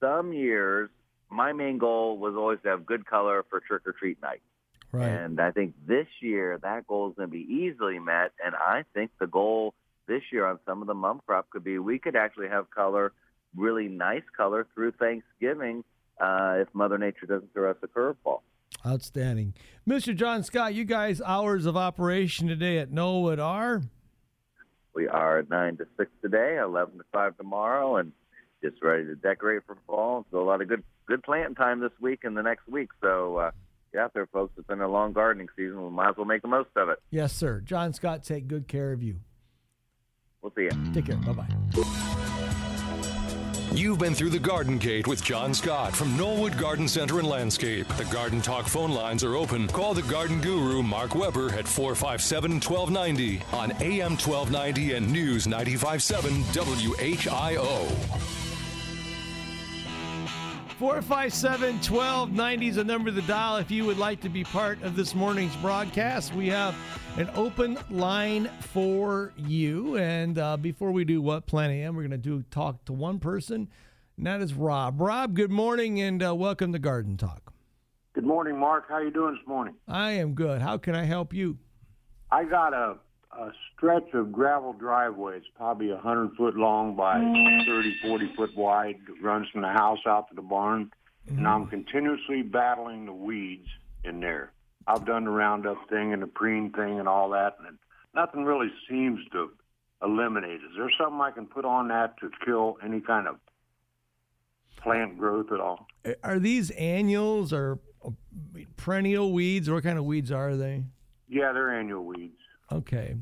some 0.00 0.32
years, 0.32 0.90
my 1.30 1.52
main 1.52 1.78
goal 1.78 2.18
was 2.18 2.34
always 2.34 2.58
to 2.62 2.68
have 2.68 2.86
good 2.86 3.06
color 3.06 3.44
for 3.48 3.60
trick 3.60 3.82
or 3.86 3.92
treat 3.92 4.20
night. 4.22 4.42
Right. 4.92 5.08
And 5.08 5.40
I 5.40 5.50
think 5.50 5.74
this 5.86 6.06
year 6.20 6.58
that 6.62 6.86
goal 6.86 7.10
is 7.10 7.16
going 7.16 7.28
to 7.28 7.32
be 7.32 7.46
easily 7.52 7.98
met. 7.98 8.32
And 8.44 8.54
I 8.54 8.84
think 8.94 9.10
the 9.20 9.26
goal 9.26 9.74
this 10.06 10.22
year 10.32 10.46
on 10.46 10.58
some 10.64 10.80
of 10.80 10.86
the 10.86 10.94
mum 10.94 11.20
crop 11.26 11.50
could 11.50 11.64
be 11.64 11.78
we 11.78 11.98
could 11.98 12.16
actually 12.16 12.48
have 12.48 12.70
color, 12.70 13.12
really 13.54 13.88
nice 13.88 14.22
color 14.36 14.66
through 14.74 14.92
Thanksgiving 14.92 15.84
uh, 16.20 16.54
if 16.58 16.68
Mother 16.72 16.98
Nature 16.98 17.26
doesn't 17.26 17.52
throw 17.52 17.70
us 17.70 17.76
a 17.82 17.88
curveball. 17.88 18.40
Outstanding. 18.86 19.54
Mr. 19.88 20.14
John 20.14 20.42
Scott, 20.44 20.74
you 20.74 20.84
guys' 20.84 21.20
hours 21.24 21.66
of 21.66 21.76
operation 21.76 22.46
today 22.46 22.78
at 22.78 22.90
Knollwood 22.90 23.42
are? 23.42 23.82
We 24.96 25.08
are 25.08 25.40
at 25.40 25.50
9 25.50 25.76
to 25.76 25.86
6 25.98 26.10
today, 26.22 26.58
11 26.58 26.96
to 26.96 27.04
5 27.12 27.36
tomorrow, 27.36 27.98
and 27.98 28.12
just 28.64 28.82
ready 28.82 29.04
to 29.04 29.14
decorate 29.14 29.62
for 29.66 29.76
fall. 29.86 30.24
So 30.30 30.40
a 30.40 30.42
lot 30.42 30.62
of 30.62 30.68
good 30.68 30.82
good 31.06 31.22
planting 31.22 31.54
time 31.54 31.80
this 31.80 31.92
week 32.00 32.20
and 32.24 32.34
the 32.34 32.42
next 32.42 32.66
week. 32.66 32.88
So 33.02 33.36
uh, 33.36 33.50
get 33.92 34.00
out 34.00 34.14
there, 34.14 34.26
folks. 34.26 34.54
It's 34.56 34.66
been 34.66 34.80
a 34.80 34.88
long 34.88 35.12
gardening 35.12 35.48
season. 35.54 35.84
We 35.84 35.90
might 35.90 36.08
as 36.08 36.16
well 36.16 36.24
make 36.24 36.40
the 36.40 36.48
most 36.48 36.70
of 36.76 36.88
it. 36.88 36.98
Yes, 37.10 37.34
sir. 37.34 37.60
John 37.60 37.92
Scott, 37.92 38.24
take 38.24 38.48
good 38.48 38.68
care 38.68 38.92
of 38.92 39.02
you. 39.02 39.20
We'll 40.40 40.52
see 40.56 40.62
you. 40.62 40.92
Take 40.94 41.06
care. 41.06 41.16
Bye 41.16 41.32
bye. 41.32 42.02
You've 43.72 43.98
been 43.98 44.14
through 44.14 44.30
the 44.30 44.38
Garden 44.38 44.78
Gate 44.78 45.06
with 45.06 45.22
John 45.22 45.52
Scott 45.52 45.94
from 45.94 46.16
Knollwood 46.16 46.58
Garden 46.58 46.88
Center 46.88 47.18
and 47.18 47.28
Landscape. 47.28 47.86
The 47.96 48.04
Garden 48.06 48.40
Talk 48.40 48.66
phone 48.66 48.92
lines 48.92 49.22
are 49.22 49.34
open. 49.34 49.66
Call 49.68 49.92
the 49.92 50.02
garden 50.02 50.40
guru 50.40 50.82
Mark 50.82 51.14
Weber 51.14 51.50
at 51.50 51.66
457 51.66 52.52
1290 52.60 53.42
on 53.52 53.72
AM 53.82 54.12
1290 54.12 54.94
and 54.94 55.12
News 55.12 55.46
957 55.46 56.42
WHIO. 56.44 57.88
457 60.78 61.74
1290 61.76 62.68
is 62.68 62.76
the 62.76 62.84
number 62.84 63.10
to 63.10 63.22
dial 63.22 63.56
if 63.56 63.70
you 63.70 63.84
would 63.84 63.98
like 63.98 64.20
to 64.20 64.28
be 64.28 64.44
part 64.44 64.80
of 64.82 64.94
this 64.94 65.14
morning's 65.14 65.56
broadcast. 65.56 66.34
We 66.34 66.48
have 66.48 66.74
an 67.18 67.30
open 67.34 67.78
line 67.90 68.50
for 68.60 69.32
you. 69.38 69.96
And 69.96 70.38
uh, 70.38 70.58
before 70.58 70.92
we 70.92 71.04
do 71.04 71.22
What 71.22 71.46
Plan 71.46 71.70
AM, 71.70 71.96
we're 71.96 72.02
going 72.02 72.10
to 72.10 72.18
do 72.18 72.44
talk 72.50 72.84
to 72.86 72.92
one 72.92 73.18
person, 73.18 73.68
and 74.18 74.26
that 74.26 74.42
is 74.42 74.52
Rob. 74.52 75.00
Rob, 75.00 75.34
good 75.34 75.50
morning 75.50 76.00
and 76.00 76.22
uh, 76.22 76.34
welcome 76.34 76.74
to 76.74 76.78
Garden 76.78 77.16
Talk. 77.16 77.54
Good 78.14 78.26
morning, 78.26 78.58
Mark. 78.58 78.84
How 78.88 78.98
you 78.98 79.10
doing 79.10 79.34
this 79.34 79.46
morning? 79.46 79.74
I 79.88 80.12
am 80.12 80.34
good. 80.34 80.60
How 80.60 80.76
can 80.76 80.94
I 80.94 81.04
help 81.04 81.32
you? 81.32 81.56
I 82.30 82.44
got 82.44 82.74
a, 82.74 82.96
a 83.32 83.50
stretch 83.74 84.12
of 84.12 84.30
gravel 84.30 84.74
driveway. 84.74 85.38
It's 85.38 85.46
probably 85.56 85.88
100 85.88 86.36
foot 86.36 86.56
long 86.56 86.96
by 86.96 87.14
30, 87.66 87.96
40 88.02 88.32
foot 88.36 88.54
wide. 88.56 88.96
It 89.08 89.24
runs 89.24 89.48
from 89.50 89.62
the 89.62 89.68
house 89.68 90.00
out 90.06 90.28
to 90.28 90.34
the 90.34 90.42
barn. 90.42 90.90
Mm-hmm. 91.26 91.38
And 91.38 91.48
I'm 91.48 91.66
continuously 91.68 92.42
battling 92.42 93.06
the 93.06 93.12
weeds 93.12 93.68
in 94.04 94.20
there. 94.20 94.52
I've 94.86 95.04
done 95.04 95.24
the 95.24 95.30
Roundup 95.30 95.88
thing 95.88 96.12
and 96.12 96.22
the 96.22 96.26
preen 96.26 96.70
thing 96.72 96.98
and 96.98 97.08
all 97.08 97.30
that, 97.30 97.56
and 97.66 97.78
nothing 98.14 98.44
really 98.44 98.70
seems 98.88 99.20
to 99.32 99.50
eliminate. 100.02 100.56
Is 100.56 100.76
there 100.76 100.90
something 100.98 101.20
I 101.20 101.30
can 101.30 101.46
put 101.46 101.64
on 101.64 101.88
that 101.88 102.18
to 102.20 102.30
kill 102.44 102.76
any 102.84 103.00
kind 103.00 103.26
of 103.26 103.36
plant 104.76 105.18
growth 105.18 105.50
at 105.52 105.60
all? 105.60 105.86
Are 106.22 106.38
these 106.38 106.70
annuals 106.70 107.52
or 107.52 107.80
uh, 108.04 108.10
perennial 108.76 109.32
weeds? 109.32 109.68
What 109.68 109.82
kind 109.82 109.98
of 109.98 110.04
weeds 110.04 110.30
are 110.30 110.56
they? 110.56 110.84
Yeah, 111.28 111.52
they're 111.52 111.76
annual 111.76 112.04
weeds. 112.04 112.38
Okay. 112.70 113.16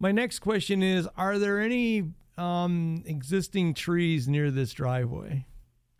My 0.00 0.12
next 0.12 0.40
question 0.40 0.82
is 0.82 1.08
Are 1.16 1.38
there 1.38 1.60
any 1.60 2.12
um, 2.36 3.02
existing 3.06 3.74
trees 3.74 4.26
near 4.28 4.50
this 4.50 4.72
driveway? 4.72 5.46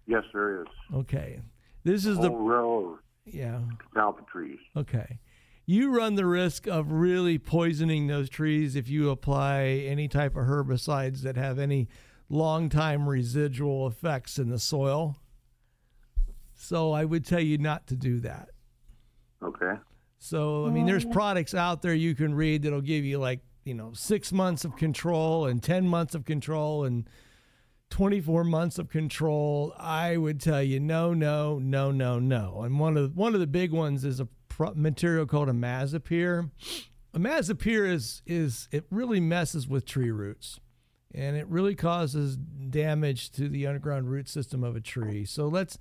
Yes, 0.07 0.25
there 0.33 0.63
is. 0.63 0.69
Okay. 0.93 1.41
This 1.85 2.07
is 2.07 2.19
the 2.19 2.31
row 2.31 2.99
yeah 3.33 3.61
alpha 3.97 4.23
trees. 4.31 4.59
Okay. 4.77 5.19
You 5.67 5.95
run 5.95 6.15
the 6.15 6.25
risk 6.25 6.67
of 6.67 6.93
really 6.93 7.39
poisoning 7.39 8.07
those 8.07 8.31
trees 8.31 8.75
if 8.75 8.89
you 8.89 9.11
apply 9.11 9.65
any 9.87 10.09
type 10.09 10.35
of 10.35 10.47
herbicides 10.47 11.21
that 11.23 11.37
have 11.37 11.59
any 11.59 11.89
long 12.31 12.69
time 12.69 13.09
residual 13.09 13.87
effects 13.87 14.39
in 14.39 14.49
the 14.49 14.59
soil. 14.59 15.17
So 16.55 16.93
I 16.93 17.05
would 17.05 17.25
tell 17.25 17.41
you 17.41 17.59
not 17.59 17.87
to 17.89 17.97
do 17.97 18.19
that. 18.21 18.49
Okay. 19.43 19.75
So, 20.19 20.67
I 20.67 20.71
mean, 20.71 20.87
there's 20.87 21.05
products 21.05 21.55
out 21.55 21.83
there 21.83 21.95
you 21.95 22.15
can 22.15 22.35
read 22.35 22.63
that'll 22.63 22.81
give 22.81 23.05
you 23.05 23.19
like, 23.19 23.41
you 23.65 23.75
know, 23.75 23.93
six 23.93 24.33
months 24.33 24.65
of 24.65 24.75
control 24.77 25.47
and 25.47 25.63
10 25.63 25.87
months 25.87 26.15
of 26.15 26.25
control 26.25 26.85
and 26.85 27.09
24 27.91 28.45
months 28.45 28.79
of 28.79 28.89
control. 28.89 29.75
I 29.79 30.17
would 30.17 30.41
tell 30.41 30.63
you 30.63 30.81
no, 30.81 31.15
no, 31.15 31.59
no, 31.59 31.91
no, 31.91 32.19
no. 32.19 32.63
And 32.63 32.79
one 32.79 32.97
of 32.97 33.17
one 33.17 33.35
of 33.35 33.41
the 33.41 33.47
big 33.47 33.73
ones 33.73 34.05
is 34.05 34.21
a 34.21 34.29
material 34.75 35.27
called 35.27 35.49
imazapyr. 35.49 36.51
Imazapyr 37.15 37.89
is 37.89 38.23
is 38.27 38.69
it 38.71 38.87
really 38.91 39.21
messes 39.21 39.67
with 39.67 39.87
tree 39.87 40.11
roots, 40.11 40.61
and 41.15 41.37
it 41.37 41.47
really 41.49 41.75
causes 41.75 42.37
damage 42.37 43.31
to 43.33 43.49
the 43.49 43.67
underground 43.67 44.11
root 44.11 44.29
system 44.29 44.63
of 44.63 44.77
a 44.77 44.81
tree. 44.81 45.25
So 45.25 45.49
let's 45.49 45.79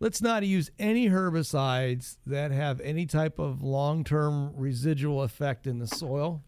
let's 0.00 0.20
not 0.20 0.44
use 0.44 0.70
any 0.78 1.08
herbicides 1.08 2.16
that 2.26 2.50
have 2.50 2.80
any 2.80 3.06
type 3.06 3.38
of 3.38 3.62
long-term 3.62 4.52
residual 4.56 5.22
effect 5.22 5.66
in 5.66 5.78
the 5.78 5.86
soil 5.86 6.42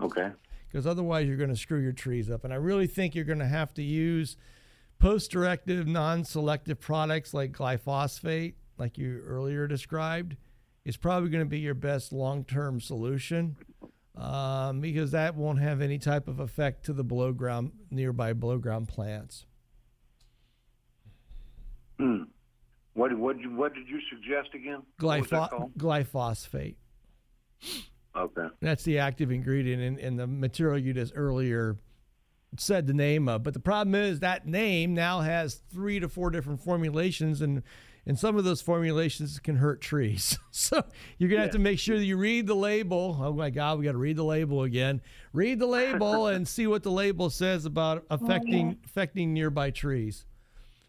Okay. 0.00 0.30
Because 0.76 0.86
otherwise 0.86 1.26
you're 1.26 1.38
going 1.38 1.48
to 1.48 1.56
screw 1.56 1.80
your 1.80 1.92
trees 1.92 2.30
up. 2.30 2.44
And 2.44 2.52
I 2.52 2.56
really 2.56 2.86
think 2.86 3.14
you're 3.14 3.24
going 3.24 3.38
to 3.38 3.46
have 3.46 3.72
to 3.74 3.82
use 3.82 4.36
post-directive, 4.98 5.86
non-selective 5.86 6.82
products 6.82 7.32
like 7.32 7.52
glyphosate, 7.52 8.56
like 8.76 8.98
you 8.98 9.22
earlier 9.26 9.66
described. 9.66 10.36
Is 10.84 10.98
probably 10.98 11.30
going 11.30 11.42
to 11.42 11.48
be 11.48 11.60
your 11.60 11.72
best 11.72 12.12
long-term 12.12 12.82
solution. 12.82 13.56
um, 14.18 14.82
because 14.82 15.12
that 15.12 15.34
won't 15.34 15.60
have 15.60 15.80
any 15.80 15.96
type 15.96 16.28
of 16.28 16.40
effect 16.40 16.84
to 16.84 16.92
the 16.92 17.02
below 17.02 17.32
ground 17.32 17.72
nearby 17.90 18.34
below 18.34 18.58
ground 18.58 18.86
plants. 18.86 19.46
Hmm. 21.98 22.24
What 22.92 23.16
what 23.16 23.36
what 23.52 23.72
did 23.72 23.88
you 23.88 23.98
suggest 24.10 24.54
again? 24.54 24.82
What 25.00 25.20
was 25.20 25.30
that 25.30 25.50
Glypho- 25.52 25.72
glyphosate. 25.78 26.74
Okay. 28.16 28.48
That's 28.60 28.84
the 28.84 28.98
active 28.98 29.30
ingredient 29.30 29.82
in, 29.82 29.98
in 29.98 30.16
the 30.16 30.26
material 30.26 30.78
you 30.78 30.94
just 30.94 31.12
earlier 31.14 31.76
said 32.58 32.86
the 32.86 32.94
name 32.94 33.28
of. 33.28 33.42
But 33.42 33.54
the 33.54 33.60
problem 33.60 33.94
is 33.94 34.20
that 34.20 34.46
name 34.46 34.94
now 34.94 35.20
has 35.20 35.62
three 35.72 36.00
to 36.00 36.08
four 36.08 36.30
different 36.30 36.60
formulations, 36.60 37.40
and 37.40 37.62
and 38.08 38.18
some 38.18 38.36
of 38.36 38.44
those 38.44 38.62
formulations 38.62 39.38
can 39.40 39.56
hurt 39.56 39.80
trees. 39.80 40.38
so 40.50 40.82
you're 41.18 41.28
gonna 41.28 41.42
have 41.42 41.50
to 41.50 41.58
make 41.58 41.78
sure 41.78 41.98
that 41.98 42.04
you 42.04 42.16
read 42.16 42.46
the 42.46 42.54
label. 42.54 43.18
Oh 43.20 43.32
my 43.32 43.50
God, 43.50 43.78
we 43.78 43.84
got 43.84 43.92
to 43.92 43.98
read 43.98 44.16
the 44.16 44.24
label 44.24 44.62
again. 44.62 45.00
Read 45.32 45.58
the 45.58 45.66
label 45.66 46.28
and 46.28 46.46
see 46.48 46.66
what 46.66 46.82
the 46.82 46.90
label 46.90 47.30
says 47.30 47.64
about 47.64 48.04
oh, 48.10 48.14
affecting 48.14 48.78
affecting 48.84 49.34
nearby 49.34 49.70
trees, 49.70 50.24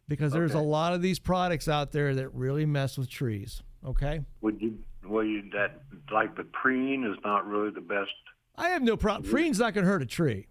because 0.08 0.32
there's 0.32 0.54
a 0.54 0.60
lot 0.60 0.94
of 0.94 1.02
these 1.02 1.20
products 1.20 1.68
out 1.68 1.92
there 1.92 2.16
that 2.16 2.34
really 2.34 2.66
mess 2.66 2.98
with 2.98 3.10
trees. 3.10 3.62
Okay. 3.86 4.22
Would 4.42 4.62
you 4.62 4.80
well 5.10 5.24
you 5.24 5.44
that 5.54 5.82
like 6.12 6.36
the 6.36 6.44
preen 6.44 7.04
is 7.04 7.18
not 7.24 7.46
really 7.48 7.72
the 7.72 7.82
best. 7.82 8.12
I 8.56 8.70
have 8.70 8.82
no 8.82 8.98
problem. 8.98 9.30
Preen's 9.30 9.60
not 9.60 9.74
going 9.74 9.86
to 9.86 9.92
hurt 9.92 10.02
a 10.02 10.06
tree. 10.08 10.48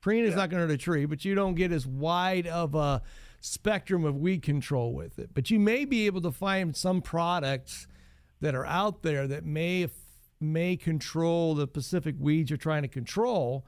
Preen 0.00 0.24
is 0.24 0.34
not 0.34 0.50
going 0.50 0.60
to 0.60 0.66
hurt 0.66 0.74
a 0.74 0.78
tree, 0.78 1.04
but 1.04 1.24
you 1.24 1.34
don't 1.34 1.54
get 1.54 1.70
as 1.70 1.86
wide 1.86 2.46
of 2.46 2.74
a 2.74 3.02
spectrum 3.40 4.04
of 4.04 4.16
weed 4.16 4.42
control 4.42 4.94
with 4.94 5.18
it. 5.18 5.30
But 5.34 5.50
you 5.50 5.60
may 5.60 5.84
be 5.84 6.06
able 6.06 6.22
to 6.22 6.32
find 6.32 6.74
some 6.76 7.02
products 7.02 7.86
that 8.40 8.54
are 8.54 8.66
out 8.66 9.02
there 9.02 9.28
that 9.28 9.44
may 9.44 9.88
may 10.40 10.76
control 10.76 11.54
the 11.54 11.66
specific 11.66 12.16
weeds 12.18 12.50
you're 12.50 12.56
trying 12.56 12.82
to 12.82 12.88
control. 12.88 13.64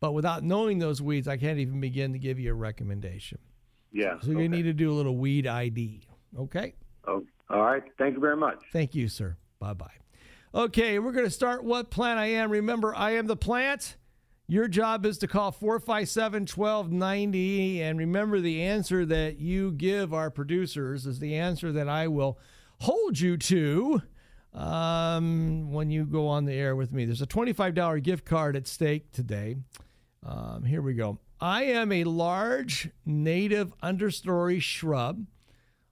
But 0.00 0.12
without 0.12 0.42
knowing 0.42 0.78
those 0.78 1.00
weeds, 1.00 1.28
I 1.28 1.36
can't 1.36 1.58
even 1.58 1.80
begin 1.80 2.12
to 2.12 2.18
give 2.18 2.38
you 2.38 2.50
a 2.50 2.54
recommendation. 2.54 3.38
Yeah. 3.92 4.18
So 4.20 4.32
you 4.32 4.48
need 4.48 4.64
to 4.64 4.74
do 4.74 4.92
a 4.92 4.94
little 4.94 5.16
weed 5.16 5.46
ID. 5.46 6.02
Okay. 6.38 6.74
Oh, 7.06 7.24
all 7.48 7.62
right. 7.62 7.82
Thank 7.96 8.14
you 8.14 8.20
very 8.20 8.36
much. 8.36 8.58
Thank 8.72 8.94
you, 8.94 9.08
sir. 9.08 9.36
Bye 9.58 9.74
bye. 9.74 9.90
Okay, 10.54 10.98
we're 10.98 11.12
going 11.12 11.26
to 11.26 11.30
start 11.30 11.64
what 11.64 11.90
plant 11.90 12.18
I 12.18 12.26
am. 12.26 12.50
Remember, 12.50 12.94
I 12.94 13.12
am 13.12 13.26
the 13.26 13.36
plant. 13.36 13.96
Your 14.48 14.68
job 14.68 15.04
is 15.04 15.18
to 15.18 15.26
call 15.26 15.50
457 15.50 16.42
1290. 16.42 17.82
And 17.82 17.98
remember, 17.98 18.40
the 18.40 18.62
answer 18.62 19.04
that 19.04 19.38
you 19.38 19.72
give 19.72 20.14
our 20.14 20.30
producers 20.30 21.04
is 21.04 21.18
the 21.18 21.34
answer 21.34 21.72
that 21.72 21.88
I 21.88 22.06
will 22.08 22.38
hold 22.80 23.18
you 23.18 23.36
to 23.36 24.02
um, 24.54 25.72
when 25.72 25.90
you 25.90 26.04
go 26.04 26.28
on 26.28 26.44
the 26.44 26.54
air 26.54 26.76
with 26.76 26.92
me. 26.92 27.04
There's 27.04 27.22
a 27.22 27.26
$25 27.26 28.02
gift 28.02 28.24
card 28.24 28.56
at 28.56 28.66
stake 28.66 29.12
today. 29.12 29.56
Um, 30.24 30.64
here 30.64 30.80
we 30.80 30.94
go. 30.94 31.18
I 31.40 31.64
am 31.64 31.92
a 31.92 32.04
large 32.04 32.90
native 33.04 33.78
understory 33.80 34.60
shrub. 34.60 35.26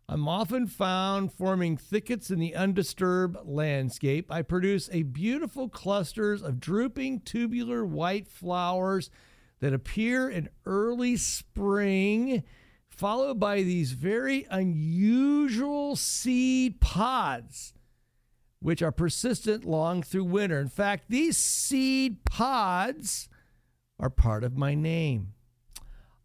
I'm 0.08 0.28
often 0.28 0.66
found 0.66 1.32
forming 1.32 1.76
thickets 1.76 2.30
in 2.30 2.38
the 2.38 2.54
undisturbed 2.54 3.38
landscape. 3.44 4.30
I 4.30 4.42
produce 4.42 4.90
a 4.92 5.02
beautiful 5.02 5.68
clusters 5.68 6.42
of 6.42 6.60
drooping 6.60 7.20
tubular 7.20 7.86
white 7.86 8.28
flowers 8.28 9.10
that 9.60 9.72
appear 9.72 10.28
in 10.28 10.50
early 10.66 11.16
spring, 11.16 12.42
followed 12.88 13.40
by 13.40 13.62
these 13.62 13.92
very 13.92 14.46
unusual 14.50 15.96
seed 15.96 16.80
pods, 16.80 17.72
which 18.60 18.82
are 18.82 18.92
persistent 18.92 19.64
long 19.64 20.02
through 20.02 20.24
winter. 20.24 20.60
In 20.60 20.68
fact, 20.68 21.04
these 21.08 21.38
seed 21.38 22.24
pods 22.24 23.28
are 23.98 24.10
part 24.10 24.44
of 24.44 24.56
my 24.56 24.74
name. 24.74 25.33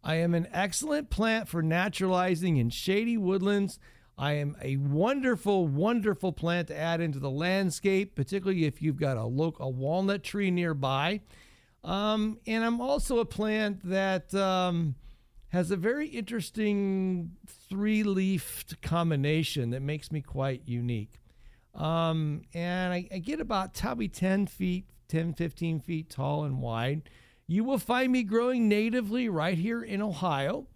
I 0.02 0.16
am 0.16 0.34
an 0.34 0.48
excellent 0.52 1.10
plant 1.10 1.48
for 1.48 1.62
naturalizing 1.62 2.56
in 2.56 2.70
shady 2.70 3.16
woodlands. 3.16 3.78
I 4.16 4.32
am 4.32 4.56
a 4.60 4.76
wonderful, 4.76 5.66
wonderful 5.66 6.32
plant 6.32 6.68
to 6.68 6.76
add 6.76 7.00
into 7.00 7.18
the 7.18 7.30
landscape, 7.30 8.14
particularly 8.14 8.64
if 8.64 8.82
you've 8.82 8.98
got 8.98 9.16
a 9.16 9.24
local 9.24 9.66
a 9.66 9.70
walnut 9.70 10.22
tree 10.22 10.50
nearby. 10.50 11.20
Um, 11.82 12.38
and 12.46 12.62
I'm 12.62 12.80
also 12.80 13.18
a 13.18 13.24
plant 13.24 13.80
that 13.88 14.34
um, 14.34 14.94
has 15.48 15.70
a 15.70 15.76
very 15.76 16.08
interesting 16.08 17.32
three-leafed 17.46 18.82
combination 18.82 19.70
that 19.70 19.80
makes 19.80 20.12
me 20.12 20.20
quite 20.20 20.62
unique. 20.66 21.20
Um, 21.74 22.42
and 22.52 22.92
I, 22.92 23.08
I 23.12 23.18
get 23.18 23.40
about 23.40 23.74
probably 23.74 24.08
10 24.08 24.46
feet, 24.46 24.86
10, 25.08 25.34
15 25.34 25.80
feet 25.80 26.10
tall 26.10 26.44
and 26.44 26.60
wide. 26.60 27.08
You 27.50 27.64
will 27.64 27.78
find 27.78 28.12
me 28.12 28.22
growing 28.22 28.68
natively 28.68 29.28
right 29.28 29.58
here 29.58 29.82
in 29.82 30.00
Ohio. 30.00 30.68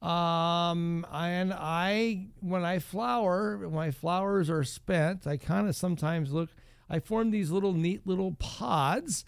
Um, 0.00 1.04
and 1.12 1.52
I, 1.52 2.28
when 2.40 2.64
I 2.64 2.78
flower, 2.78 3.58
when 3.58 3.74
my 3.74 3.90
flowers 3.90 4.48
are 4.48 4.64
spent, 4.64 5.26
I 5.26 5.36
kind 5.36 5.68
of 5.68 5.76
sometimes 5.76 6.32
look, 6.32 6.48
I 6.88 6.98
form 6.98 7.30
these 7.30 7.50
little 7.50 7.74
neat 7.74 8.06
little 8.06 8.32
pods 8.32 9.26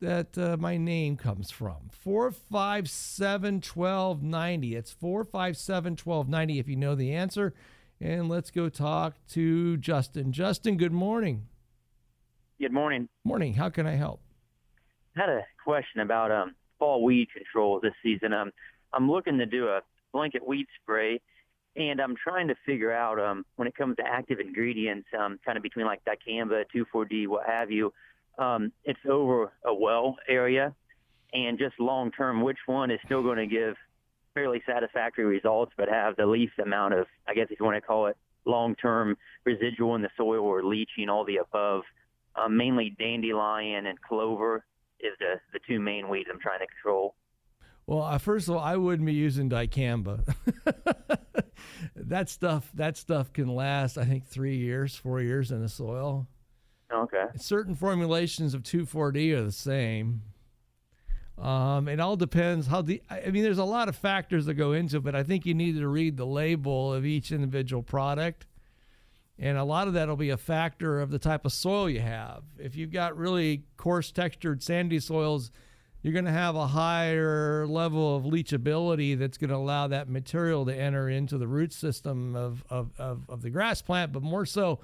that 0.00 0.36
uh, 0.36 0.56
my 0.58 0.76
name 0.76 1.16
comes 1.16 1.52
from. 1.52 1.90
457 1.92 3.62
1290. 3.62 4.74
It's 4.74 4.90
457 4.90 5.92
1290 5.92 6.58
if 6.58 6.68
you 6.68 6.74
know 6.74 6.96
the 6.96 7.12
answer. 7.12 7.54
And 8.00 8.28
let's 8.28 8.50
go 8.50 8.68
talk 8.68 9.14
to 9.28 9.76
Justin. 9.76 10.32
Justin, 10.32 10.76
good 10.76 10.92
morning. 10.92 11.46
Good 12.60 12.72
morning. 12.72 13.08
Morning. 13.24 13.54
How 13.54 13.70
can 13.70 13.86
I 13.86 13.92
help? 13.92 14.20
Had 15.16 15.28
a 15.28 15.42
question 15.62 16.00
about 16.00 16.30
um, 16.30 16.54
fall 16.78 17.02
weed 17.02 17.28
control 17.34 17.80
this 17.80 17.92
season. 18.02 18.32
Um, 18.32 18.50
I'm 18.92 19.10
looking 19.10 19.38
to 19.38 19.46
do 19.46 19.68
a 19.68 19.80
blanket 20.12 20.46
weed 20.46 20.66
spray, 20.82 21.20
and 21.76 22.00
I'm 22.00 22.16
trying 22.16 22.48
to 22.48 22.54
figure 22.66 22.92
out 22.92 23.20
um, 23.20 23.44
when 23.56 23.68
it 23.68 23.76
comes 23.76 23.96
to 23.96 24.02
active 24.04 24.40
ingredients, 24.40 25.06
um, 25.18 25.38
kind 25.44 25.56
of 25.56 25.62
between 25.62 25.86
like 25.86 26.00
dicamba, 26.04 26.64
2,4-D, 26.74 27.26
what 27.28 27.46
have 27.46 27.70
you. 27.70 27.92
Um, 28.38 28.72
it's 28.84 29.00
over 29.08 29.52
a 29.64 29.74
well 29.74 30.16
area, 30.28 30.74
and 31.32 31.58
just 31.58 31.78
long 31.78 32.10
term, 32.10 32.42
which 32.42 32.58
one 32.66 32.90
is 32.90 32.98
still 33.04 33.22
going 33.22 33.38
to 33.38 33.46
give 33.46 33.74
fairly 34.34 34.62
satisfactory 34.66 35.24
results, 35.24 35.72
but 35.76 35.88
have 35.88 36.16
the 36.16 36.26
least 36.26 36.58
amount 36.62 36.94
of, 36.94 37.06
I 37.28 37.34
guess, 37.34 37.48
if 37.50 37.60
you 37.60 37.66
want 37.66 37.76
to 37.76 37.80
call 37.80 38.06
it 38.06 38.16
long 38.46 38.74
term 38.76 39.16
residual 39.44 39.94
in 39.96 40.02
the 40.02 40.08
soil 40.16 40.44
or 40.44 40.64
leaching, 40.64 41.08
all 41.08 41.24
the 41.24 41.36
above. 41.36 41.82
Um, 42.36 42.56
mainly 42.56 42.94
dandelion 42.96 43.86
and 43.86 44.00
clover 44.00 44.64
is 45.02 45.12
the 45.18 45.40
the 45.52 45.60
two 45.66 45.80
main 45.80 46.08
weeds 46.08 46.28
I'm 46.32 46.40
trying 46.40 46.60
to 46.60 46.66
control. 46.66 47.14
Well, 47.86 48.02
uh, 48.02 48.18
first 48.18 48.48
of 48.48 48.54
all, 48.54 48.60
I 48.60 48.76
wouldn't 48.76 49.06
be 49.06 49.14
using 49.14 49.50
dicamba. 49.50 50.22
that 51.96 52.28
stuff, 52.28 52.70
that 52.74 52.96
stuff 52.96 53.32
can 53.32 53.48
last, 53.48 53.98
I 53.98 54.04
think, 54.04 54.26
three 54.26 54.56
years, 54.56 54.94
four 54.94 55.20
years 55.20 55.50
in 55.50 55.60
the 55.60 55.68
soil. 55.68 56.28
Okay. 56.92 57.24
Certain 57.36 57.74
formulations 57.74 58.54
of 58.54 58.62
2,4-D 58.62 59.34
are 59.34 59.42
the 59.42 59.52
same. 59.52 60.22
Um, 61.36 61.88
it 61.88 62.00
all 62.00 62.16
depends 62.16 62.66
how 62.66 62.82
the. 62.82 63.02
I 63.08 63.22
I 63.22 63.30
mean, 63.30 63.42
there's 63.42 63.58
a 63.58 63.64
lot 63.64 63.88
of 63.88 63.96
factors 63.96 64.44
that 64.46 64.54
go 64.54 64.72
into 64.72 64.98
it, 64.98 65.02
but 65.02 65.14
I 65.14 65.22
think 65.22 65.46
you 65.46 65.54
need 65.54 65.76
to 65.78 65.88
read 65.88 66.16
the 66.16 66.26
label 66.26 66.92
of 66.92 67.06
each 67.06 67.32
individual 67.32 67.82
product, 67.82 68.46
and 69.40 69.56
a 69.56 69.64
lot 69.64 69.88
of 69.88 69.94
that 69.94 70.06
will 70.06 70.16
be 70.16 70.28
a 70.28 70.36
factor 70.36 71.00
of 71.00 71.10
the 71.10 71.18
type 71.18 71.46
of 71.46 71.52
soil 71.52 71.88
you 71.88 72.00
have. 72.00 72.42
If 72.58 72.76
you've 72.76 72.92
got 72.92 73.16
really 73.16 73.64
coarse 73.78 74.12
textured 74.12 74.62
sandy 74.62 75.00
soils, 75.00 75.50
you're 76.02 76.12
going 76.12 76.26
to 76.26 76.30
have 76.30 76.56
a 76.56 76.66
higher 76.66 77.66
level 77.66 78.16
of 78.16 78.24
leachability 78.24 79.18
that's 79.18 79.38
going 79.38 79.48
to 79.48 79.56
allow 79.56 79.88
that 79.88 80.10
material 80.10 80.66
to 80.66 80.74
enter 80.74 81.08
into 81.08 81.38
the 81.38 81.48
root 81.48 81.72
system 81.72 82.36
of, 82.36 82.64
of, 82.68 82.90
of, 82.98 83.22
of 83.30 83.40
the 83.40 83.48
grass 83.48 83.80
plant, 83.80 84.12
but 84.12 84.22
more 84.22 84.44
so 84.44 84.80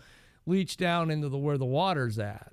leach 0.47 0.79
down 0.79 1.11
into 1.11 1.29
the 1.29 1.39
where 1.39 1.59
the 1.59 1.67
water's 1.67 2.19
at. 2.19 2.53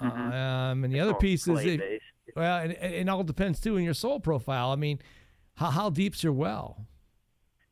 Um, 0.00 0.84
and 0.84 0.92
the 0.92 1.00
other 1.00 1.14
piece 1.14 1.46
is, 1.46 1.54
clay-based. 1.54 2.04
well, 2.34 2.58
and, 2.58 2.72
and 2.74 2.94
it 2.94 3.08
all 3.08 3.24
depends 3.24 3.60
too 3.60 3.76
in 3.76 3.84
your 3.84 3.94
soil 3.94 4.18
profile. 4.18 4.70
I 4.70 4.76
mean, 4.76 5.00
how, 5.54 5.70
how 5.70 5.90
deep's 5.90 6.24
your 6.24 6.32
well? 6.32 6.86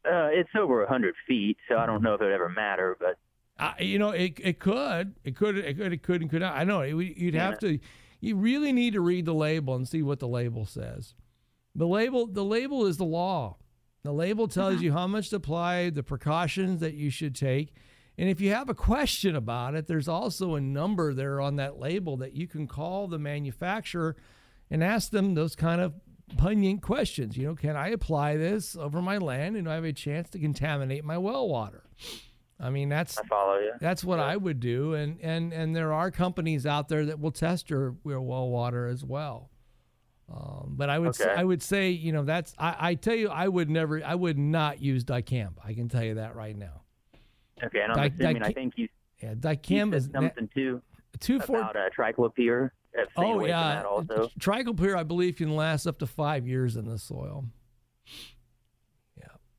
Uh, 0.05 0.29
it's 0.33 0.51
over 0.57 0.85
a 0.85 0.89
hundred 0.89 1.15
feet, 1.27 1.57
so 1.69 1.77
I 1.79 1.87
don't 1.87 2.03
know 2.03 2.15
if 2.15 2.21
it 2.21 2.25
would 2.25 2.33
ever 2.33 2.49
matter, 2.49 2.97
but 2.99 3.17
Uh, 3.59 3.73
you 3.79 3.99
know, 3.99 4.11
it, 4.11 4.39
it 4.43 4.59
could, 4.59 5.15
it 5.25 5.35
could, 5.35 5.57
it 5.57 5.79
could, 5.79 5.93
it 5.93 6.03
could, 6.03 6.21
and 6.21 6.31
could 6.31 6.43
not. 6.43 6.57
I 6.57 6.65
know 6.65 6.81
it, 6.81 6.95
you'd 6.95 7.35
have 7.35 7.59
to, 7.61 7.79
you 8.21 8.37
really 8.37 8.73
need 8.73 8.93
to 8.93 9.01
read 9.01 9.25
the 9.25 9.35
label 9.35 9.75
and 9.75 9.89
see 9.89 10.03
what 10.03 10.19
the 10.19 10.29
label 10.29 10.67
says. 10.67 11.15
The 11.75 11.87
label, 11.87 12.27
the 12.27 12.45
label 12.45 12.87
is 12.87 12.97
the 12.99 13.05
law. 13.05 13.57
The 14.03 14.13
label 14.13 14.47
tells 14.47 14.83
you 14.83 14.93
how 14.93 15.07
much 15.07 15.31
to 15.31 15.37
apply, 15.37 15.91
the 15.91 16.03
precautions 16.03 16.81
that 16.81 16.95
you 16.95 17.11
should 17.11 17.35
take. 17.35 17.73
And 18.19 18.29
if 18.29 18.41
you 18.41 18.51
have 18.53 18.69
a 18.69 18.75
question 18.75 19.35
about 19.35 19.75
it, 19.75 19.87
there's 19.87 20.09
also 20.09 20.55
a 20.55 20.61
number 20.61 21.13
there 21.13 21.41
on 21.41 21.57
that 21.57 21.79
label 21.79 22.17
that 22.19 22.33
you 22.33 22.47
can 22.47 22.67
call 22.67 23.09
the 23.09 23.19
manufacturer 23.19 24.17
and 24.71 24.83
ask 24.83 25.11
them 25.11 25.35
those 25.35 25.57
kind 25.57 25.81
of 25.81 25.95
poignant 26.37 26.83
questions. 26.83 27.37
You 27.37 27.49
know, 27.49 27.55
can 27.55 27.77
I 27.77 27.89
apply 27.89 28.37
this 28.37 28.77
over 28.77 29.03
my 29.03 29.19
land 29.19 29.57
and 29.57 29.67
do 29.67 29.71
I 29.71 29.75
have 29.75 29.85
a 29.85 29.93
chance 29.93 30.31
to 30.31 30.39
contaminate 30.39 31.05
my 31.05 31.19
well 31.19 31.49
water? 31.49 31.85
I 32.59 32.71
mean, 32.71 32.89
that's 32.89 33.19
I 33.19 33.23
follow 33.27 33.59
you. 33.59 33.73
That's 33.81 34.03
what 34.03 34.19
I 34.19 34.37
would 34.37 34.61
do, 34.61 34.95
and 34.95 35.19
and 35.21 35.53
and 35.53 35.77
there 35.77 35.93
are 35.93 36.11
companies 36.11 36.65
out 36.67 36.89
there 36.89 37.05
that 37.07 37.21
will 37.21 37.31
test 37.31 37.69
your 37.69 37.97
your 38.05 38.21
well 38.23 38.49
water 38.49 38.87
as 38.87 39.05
well. 39.05 39.51
Um, 40.33 40.73
but 40.77 40.91
I 40.91 40.99
would 40.99 41.11
Okay. 41.11 41.25
say, 41.25 41.31
I 41.31 41.45
would 41.45 41.63
say 41.63 41.91
you 41.91 42.13
know 42.13 42.25
that's 42.25 42.55
I, 42.59 42.77
I 42.79 42.95
tell 42.95 43.15
you 43.15 43.29
I 43.29 43.47
would 43.47 43.69
never 43.71 44.03
I 44.05 44.15
would 44.15 44.39
not 44.39 44.81
use 44.81 45.05
dicamba. 45.05 45.59
I 45.65 45.75
can 45.75 45.89
tell 45.89 46.03
you 46.03 46.15
that 46.15 46.35
right 46.35 46.57
now. 46.57 46.83
Okay, 47.63 47.81
and 47.83 47.93
I'm 47.93 48.03
Dic- 48.03 48.15
assuming 48.15 48.43
I 48.43 48.53
think 48.53 48.75
you, 48.77 48.89
Yeah, 49.23 49.35
said 49.41 49.95
is 49.95 50.09
something 50.13 50.49
too 50.55 50.81
two 51.21 51.41
four. 51.41 51.59
about 51.59 51.77
uh, 51.77 51.91
triclopyr. 51.97 52.71
Oh 53.17 53.45
yeah, 53.45 53.75
that 53.77 53.85
also. 53.85 54.31
triclopyr 54.41 54.97
I 54.97 55.03
believe 55.03 55.37
can 55.37 55.55
last 55.55 55.87
up 55.87 55.99
to 55.99 56.07
five 56.07 56.49
years 56.49 56.77
in 56.77 56.87
the 56.87 56.99
soil. 56.99 57.45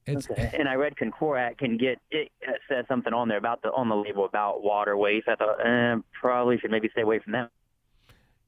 It's 0.08 0.30
okay. 0.30 0.52
And 0.58 0.68
I 0.70 0.76
read 0.76 0.96
Concorat 0.98 1.58
can 1.58 1.78
get 1.78 2.00
it 2.12 2.32
says 2.70 2.86
something 2.88 3.14
on 3.14 3.28
there 3.28 3.38
about 3.38 3.62
the 3.62 3.70
on 3.70 3.90
the 3.90 3.96
label 3.96 4.26
about 4.26 4.64
water 4.64 4.96
waste. 4.96 5.28
I 5.28 5.36
thought 5.36 5.58
eh, 5.66 5.96
probably 6.20 6.58
should 6.58 6.72
maybe 6.72 6.90
stay 6.92 7.02
away 7.02 7.20
from 7.20 7.34
that. 7.34 7.52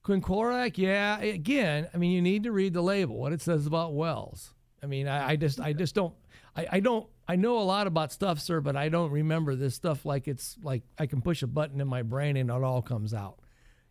Quinclorac, 0.03 0.77
yeah. 0.77 1.19
Again, 1.19 1.87
I 1.93 1.97
mean, 1.97 2.11
you 2.11 2.21
need 2.21 2.43
to 2.43 2.51
read 2.51 2.73
the 2.73 2.81
label, 2.81 3.17
what 3.17 3.33
it 3.33 3.41
says 3.41 3.67
about 3.67 3.93
wells. 3.93 4.53
I 4.81 4.85
mean, 4.85 5.07
I, 5.07 5.31
I 5.31 5.35
just, 5.35 5.59
I 5.59 5.73
just 5.73 5.93
don't, 5.93 6.13
I, 6.55 6.67
I 6.73 6.79
don't, 6.79 7.07
I 7.27 7.35
know 7.35 7.59
a 7.59 7.63
lot 7.63 7.85
about 7.85 8.11
stuff, 8.13 8.39
sir, 8.39 8.61
but 8.61 8.75
I 8.77 8.87
don't 8.89 9.11
remember 9.11 9.55
this 9.55 9.75
stuff 9.75 10.05
like 10.05 10.27
it's 10.27 10.57
like 10.63 10.83
I 10.97 11.05
can 11.05 11.21
push 11.21 11.43
a 11.43 11.47
button 11.47 11.81
in 11.81 11.87
my 11.87 12.01
brain 12.01 12.37
and 12.37 12.49
it 12.49 12.63
all 12.63 12.81
comes 12.81 13.13
out. 13.13 13.39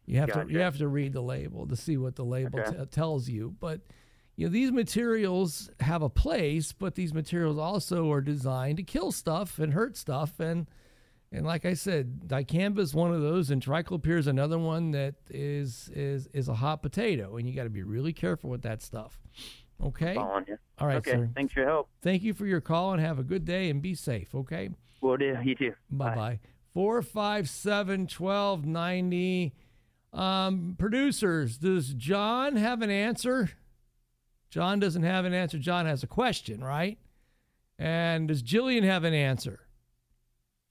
You 0.07 0.19
have 0.21 0.33
to, 0.33 0.47
you 0.49 0.61
have 0.61 0.79
to 0.79 0.89
read 0.89 1.13
the 1.13 1.21
label 1.21 1.67
to 1.67 1.77
see 1.77 1.99
what 1.99 2.17
the 2.17 2.25
label 2.25 2.61
Okay. 2.61 2.79
t- 2.79 2.87
tells 2.87 3.29
you. 3.29 3.55
But 3.61 3.83
you 4.39 4.47
know, 4.47 4.53
these 4.53 4.71
materials 4.71 5.69
have 5.81 6.01
a 6.01 6.09
place, 6.09 6.71
but 6.71 6.95
these 6.95 7.13
materials 7.13 7.59
also 7.59 8.09
are 8.13 8.21
designed 8.21 8.77
to 8.77 8.85
kill 8.85 9.11
stuff 9.11 9.59
and 9.59 9.75
hurt 9.75 9.97
stuff 9.97 10.41
and. 10.41 10.67
And 11.31 11.45
like 11.45 11.67
I 11.67 11.75
said, 11.75 12.23
dicamba 12.27 12.79
is 12.79 12.95
one 12.95 13.13
of 13.13 13.21
those, 13.21 13.51
and 13.51 13.63
triclopyr 13.63 14.17
is 14.17 14.29
another 14.29 14.59
one 14.59 14.93
that 14.93 15.17
is 15.29 15.91
is 15.95 16.27
is 16.33 16.49
a 16.49 16.55
hot 16.55 16.81
potato, 16.81 17.37
and 17.37 17.47
you 17.47 17.55
got 17.55 17.65
to 17.65 17.69
be 17.69 17.83
really 17.83 18.15
careful 18.15 18.49
with 18.49 18.63
that 18.63 18.81
stuff. 18.81 19.21
Okay. 19.85 20.17
All 20.17 20.43
right, 20.81 20.97
okay. 20.97 21.11
sir. 21.11 21.31
Thanks 21.35 21.53
for 21.53 21.61
your 21.61 21.69
help. 21.69 21.91
Thank 22.01 22.23
you 22.23 22.33
for 22.33 22.47
your 22.47 22.63
call, 22.63 22.95
and 22.95 23.03
have 23.03 23.19
a 23.19 23.23
good 23.23 23.45
day, 23.45 23.69
and 23.69 23.83
be 23.83 23.95
safe. 23.95 24.35
Okay. 24.35 24.71
Will 25.03 25.19
do. 25.19 25.37
You 25.45 25.55
too. 25.55 25.75
Bye 25.91 26.15
bye. 26.15 26.41
Four 26.73 27.03
five 27.03 27.51
seven 27.51 28.07
twelve 28.07 28.65
ninety. 28.65 29.53
Um, 30.15 30.77
producers, 30.79 31.59
does 31.59 31.93
John 31.93 32.57
have 32.57 32.81
an 32.81 32.89
answer? 32.89 33.51
John 34.51 34.81
doesn't 34.81 35.03
have 35.03 35.25
an 35.25 35.35
answer. 35.35 35.59
John 35.59 35.87
has 35.87 36.03
a 36.03 36.07
question, 36.07 36.63
right? 36.63 36.99
And 37.79 38.29
does 38.29 38.43
Jillian 38.43 38.83
have 38.83 39.05
an 39.05 39.15
answer? 39.15 39.61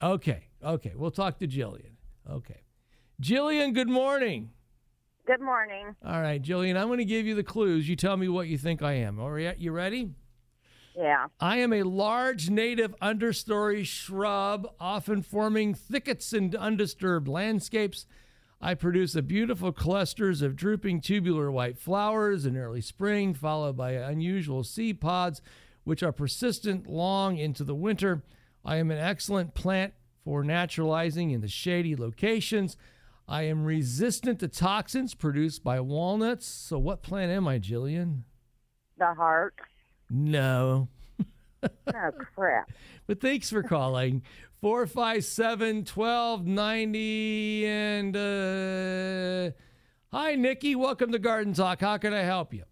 Okay. 0.02 0.48
Okay. 0.62 0.92
We'll 0.94 1.10
talk 1.10 1.38
to 1.38 1.48
Jillian. 1.48 1.92
Okay. 2.28 2.62
Jillian, 3.22 3.74
good 3.74 3.88
morning. 3.88 4.50
Good 5.26 5.40
morning. 5.40 5.94
All 6.06 6.22
right, 6.22 6.42
Jillian, 6.42 6.80
I'm 6.80 6.86
going 6.86 7.00
to 7.00 7.04
give 7.04 7.26
you 7.26 7.34
the 7.34 7.42
clues. 7.42 7.86
You 7.86 7.96
tell 7.96 8.16
me 8.16 8.28
what 8.28 8.48
you 8.48 8.56
think 8.56 8.82
I 8.82 8.94
am. 8.94 9.20
All 9.20 9.30
right, 9.30 9.58
you 9.58 9.72
ready? 9.72 10.08
Yeah. 10.96 11.26
I 11.38 11.58
am 11.58 11.72
a 11.72 11.82
large 11.82 12.48
native 12.48 12.94
understory 13.00 13.84
shrub, 13.84 14.68
often 14.80 15.22
forming 15.22 15.74
thickets 15.74 16.32
and 16.32 16.54
undisturbed 16.54 17.28
landscapes. 17.28 18.06
I 18.60 18.74
produce 18.74 19.14
a 19.14 19.22
beautiful 19.22 19.72
clusters 19.72 20.42
of 20.42 20.56
drooping 20.56 21.00
tubular 21.00 21.50
white 21.50 21.78
flowers 21.78 22.44
in 22.44 22.56
early 22.56 22.80
spring, 22.80 23.32
followed 23.32 23.76
by 23.76 23.92
unusual 23.92 24.64
seed 24.64 25.00
pods, 25.00 25.40
which 25.84 26.02
are 26.02 26.12
persistent 26.12 26.88
long 26.88 27.38
into 27.38 27.62
the 27.62 27.74
winter. 27.74 28.24
I 28.64 28.76
am 28.76 28.90
an 28.90 28.98
excellent 28.98 29.54
plant 29.54 29.94
for 30.24 30.42
naturalizing 30.42 31.30
in 31.30 31.40
the 31.40 31.48
shady 31.48 31.94
locations. 31.94 32.76
I 33.28 33.42
am 33.42 33.64
resistant 33.64 34.40
to 34.40 34.48
toxins 34.48 35.14
produced 35.14 35.62
by 35.62 35.80
walnuts. 35.80 36.46
So, 36.46 36.78
what 36.78 37.02
plant 37.02 37.30
am 37.30 37.46
I, 37.46 37.58
Jillian? 37.58 38.22
The 38.98 39.14
heart. 39.14 39.54
No. 40.10 40.88
Oh, 41.62 42.10
crap. 42.34 42.70
But 43.06 43.20
thanks 43.22 43.48
for 43.48 43.62
calling. 43.62 44.22
457 44.60 45.84
1290. 45.94 47.66
And 47.66 48.16
uh, 48.16 49.50
hi, 50.12 50.34
Nikki. 50.34 50.74
Welcome 50.74 51.12
to 51.12 51.18
Garden 51.18 51.54
Talk. 51.54 51.80
How 51.80 51.96
can 51.96 52.12
I 52.12 52.20
help 52.22 52.52
you? 52.52 52.64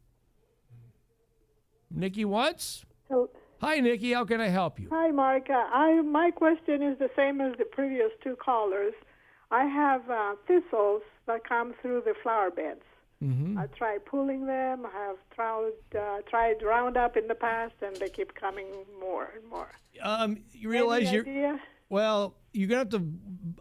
Nikki 1.91 2.25
once? 2.27 2.85
So, 3.09 3.31
Hi, 3.63 3.81
Nikki. 3.81 4.13
How 4.13 4.27
can 4.27 4.41
I 4.43 4.49
help 4.49 4.79
you? 4.79 4.89
hi, 4.93 5.11
Mark. 5.11 5.49
Uh, 5.49 5.55
I 5.55 6.03
my 6.03 6.31
question 6.31 6.83
is 6.83 6.99
the 6.99 7.09
same 7.17 7.41
as 7.41 7.57
the 7.57 7.65
previous 7.65 8.11
two 8.23 8.37
callers. 8.37 8.93
I 9.51 9.65
have 9.65 10.03
uh, 10.11 10.35
thistles 10.47 11.01
that 11.27 11.49
come 11.49 11.73
through 11.81 12.03
the 12.05 12.13
flower 12.23 12.51
beds. 12.51 12.83
Mm-hmm. 13.23 13.59
I 13.59 13.67
tried 13.69 14.05
pulling 14.05 14.47
them. 14.47 14.85
I 14.87 14.91
have 15.07 15.17
tried 15.35 15.71
uh, 15.99 16.19
tried 16.29 16.63
Roundup 16.63 17.17
in 17.17 17.27
the 17.29 17.35
past, 17.35 17.75
and 17.83 17.97
they 17.97 18.09
keep 18.11 18.35
coming 18.35 18.67
more 19.01 19.31
and 19.35 19.49
more. 19.49 19.69
Um, 20.03 20.39
you 20.53 20.69
realize 20.69 21.07
Any 21.09 21.13
you're. 21.17 21.23
idea? 21.23 21.61
Well, 21.89 22.35
you're 22.53 22.69
going 22.69 22.89
to 22.89 22.97
have 22.97 23.03
to 23.03 23.13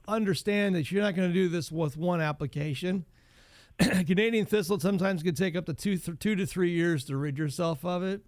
understand 0.08 0.76
that 0.76 0.92
you're 0.92 1.04
not 1.04 1.16
going 1.16 1.30
to 1.30 1.34
do 1.34 1.48
this 1.48 1.72
with 1.72 1.96
one 1.96 2.20
application. 2.22 3.06
Canadian 3.80 4.46
thistle 4.46 4.80
sometimes 4.80 5.22
can 5.22 5.36
take 5.36 5.56
up 5.56 5.66
to 5.68 5.74
two, 5.74 5.98
th- 5.98 6.18
two 6.20 6.36
to 6.36 6.46
three 6.46 6.72
years 6.72 7.06
to 7.06 7.16
rid 7.18 7.38
yourself 7.38 7.86
of 7.86 8.04
it. 8.04 8.22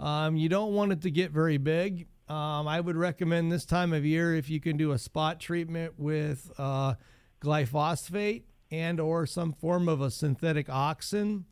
Um, 0.00 0.36
you 0.36 0.48
don't 0.48 0.72
want 0.74 0.92
it 0.92 1.02
to 1.02 1.10
get 1.10 1.30
very 1.30 1.58
big. 1.58 2.08
Um, 2.28 2.66
I 2.66 2.80
would 2.80 2.96
recommend 2.96 3.52
this 3.52 3.64
time 3.64 3.92
of 3.92 4.04
year 4.04 4.34
if 4.34 4.50
you 4.50 4.58
can 4.60 4.76
do 4.76 4.90
a 4.92 4.98
spot 4.98 5.38
treatment 5.38 5.94
with 5.98 6.50
uh, 6.58 6.94
glyphosate 7.40 8.42
and 8.72 8.98
or 8.98 9.26
some 9.26 9.52
form 9.52 9.88
of 9.88 10.00
a 10.00 10.10
synthetic 10.10 10.66
auxin. 10.66 11.44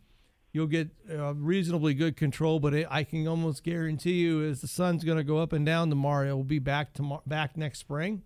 You'll 0.52 0.66
get 0.66 0.88
uh, 1.08 1.34
reasonably 1.34 1.94
good 1.94 2.16
control, 2.16 2.58
but 2.58 2.74
it, 2.74 2.86
I 2.90 3.04
can 3.04 3.28
almost 3.28 3.62
guarantee 3.62 4.14
you, 4.14 4.42
as 4.42 4.62
the 4.62 4.66
sun's 4.66 5.04
going 5.04 5.18
to 5.18 5.22
go 5.22 5.38
up 5.38 5.52
and 5.52 5.64
down 5.64 5.90
tomorrow, 5.90 6.28
it 6.28 6.32
will 6.32 6.42
be 6.42 6.58
back 6.58 6.92
tomorrow, 6.94 7.22
back 7.26 7.56
next 7.56 7.78
spring. 7.78 8.22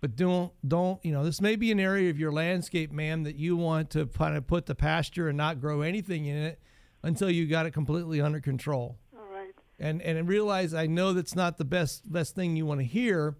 But 0.00 0.16
don't 0.16 0.52
don't 0.66 1.04
you 1.04 1.12
know 1.12 1.24
this 1.24 1.42
may 1.42 1.56
be 1.56 1.70
an 1.70 1.80
area 1.80 2.08
of 2.08 2.18
your 2.18 2.32
landscape, 2.32 2.90
ma'am, 2.90 3.24
that 3.24 3.36
you 3.36 3.56
want 3.56 3.90
to 3.90 4.06
kind 4.06 4.36
of 4.36 4.46
put 4.46 4.66
the 4.66 4.74
pasture 4.74 5.28
and 5.28 5.36
not 5.36 5.60
grow 5.60 5.82
anything 5.82 6.24
in 6.24 6.36
it 6.36 6.60
until 7.02 7.28
you 7.30 7.46
got 7.46 7.66
it 7.66 7.72
completely 7.72 8.20
under 8.20 8.40
control. 8.40 8.96
All 9.14 9.26
right. 9.30 9.52
And 9.78 10.00
and 10.00 10.26
realize 10.26 10.72
I 10.72 10.86
know 10.86 11.12
that's 11.12 11.34
not 11.34 11.58
the 11.58 11.66
best 11.66 12.10
best 12.10 12.34
thing 12.34 12.56
you 12.56 12.64
want 12.64 12.80
to 12.80 12.86
hear, 12.86 13.36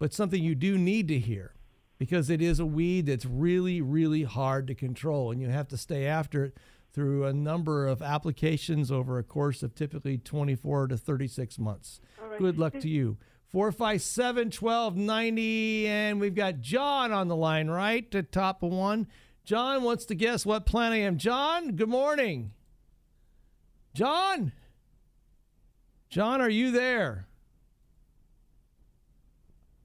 but 0.00 0.12
something 0.12 0.42
you 0.42 0.56
do 0.56 0.76
need 0.76 1.06
to 1.08 1.18
hear 1.20 1.54
because 2.02 2.28
it 2.28 2.42
is 2.42 2.58
a 2.58 2.66
weed 2.66 3.06
that's 3.06 3.24
really 3.24 3.80
really 3.80 4.24
hard 4.24 4.66
to 4.66 4.74
control 4.74 5.30
and 5.30 5.40
you 5.40 5.48
have 5.48 5.68
to 5.68 5.76
stay 5.76 6.04
after 6.04 6.46
it 6.46 6.56
through 6.92 7.24
a 7.24 7.32
number 7.32 7.86
of 7.86 8.02
applications 8.02 8.90
over 8.90 9.20
a 9.20 9.22
course 9.22 9.62
of 9.62 9.72
typically 9.76 10.18
24 10.18 10.88
to 10.88 10.96
36 10.96 11.60
months. 11.60 12.00
right. 12.20 12.40
Good 12.40 12.58
luck 12.58 12.72
to 12.80 12.88
you. 12.88 13.18
457 13.46 14.46
1290. 14.46 15.86
And 15.86 16.20
we've 16.20 16.34
got 16.34 16.60
John 16.60 17.12
on 17.12 17.28
the 17.28 17.36
line, 17.36 17.68
right? 17.68 18.10
To 18.10 18.24
top 18.24 18.64
of 18.64 18.72
one. 18.72 19.06
John 19.44 19.84
wants 19.84 20.04
to 20.06 20.16
guess 20.16 20.44
what 20.44 20.66
plant 20.66 20.94
I 20.94 20.98
am. 20.98 21.18
John, 21.18 21.76
good 21.76 21.88
morning. 21.88 22.50
John? 23.94 24.52
John, 26.10 26.40
are 26.40 26.50
you 26.50 26.72
there? 26.72 27.28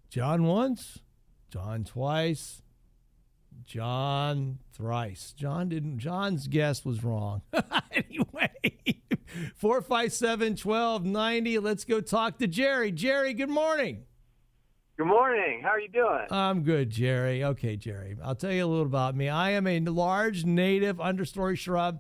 John 0.10 0.46
once, 0.46 1.00
John 1.50 1.84
twice, 1.84 2.62
John 3.66 4.60
thrice. 4.74 5.34
John 5.36 5.70
didn't 5.70 6.00
John's 6.00 6.48
guess 6.48 6.84
was 6.84 7.04
wrong. 7.04 7.42
anyway, 7.92 8.52
457 9.56 10.58
1290. 10.62 11.60
Let's 11.60 11.86
go 11.86 12.02
talk 12.02 12.38
to 12.40 12.48
Jerry. 12.48 12.92
Jerry, 12.92 13.34
good 13.34 13.50
morning. 13.50 14.04
Good 14.98 15.06
morning. 15.06 15.62
How 15.64 15.70
are 15.70 15.80
you 15.80 15.90
doing? 15.90 16.26
I'm 16.32 16.64
good, 16.64 16.90
Jerry. 16.90 17.44
Okay, 17.44 17.76
Jerry. 17.76 18.18
I'll 18.24 18.36
tell 18.36 18.52
you 18.52 18.66
a 18.66 18.68
little 18.68 18.86
about 18.86 19.16
me. 19.16 19.30
I 19.30 19.52
am 19.52 19.68
a 19.68 19.80
large 19.82 20.44
native 20.44 20.98
understory 20.98 21.56
shrub 21.58 22.00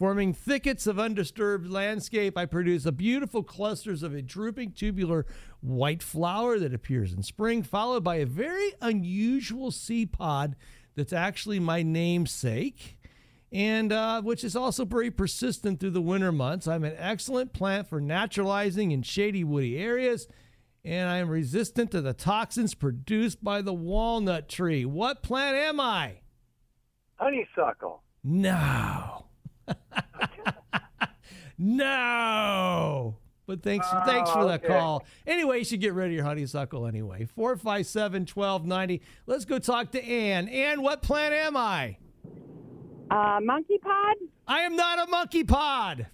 forming 0.00 0.32
thickets 0.32 0.86
of 0.86 0.98
undisturbed 0.98 1.68
landscape. 1.68 2.38
I 2.38 2.46
produce 2.46 2.86
a 2.86 2.92
beautiful 2.92 3.42
clusters 3.42 4.02
of 4.02 4.14
a 4.14 4.22
drooping 4.22 4.72
tubular 4.72 5.26
white 5.60 6.02
flower 6.02 6.58
that 6.58 6.72
appears 6.72 7.12
in 7.12 7.22
spring, 7.22 7.62
followed 7.62 8.02
by 8.02 8.16
a 8.16 8.24
very 8.24 8.72
unusual 8.80 9.70
seed 9.70 10.10
pod 10.10 10.56
that's 10.96 11.12
actually 11.12 11.60
my 11.60 11.82
namesake. 11.82 12.98
And 13.52 13.92
uh, 13.92 14.22
which 14.22 14.42
is 14.42 14.56
also 14.56 14.86
very 14.86 15.10
persistent 15.10 15.80
through 15.80 15.90
the 15.90 16.00
winter 16.00 16.32
months. 16.32 16.66
I'm 16.66 16.84
an 16.84 16.94
excellent 16.96 17.52
plant 17.52 17.86
for 17.86 18.00
naturalizing 18.00 18.92
in 18.92 19.02
shady, 19.02 19.44
woody 19.44 19.76
areas 19.76 20.28
and 20.82 21.10
I 21.10 21.18
am 21.18 21.28
resistant 21.28 21.90
to 21.90 22.00
the 22.00 22.14
toxins 22.14 22.74
produced 22.74 23.44
by 23.44 23.60
the 23.60 23.74
walnut 23.74 24.48
tree. 24.48 24.86
What 24.86 25.22
plant 25.22 25.54
am 25.56 25.78
I? 25.78 26.20
Honeysuckle. 27.16 28.02
No. 28.24 29.26
No. 31.58 33.16
But 33.46 33.62
thanks, 33.62 33.86
thanks 34.06 34.30
for 34.30 34.44
the 34.44 34.54
okay. 34.54 34.68
call. 34.68 35.04
Anyway, 35.26 35.58
you 35.58 35.64
should 35.64 35.80
get 35.80 35.92
rid 35.92 36.06
of 36.06 36.12
your 36.12 36.22
honeysuckle 36.24 36.86
anyway. 36.86 37.26
457 37.34 38.26
1290. 38.32 39.02
Let's 39.26 39.44
go 39.44 39.58
talk 39.58 39.90
to 39.92 40.04
Ann. 40.04 40.48
Ann, 40.48 40.82
what 40.82 41.02
plant 41.02 41.34
am 41.34 41.56
I? 41.56 41.96
Uh, 43.10 43.40
monkey 43.42 43.78
pod? 43.78 44.16
I 44.46 44.60
am 44.60 44.76
not 44.76 45.00
a 45.00 45.10
monkey 45.10 45.42
pod. 45.42 46.06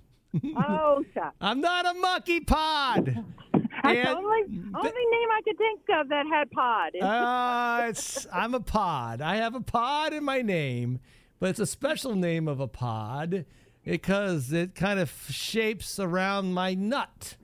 Oh, 0.57 1.05
shucks. 1.15 1.37
I'm 1.41 1.61
not 1.61 1.85
a 1.87 1.93
monkey 1.99 2.41
pod. 2.41 3.05
That's 3.53 3.67
the 3.83 3.89
And- 3.89 4.09
only, 4.09 4.41
only 4.75 5.07
name 5.11 5.29
I 5.31 5.41
could 5.45 5.59
think 5.59 5.81
of 5.95 6.09
that 6.09 6.25
had 6.27 6.51
pod. 6.51 6.97
Uh, 6.97 7.89
it's 7.89 8.27
I'm 8.33 8.55
a 8.55 8.61
pod. 8.61 9.21
I 9.21 9.37
have 9.37 9.55
a 9.55 9.61
pod 9.61 10.15
in 10.15 10.25
my 10.25 10.41
name, 10.41 11.01
but 11.39 11.51
it's 11.51 11.61
a 11.61 11.67
special 11.67 12.15
name 12.15 12.49
of 12.49 12.61
a 12.61 12.69
pod 12.69 13.45
because 13.85 14.53
it 14.53 14.75
kind 14.75 14.99
of 14.99 15.13
shapes 15.31 15.99
around 15.99 16.53
my 16.55 16.75
nut. 16.75 17.37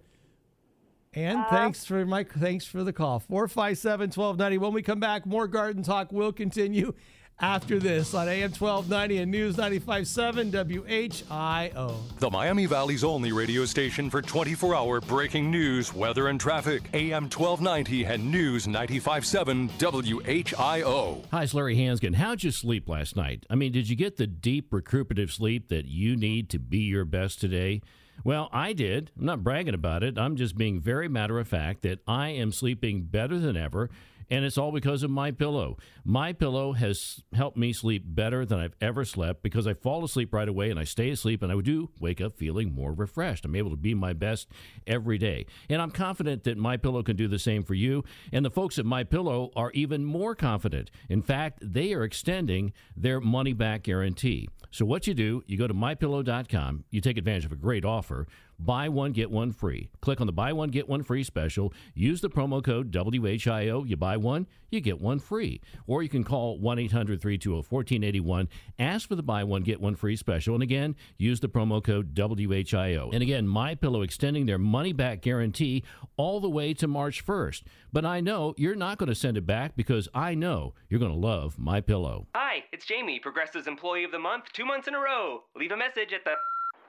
And 1.14 1.38
Uh, 1.40 1.51
thanks 1.51 1.84
for 1.84 2.05
my 2.07 2.24
thanks 2.24 2.64
for 2.64 2.82
the 2.82 2.93
call. 2.93 3.20
457 3.20 4.11
1290. 4.11 4.59
When 4.59 4.72
we 4.72 4.82
come 4.82 4.99
back, 4.99 5.26
more 5.26 5.47
garden 5.47 5.82
talk 5.82 6.11
will 6.11 6.32
continue 6.32 6.95
after 7.40 7.78
this 7.78 8.14
on 8.14 8.28
AM 8.28 8.50
1290 8.50 9.18
and 9.18 9.30
News 9.30 9.56
957 9.56 10.50
WHIO. 10.52 11.96
The 12.18 12.30
Miami 12.30 12.66
Valley's 12.66 13.04
only 13.04 13.32
radio 13.32 13.64
station 13.64 14.10
for 14.10 14.22
24 14.22 14.74
hour 14.74 15.00
breaking 15.00 15.50
news, 15.50 15.92
weather, 15.92 16.28
and 16.28 16.38
traffic. 16.40 16.82
AM 16.94 17.24
1290 17.24 18.04
and 18.04 18.30
News 18.30 18.66
957 18.66 19.68
WHIO. 19.70 21.24
Hi, 21.30 21.42
it's 21.42 21.54
Larry 21.54 21.76
Hansgen. 21.76 22.14
How'd 22.14 22.42
you 22.42 22.50
sleep 22.50 22.88
last 22.88 23.16
night? 23.16 23.44
I 23.50 23.54
mean, 23.54 23.72
did 23.72 23.88
you 23.88 23.96
get 23.96 24.16
the 24.16 24.26
deep 24.26 24.72
recuperative 24.72 25.32
sleep 25.32 25.68
that 25.68 25.86
you 25.86 26.16
need 26.16 26.48
to 26.50 26.58
be 26.58 26.78
your 26.78 27.04
best 27.04 27.40
today? 27.40 27.80
Well, 28.24 28.48
I 28.52 28.72
did. 28.72 29.10
I'm 29.18 29.24
not 29.24 29.42
bragging 29.42 29.74
about 29.74 30.04
it. 30.04 30.16
I'm 30.18 30.36
just 30.36 30.56
being 30.56 30.80
very 30.80 31.08
matter 31.08 31.38
of 31.40 31.48
fact 31.48 31.82
that 31.82 32.00
I 32.06 32.28
am 32.28 32.52
sleeping 32.52 33.02
better 33.02 33.38
than 33.38 33.56
ever, 33.56 33.90
and 34.32 34.46
it's 34.46 34.56
all 34.56 34.72
because 34.72 35.02
of 35.02 35.10
my 35.10 35.30
pillow. 35.30 35.76
My 36.06 36.32
pillow 36.32 36.72
has 36.72 37.22
helped 37.34 37.58
me 37.58 37.74
sleep 37.74 38.02
better 38.06 38.46
than 38.46 38.58
I've 38.58 38.74
ever 38.80 39.04
slept 39.04 39.42
because 39.42 39.66
I 39.66 39.74
fall 39.74 40.02
asleep 40.04 40.32
right 40.32 40.48
away 40.48 40.70
and 40.70 40.80
I 40.80 40.84
stay 40.84 41.10
asleep 41.10 41.42
and 41.42 41.52
I 41.52 41.60
do 41.60 41.90
wake 42.00 42.22
up 42.22 42.38
feeling 42.38 42.74
more 42.74 42.94
refreshed. 42.94 43.44
I'm 43.44 43.54
able 43.54 43.68
to 43.70 43.76
be 43.76 43.92
my 43.92 44.14
best 44.14 44.48
every 44.86 45.18
day. 45.18 45.44
And 45.68 45.82
I'm 45.82 45.90
confident 45.90 46.44
that 46.44 46.56
my 46.56 46.78
pillow 46.78 47.02
can 47.02 47.14
do 47.14 47.28
the 47.28 47.38
same 47.38 47.62
for 47.62 47.74
you. 47.74 48.04
And 48.32 48.42
the 48.42 48.50
folks 48.50 48.78
at 48.78 48.86
my 48.86 49.04
pillow 49.04 49.50
are 49.54 49.70
even 49.72 50.02
more 50.02 50.34
confident. 50.34 50.90
In 51.10 51.20
fact, 51.20 51.58
they 51.60 51.92
are 51.92 52.02
extending 52.02 52.72
their 52.96 53.20
money 53.20 53.52
back 53.52 53.82
guarantee. 53.82 54.48
So 54.70 54.86
what 54.86 55.06
you 55.06 55.12
do, 55.12 55.42
you 55.46 55.58
go 55.58 55.66
to 55.66 55.74
mypillow.com, 55.74 56.84
you 56.90 57.02
take 57.02 57.18
advantage 57.18 57.44
of 57.44 57.52
a 57.52 57.56
great 57.56 57.84
offer, 57.84 58.26
buy 58.64 58.88
one 58.88 59.12
get 59.12 59.30
one 59.30 59.52
free. 59.52 59.90
Click 60.00 60.20
on 60.20 60.26
the 60.26 60.32
buy 60.32 60.52
one 60.52 60.70
get 60.70 60.88
one 60.88 61.02
free 61.02 61.24
special, 61.24 61.72
use 61.94 62.20
the 62.20 62.30
promo 62.30 62.62
code 62.62 62.92
WHIO, 62.92 63.88
you 63.88 63.96
buy 63.96 64.16
one, 64.16 64.46
you 64.70 64.80
get 64.80 65.00
one 65.00 65.18
free. 65.18 65.60
Or 65.86 66.02
you 66.02 66.08
can 66.08 66.24
call 66.24 66.58
1-800-320-1481, 66.60 68.48
ask 68.78 69.08
for 69.08 69.16
the 69.16 69.22
buy 69.22 69.44
one 69.44 69.62
get 69.62 69.80
one 69.80 69.94
free 69.94 70.16
special 70.16 70.54
and 70.54 70.62
again, 70.62 70.96
use 71.18 71.40
the 71.40 71.48
promo 71.48 71.82
code 71.82 72.14
WHIO. 72.14 73.12
And 73.12 73.22
again, 73.22 73.46
MyPillow 73.46 74.04
extending 74.04 74.46
their 74.46 74.58
money 74.58 74.92
back 74.92 75.22
guarantee 75.22 75.84
all 76.16 76.40
the 76.40 76.50
way 76.50 76.74
to 76.74 76.86
March 76.86 77.24
1st. 77.24 77.62
But 77.92 78.04
I 78.04 78.20
know 78.20 78.54
you're 78.56 78.74
not 78.74 78.98
going 78.98 79.08
to 79.08 79.14
send 79.14 79.36
it 79.36 79.46
back 79.46 79.76
because 79.76 80.08
I 80.14 80.34
know 80.34 80.74
you're 80.88 81.00
going 81.00 81.12
to 81.12 81.18
love 81.18 81.56
MyPillow. 81.56 82.26
Hi, 82.34 82.64
it's 82.72 82.86
Jamie, 82.86 83.18
Progressive's 83.18 83.66
Employee 83.66 84.04
of 84.04 84.12
the 84.12 84.18
Month, 84.18 84.44
two 84.52 84.64
months 84.64 84.88
in 84.88 84.94
a 84.94 85.00
row. 85.00 85.42
Leave 85.56 85.72
a 85.72 85.76
message 85.76 86.12
at 86.12 86.24
the. 86.24 86.32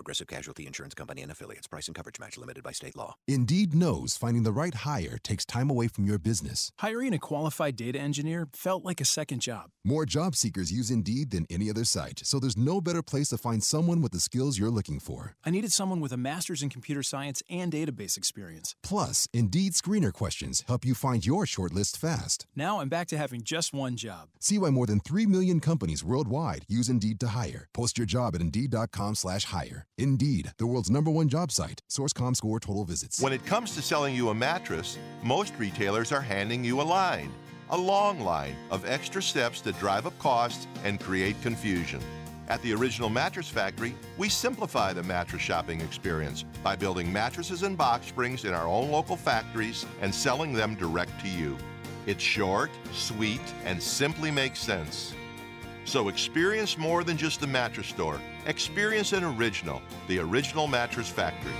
Progressive 0.00 0.28
Casualty 0.28 0.66
Insurance 0.66 0.94
Company 0.94 1.20
and 1.20 1.30
affiliates. 1.30 1.66
Price 1.66 1.86
and 1.86 1.94
coverage 1.94 2.18
match 2.18 2.38
limited 2.38 2.64
by 2.64 2.72
state 2.72 2.96
law. 2.96 3.16
Indeed 3.28 3.74
knows 3.74 4.16
finding 4.16 4.44
the 4.44 4.50
right 4.50 4.74
hire 4.74 5.18
takes 5.22 5.44
time 5.44 5.68
away 5.68 5.88
from 5.88 6.06
your 6.06 6.18
business. 6.18 6.72
Hiring 6.78 7.12
a 7.12 7.18
qualified 7.18 7.76
data 7.76 8.00
engineer 8.00 8.48
felt 8.54 8.82
like 8.82 9.02
a 9.02 9.04
second 9.04 9.40
job. 9.40 9.72
More 9.84 10.06
job 10.06 10.34
seekers 10.34 10.72
use 10.72 10.90
Indeed 10.90 11.32
than 11.32 11.44
any 11.50 11.68
other 11.68 11.84
site, 11.84 12.20
so 12.24 12.40
there's 12.40 12.56
no 12.56 12.80
better 12.80 13.02
place 13.02 13.28
to 13.28 13.36
find 13.36 13.62
someone 13.62 14.00
with 14.00 14.12
the 14.12 14.20
skills 14.20 14.58
you're 14.58 14.70
looking 14.70 15.00
for. 15.00 15.36
I 15.44 15.50
needed 15.50 15.70
someone 15.70 16.00
with 16.00 16.12
a 16.12 16.16
master's 16.16 16.62
in 16.62 16.70
computer 16.70 17.02
science 17.02 17.42
and 17.50 17.70
database 17.70 18.16
experience. 18.16 18.74
Plus, 18.82 19.28
Indeed 19.34 19.72
screener 19.72 20.12
questions 20.14 20.64
help 20.66 20.86
you 20.86 20.94
find 20.94 21.26
your 21.26 21.44
shortlist 21.44 21.98
fast. 21.98 22.46
Now 22.56 22.80
I'm 22.80 22.88
back 22.88 23.06
to 23.08 23.18
having 23.18 23.42
just 23.42 23.74
one 23.74 23.96
job. 23.96 24.28
See 24.38 24.56
why 24.56 24.70
more 24.70 24.86
than 24.86 25.00
3 25.00 25.26
million 25.26 25.60
companies 25.60 26.02
worldwide 26.02 26.64
use 26.68 26.88
Indeed 26.88 27.18
to 27.20 27.28
hire. 27.28 27.68
Post 27.72 27.98
your 27.98 28.06
job 28.06 28.34
at 28.34 28.40
Indeed.com 28.40 29.14
slash 29.14 29.44
hire. 29.44 29.86
Indeed, 29.98 30.52
the 30.58 30.66
world's 30.66 30.90
number 30.90 31.10
one 31.10 31.28
job 31.28 31.52
site. 31.52 31.82
Source.com 31.88 32.34
score 32.34 32.60
total 32.60 32.84
visits. 32.84 33.20
When 33.20 33.32
it 33.32 33.44
comes 33.44 33.74
to 33.74 33.82
selling 33.82 34.14
you 34.14 34.30
a 34.30 34.34
mattress, 34.34 34.98
most 35.22 35.52
retailers 35.58 36.12
are 36.12 36.20
handing 36.20 36.64
you 36.64 36.80
a 36.80 36.82
line, 36.82 37.32
a 37.70 37.76
long 37.76 38.20
line 38.20 38.56
of 38.70 38.88
extra 38.88 39.22
steps 39.22 39.60
that 39.62 39.78
drive 39.78 40.06
up 40.06 40.18
costs 40.18 40.66
and 40.84 40.98
create 40.98 41.40
confusion. 41.42 42.00
At 42.48 42.60
the 42.62 42.72
Original 42.72 43.08
Mattress 43.08 43.48
Factory, 43.48 43.94
we 44.18 44.28
simplify 44.28 44.92
the 44.92 45.04
mattress 45.04 45.40
shopping 45.40 45.80
experience 45.80 46.44
by 46.64 46.74
building 46.74 47.12
mattresses 47.12 47.62
and 47.62 47.78
box 47.78 48.08
springs 48.08 48.44
in 48.44 48.52
our 48.52 48.66
own 48.66 48.90
local 48.90 49.16
factories 49.16 49.86
and 50.00 50.12
selling 50.12 50.52
them 50.52 50.74
direct 50.74 51.20
to 51.20 51.28
you. 51.28 51.56
It's 52.06 52.24
short, 52.24 52.70
sweet, 52.92 53.40
and 53.64 53.80
simply 53.80 54.32
makes 54.32 54.58
sense. 54.58 55.14
So 55.84 56.08
experience 56.08 56.78
more 56.78 57.04
than 57.04 57.16
just 57.16 57.40
the 57.40 57.46
mattress 57.46 57.88
store. 57.88 58.20
Experience 58.46 59.12
an 59.12 59.24
original, 59.24 59.82
the 60.08 60.18
Original 60.18 60.66
Mattress 60.66 61.08
Factory. 61.08 61.52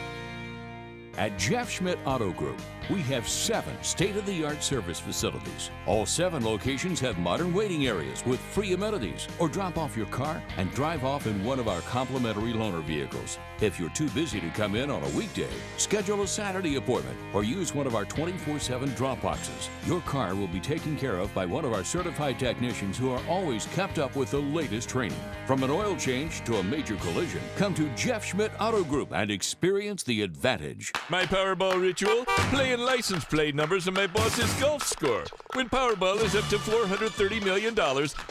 At 1.16 1.38
Jeff 1.38 1.70
Schmidt 1.70 1.98
Auto 2.04 2.32
Group, 2.32 2.60
we 2.88 3.02
have 3.02 3.28
seven 3.28 3.76
state 3.82 4.16
of 4.16 4.24
the 4.26 4.44
art 4.44 4.62
service 4.62 4.98
facilities. 4.98 5.70
All 5.86 6.06
seven 6.06 6.44
locations 6.44 7.00
have 7.00 7.18
modern 7.18 7.52
waiting 7.52 7.86
areas 7.86 8.24
with 8.24 8.40
free 8.40 8.72
amenities, 8.72 9.28
or 9.38 9.48
drop 9.48 9.76
off 9.76 9.96
your 9.96 10.06
car 10.06 10.42
and 10.56 10.72
drive 10.72 11.04
off 11.04 11.26
in 11.26 11.44
one 11.44 11.58
of 11.58 11.68
our 11.68 11.80
complimentary 11.82 12.52
loaner 12.52 12.82
vehicles. 12.82 13.38
If 13.60 13.78
you're 13.78 13.90
too 13.90 14.08
busy 14.10 14.40
to 14.40 14.48
come 14.50 14.74
in 14.74 14.90
on 14.90 15.02
a 15.02 15.08
weekday, 15.10 15.50
schedule 15.76 16.22
a 16.22 16.26
Saturday 16.26 16.76
appointment 16.76 17.18
or 17.34 17.44
use 17.44 17.74
one 17.74 17.86
of 17.86 17.94
our 17.94 18.04
24 18.04 18.58
7 18.58 18.88
drop 18.94 19.20
boxes. 19.20 19.68
Your 19.86 20.00
car 20.02 20.34
will 20.34 20.48
be 20.48 20.60
taken 20.60 20.96
care 20.96 21.18
of 21.18 21.34
by 21.34 21.44
one 21.44 21.64
of 21.64 21.72
our 21.72 21.84
certified 21.84 22.38
technicians 22.38 22.96
who 22.96 23.10
are 23.10 23.20
always 23.28 23.66
kept 23.66 23.98
up 23.98 24.16
with 24.16 24.30
the 24.30 24.38
latest 24.38 24.88
training. 24.88 25.18
From 25.46 25.62
an 25.62 25.70
oil 25.70 25.96
change 25.96 26.42
to 26.44 26.56
a 26.56 26.62
major 26.62 26.96
collision, 26.96 27.40
come 27.56 27.74
to 27.74 27.88
Jeff 27.94 28.24
Schmidt 28.24 28.52
Auto 28.60 28.84
Group 28.84 29.12
and 29.12 29.30
experience 29.30 30.02
the 30.02 30.22
advantage. 30.22 30.92
My 31.08 31.24
Powerball 31.24 31.80
ritual? 31.80 32.24
Playing 32.70 32.86
license 32.86 33.24
plate 33.24 33.54
numbers 33.56 33.88
and 33.88 33.96
my 33.96 34.06
boss's 34.06 34.52
golf 34.60 34.84
score. 34.84 35.24
When 35.54 35.68
Powerball 35.68 36.22
is 36.22 36.36
up 36.36 36.46
to 36.50 36.56
$430 36.56 37.42
million, 37.42 37.74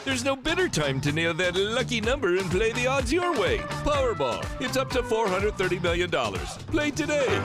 there's 0.06 0.24
no 0.24 0.34
better 0.34 0.66
time 0.66 0.98
to 1.02 1.12
nail 1.12 1.34
that 1.34 1.56
lucky 1.56 2.00
number 2.00 2.38
and 2.38 2.50
play 2.50 2.72
the 2.72 2.86
odds 2.86 3.12
your 3.12 3.38
way. 3.38 3.58
Powerball, 3.84 4.42
it's 4.58 4.78
up 4.78 4.88
to 4.92 5.02
$430 5.02 5.82
million. 5.82 6.10
Play 6.10 6.90
today. 6.90 7.42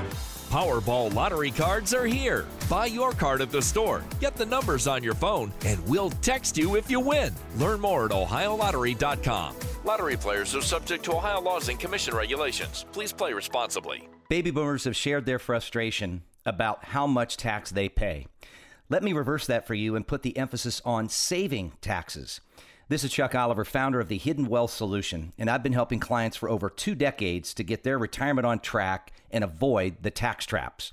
Powerball 0.49 1.13
lottery 1.13 1.51
cards 1.51 1.93
are 1.93 2.05
here. 2.05 2.45
Buy 2.69 2.85
your 2.85 3.11
card 3.11 3.41
at 3.41 3.51
the 3.51 3.61
store, 3.61 4.01
get 4.21 4.37
the 4.37 4.45
numbers 4.45 4.87
on 4.87 5.03
your 5.03 5.15
phone, 5.15 5.51
and 5.65 5.85
we'll 5.89 6.11
text 6.11 6.57
you 6.57 6.77
if 6.77 6.89
you 6.89 7.01
win. 7.01 7.35
Learn 7.57 7.81
more 7.81 8.05
at 8.05 8.11
OhioLottery.com. 8.11 9.53
Lottery 9.83 10.15
players 10.15 10.55
are 10.55 10.61
subject 10.61 11.03
to 11.03 11.15
Ohio 11.15 11.41
laws 11.41 11.67
and 11.67 11.77
commission 11.77 12.15
regulations. 12.15 12.85
Please 12.93 13.11
play 13.11 13.33
responsibly. 13.33 14.07
Baby 14.29 14.51
boomers 14.51 14.85
have 14.85 14.95
shared 14.95 15.25
their 15.25 15.39
frustration 15.39 16.23
about 16.45 16.85
how 16.85 17.07
much 17.07 17.37
tax 17.37 17.71
they 17.71 17.89
pay. 17.89 18.27
Let 18.89 19.03
me 19.03 19.13
reverse 19.13 19.47
that 19.47 19.65
for 19.65 19.73
you 19.73 19.95
and 19.95 20.07
put 20.07 20.21
the 20.21 20.37
emphasis 20.37 20.81
on 20.85 21.09
saving 21.09 21.73
taxes. 21.81 22.39
This 22.87 23.03
is 23.03 23.11
Chuck 23.11 23.33
Oliver, 23.33 23.65
founder 23.65 23.99
of 23.99 24.09
the 24.09 24.19
Hidden 24.19 24.45
Wealth 24.45 24.69
Solution, 24.69 25.33
and 25.39 25.49
I've 25.49 25.63
been 25.63 25.73
helping 25.73 25.99
clients 25.99 26.37
for 26.37 26.49
over 26.49 26.69
two 26.69 26.93
decades 26.93 27.51
to 27.55 27.63
get 27.63 27.83
their 27.83 27.97
retirement 27.97 28.45
on 28.45 28.59
track 28.59 29.11
and 29.31 29.43
avoid 29.43 30.03
the 30.03 30.11
tax 30.11 30.45
traps. 30.45 30.91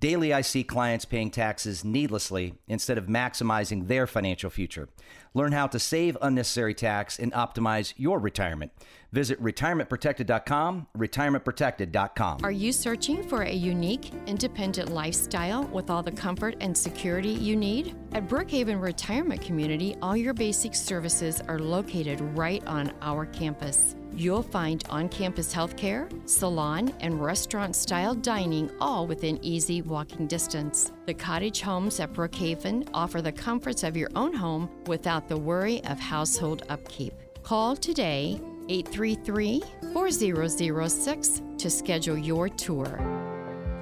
Daily, 0.00 0.34
I 0.34 0.42
see 0.42 0.64
clients 0.64 1.04
paying 1.04 1.30
taxes 1.30 1.84
needlessly 1.84 2.54
instead 2.68 2.98
of 2.98 3.06
maximizing 3.06 3.88
their 3.88 4.06
financial 4.06 4.50
future. 4.50 4.88
Learn 5.32 5.52
how 5.52 5.66
to 5.68 5.78
save 5.78 6.16
unnecessary 6.20 6.74
tax 6.74 7.18
and 7.18 7.32
optimize 7.32 7.94
your 7.96 8.18
retirement. 8.18 8.70
Visit 9.12 9.42
retirementprotected.com, 9.42 10.88
retirementprotected.com. 10.96 12.40
Are 12.42 12.52
you 12.52 12.72
searching 12.72 13.26
for 13.26 13.42
a 13.42 13.52
unique, 13.52 14.12
independent 14.26 14.90
lifestyle 14.90 15.64
with 15.64 15.88
all 15.88 16.02
the 16.02 16.12
comfort 16.12 16.56
and 16.60 16.76
security 16.76 17.30
you 17.30 17.56
need? 17.56 17.96
At 18.12 18.28
Brookhaven 18.28 18.80
Retirement 18.80 19.40
Community, 19.40 19.96
all 20.02 20.16
your 20.16 20.34
basic 20.34 20.74
services 20.74 21.40
are 21.48 21.58
located 21.58 22.20
right 22.36 22.64
on 22.66 22.92
our 23.00 23.26
campus. 23.26 23.96
You'll 24.16 24.42
find 24.42 24.84
on 24.90 25.08
campus 25.08 25.52
healthcare, 25.52 26.08
salon, 26.28 26.94
and 27.00 27.20
restaurant 27.20 27.74
style 27.74 28.14
dining 28.14 28.70
all 28.80 29.08
within 29.08 29.44
easy 29.44 29.82
walking 29.82 30.28
distance. 30.28 30.92
The 31.06 31.14
cottage 31.14 31.60
homes 31.60 31.98
at 31.98 32.12
Brookhaven 32.12 32.88
offer 32.94 33.20
the 33.20 33.32
comforts 33.32 33.82
of 33.82 33.96
your 33.96 34.10
own 34.14 34.32
home 34.32 34.70
without 34.86 35.28
the 35.28 35.36
worry 35.36 35.84
of 35.86 35.98
household 35.98 36.62
upkeep. 36.68 37.14
Call 37.42 37.74
today 37.74 38.40
833 38.68 39.62
4006 39.92 41.42
to 41.58 41.68
schedule 41.68 42.16
your 42.16 42.48
tour. 42.48 43.33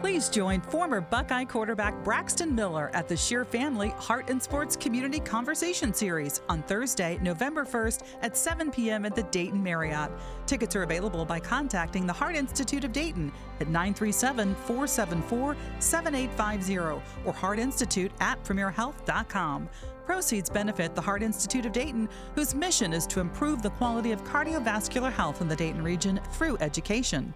Please 0.02 0.28
join 0.28 0.60
former 0.62 1.00
Buckeye 1.00 1.44
quarterback 1.44 1.94
Braxton 2.02 2.52
Miller 2.52 2.90
at 2.92 3.06
the 3.06 3.16
Shear 3.16 3.44
Family 3.44 3.90
Heart 3.90 4.30
and 4.30 4.42
Sports 4.42 4.74
Community 4.74 5.20
Conversation 5.20 5.94
Series 5.94 6.42
on 6.48 6.60
Thursday, 6.64 7.20
November 7.22 7.64
1st 7.64 8.02
at 8.20 8.36
7 8.36 8.72
p.m. 8.72 9.04
at 9.04 9.14
the 9.14 9.22
Dayton 9.22 9.62
Marriott. 9.62 10.10
Tickets 10.44 10.74
are 10.74 10.82
available 10.82 11.24
by 11.24 11.38
contacting 11.38 12.04
the 12.04 12.12
Heart 12.12 12.34
Institute 12.34 12.82
of 12.82 12.92
Dayton 12.92 13.30
at 13.60 13.68
937 13.68 14.56
474 14.56 15.56
7850 15.78 16.78
or 17.24 17.32
heartinstitute 17.32 18.10
at 18.18 18.42
premierhealth.com. 18.42 19.68
Proceeds 20.04 20.50
benefit 20.50 20.96
the 20.96 21.00
Heart 21.00 21.22
Institute 21.22 21.64
of 21.64 21.70
Dayton, 21.70 22.08
whose 22.34 22.56
mission 22.56 22.92
is 22.92 23.06
to 23.06 23.20
improve 23.20 23.62
the 23.62 23.70
quality 23.70 24.10
of 24.10 24.24
cardiovascular 24.24 25.12
health 25.12 25.40
in 25.40 25.46
the 25.46 25.54
Dayton 25.54 25.84
region 25.84 26.20
through 26.32 26.58
education. 26.58 27.32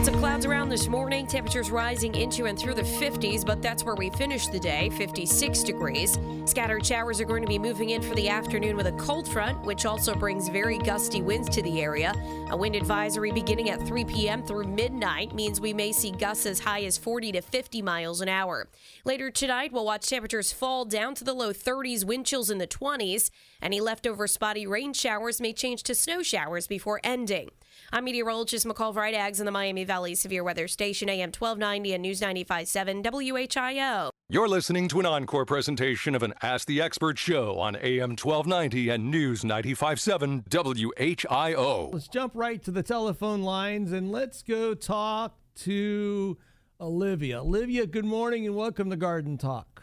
Lots 0.00 0.08
of 0.08 0.18
clouds 0.18 0.46
around 0.46 0.70
this 0.70 0.88
morning. 0.88 1.26
Temperatures 1.26 1.70
rising 1.70 2.14
into 2.14 2.46
and 2.46 2.58
through 2.58 2.72
the 2.72 2.80
50s, 2.80 3.44
but 3.44 3.60
that's 3.60 3.84
where 3.84 3.96
we 3.96 4.08
finish 4.08 4.46
the 4.46 4.58
day 4.58 4.88
56 4.96 5.62
degrees. 5.62 6.18
Scattered 6.46 6.86
showers 6.86 7.20
are 7.20 7.26
going 7.26 7.42
to 7.42 7.46
be 7.46 7.58
moving 7.58 7.90
in 7.90 8.00
for 8.00 8.14
the 8.14 8.26
afternoon 8.26 8.78
with 8.78 8.86
a 8.86 8.92
cold 8.92 9.28
front, 9.28 9.60
which 9.66 9.84
also 9.84 10.14
brings 10.14 10.48
very 10.48 10.78
gusty 10.78 11.20
winds 11.20 11.50
to 11.50 11.60
the 11.60 11.82
area. 11.82 12.14
A 12.48 12.56
wind 12.56 12.76
advisory 12.76 13.30
beginning 13.30 13.68
at 13.68 13.86
3 13.86 14.06
p.m. 14.06 14.42
through 14.42 14.64
midnight 14.68 15.34
means 15.34 15.60
we 15.60 15.74
may 15.74 15.92
see 15.92 16.12
gusts 16.12 16.46
as 16.46 16.60
high 16.60 16.84
as 16.84 16.96
40 16.96 17.32
to 17.32 17.42
50 17.42 17.82
miles 17.82 18.22
an 18.22 18.30
hour. 18.30 18.68
Later 19.04 19.30
tonight, 19.30 19.70
we'll 19.70 19.84
watch 19.84 20.08
temperatures 20.08 20.50
fall 20.50 20.86
down 20.86 21.14
to 21.16 21.24
the 21.24 21.34
low 21.34 21.52
30s, 21.52 22.06
wind 22.06 22.24
chills 22.24 22.48
in 22.48 22.56
the 22.56 22.66
20s. 22.66 23.28
Any 23.60 23.82
leftover 23.82 24.26
spotty 24.26 24.66
rain 24.66 24.94
showers 24.94 25.42
may 25.42 25.52
change 25.52 25.82
to 25.82 25.94
snow 25.94 26.22
showers 26.22 26.66
before 26.66 27.02
ending. 27.04 27.50
I'm 27.92 28.04
meteorologist 28.04 28.66
McCall 28.66 28.94
Vrydaghs 28.94 29.40
in 29.40 29.46
the 29.46 29.50
Miami 29.50 29.82
Valley 29.82 30.14
Severe 30.14 30.44
Weather 30.44 30.68
Station, 30.68 31.08
AM 31.08 31.32
1290 31.32 31.92
and 31.94 32.02
News 32.02 32.20
95.7 32.20 33.02
WHIO. 33.02 34.10
You're 34.28 34.48
listening 34.48 34.86
to 34.88 35.00
an 35.00 35.06
encore 35.06 35.44
presentation 35.44 36.14
of 36.14 36.22
an 36.22 36.34
Ask 36.40 36.68
the 36.68 36.80
Expert 36.80 37.18
show 37.18 37.58
on 37.58 37.74
AM 37.74 38.10
1290 38.10 38.90
and 38.90 39.10
News 39.10 39.42
95.7 39.42 40.44
WHIO. 40.48 41.92
Let's 41.92 42.06
jump 42.06 42.32
right 42.36 42.62
to 42.62 42.70
the 42.70 42.84
telephone 42.84 43.42
lines 43.42 43.90
and 43.90 44.12
let's 44.12 44.42
go 44.42 44.74
talk 44.74 45.36
to 45.56 46.38
Olivia. 46.80 47.40
Olivia, 47.40 47.86
good 47.86 48.04
morning 48.04 48.46
and 48.46 48.54
welcome 48.54 48.88
to 48.90 48.96
Garden 48.96 49.36
Talk. 49.36 49.82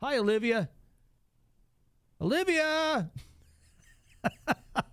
Hi, 0.00 0.16
Olivia. 0.16 0.70
Olivia! 2.18 3.10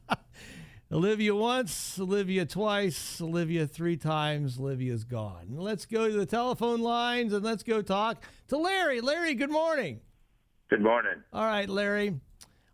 Olivia 0.89 1.35
once, 1.35 1.99
Olivia 1.99 2.45
twice, 2.45 3.19
Olivia 3.19 3.67
three 3.67 3.97
times, 3.97 4.57
Olivia's 4.57 5.03
gone. 5.03 5.47
Let's 5.49 5.85
go 5.85 6.07
to 6.07 6.13
the 6.13 6.25
telephone 6.25 6.79
lines 6.79 7.33
and 7.33 7.43
let's 7.43 7.61
go 7.63 7.81
talk 7.81 8.23
to 8.47 8.57
Larry. 8.57 9.01
Larry, 9.01 9.33
good 9.33 9.51
morning. 9.51 9.99
Good 10.69 10.81
morning. 10.81 11.23
All 11.33 11.45
right, 11.45 11.67
Larry. 11.67 12.21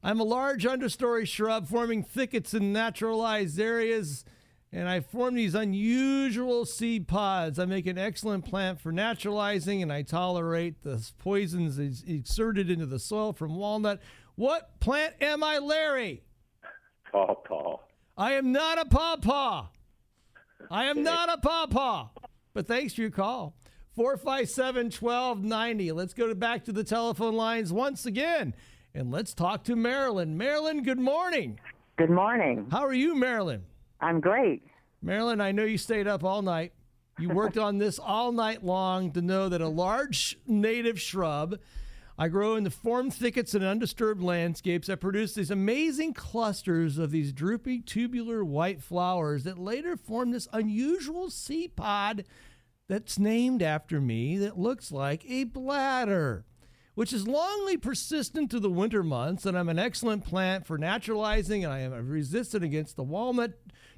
I'm 0.03 0.19
a 0.19 0.25
large 0.25 0.63
understory 0.63 1.27
shrub 1.27 1.67
forming 1.67 2.03
thickets 2.03 2.53
in 2.53 2.71
naturalized 2.71 3.59
areas, 3.59 4.25
and 4.71 4.87
I 4.87 4.99
form 4.99 5.33
these 5.33 5.55
unusual 5.55 6.65
seed 6.65 7.07
pods. 7.07 7.57
I 7.57 7.65
make 7.65 7.87
an 7.87 7.97
excellent 7.97 8.45
plant 8.45 8.79
for 8.79 8.91
naturalizing, 8.91 9.81
and 9.81 9.91
I 9.91 10.03
tolerate 10.03 10.83
the 10.83 11.03
poisons 11.17 11.79
exerted 11.79 12.69
into 12.69 12.85
the 12.85 12.99
soil 12.99 13.33
from 13.33 13.55
walnut. 13.55 14.01
What 14.35 14.79
plant 14.79 15.15
am 15.19 15.43
I, 15.43 15.57
Larry? 15.57 16.21
Pawpaw. 17.11 17.77
I 18.17 18.33
am 18.33 18.51
not 18.51 18.79
a 18.79 18.85
pawpaw. 18.85 19.67
I 20.69 20.85
am 20.85 21.01
not 21.01 21.33
a 21.33 21.37
pawpaw. 21.37 22.09
But 22.53 22.67
thanks 22.67 22.93
for 22.93 23.01
your 23.01 23.09
call. 23.09 23.55
457 23.95 24.91
1290. 24.91 25.91
Let's 25.91 26.13
go 26.13 26.27
to 26.27 26.35
back 26.35 26.65
to 26.65 26.71
the 26.71 26.83
telephone 26.83 27.35
lines 27.35 27.73
once 27.73 28.05
again. 28.05 28.53
And 28.93 29.11
let's 29.11 29.33
talk 29.33 29.63
to 29.65 29.75
Marilyn. 29.75 30.37
Marilyn, 30.37 30.83
good 30.83 30.99
morning. 30.99 31.59
Good 31.97 32.11
morning. 32.11 32.67
How 32.71 32.85
are 32.85 32.93
you, 32.93 33.15
Marilyn? 33.15 33.63
I'm 34.01 34.19
great. 34.19 34.63
Marilyn, 35.01 35.41
I 35.41 35.51
know 35.51 35.63
you 35.63 35.77
stayed 35.77 36.07
up 36.07 36.23
all 36.23 36.43
night. 36.43 36.73
You 37.19 37.29
worked 37.29 37.57
on 37.57 37.77
this 37.77 37.99
all 37.99 38.31
night 38.31 38.63
long 38.63 39.11
to 39.11 39.21
know 39.21 39.49
that 39.49 39.61
a 39.61 39.67
large 39.67 40.37
native 40.47 40.99
shrub 40.99 41.57
I 42.17 42.27
grow 42.27 42.55
in 42.55 42.63
the 42.63 42.69
formed 42.69 43.13
thickets 43.13 43.55
and 43.55 43.63
undisturbed 43.63 44.21
landscapes 44.21 44.87
that 44.87 45.01
produce 45.01 45.33
these 45.33 45.49
amazing 45.49 46.13
clusters 46.13 46.99
of 46.99 47.09
these 47.09 47.33
droopy 47.33 47.79
tubular 47.79 48.45
white 48.45 48.83
flowers 48.83 49.43
that 49.45 49.57
later 49.57 49.97
form 49.97 50.31
this 50.31 50.47
unusual 50.53 51.31
seed 51.31 51.75
pod 51.75 52.25
that's 52.87 53.17
named 53.17 53.63
after 53.63 53.99
me 53.99 54.37
that 54.37 54.59
looks 54.59 54.91
like 54.91 55.25
a 55.27 55.45
bladder, 55.45 56.45
which 56.93 57.13
is 57.13 57.25
longly 57.25 57.81
persistent 57.81 58.51
to 58.51 58.59
the 58.59 58.69
winter 58.69 59.01
months. 59.01 59.47
And 59.47 59.57
I'm 59.57 59.69
an 59.69 59.79
excellent 59.79 60.23
plant 60.23 60.67
for 60.67 60.77
naturalizing, 60.77 61.63
and 61.63 61.73
I 61.73 61.79
am 61.79 61.93
resistant 62.07 62.63
against 62.63 62.95
the 62.95 63.03
walnut 63.03 63.53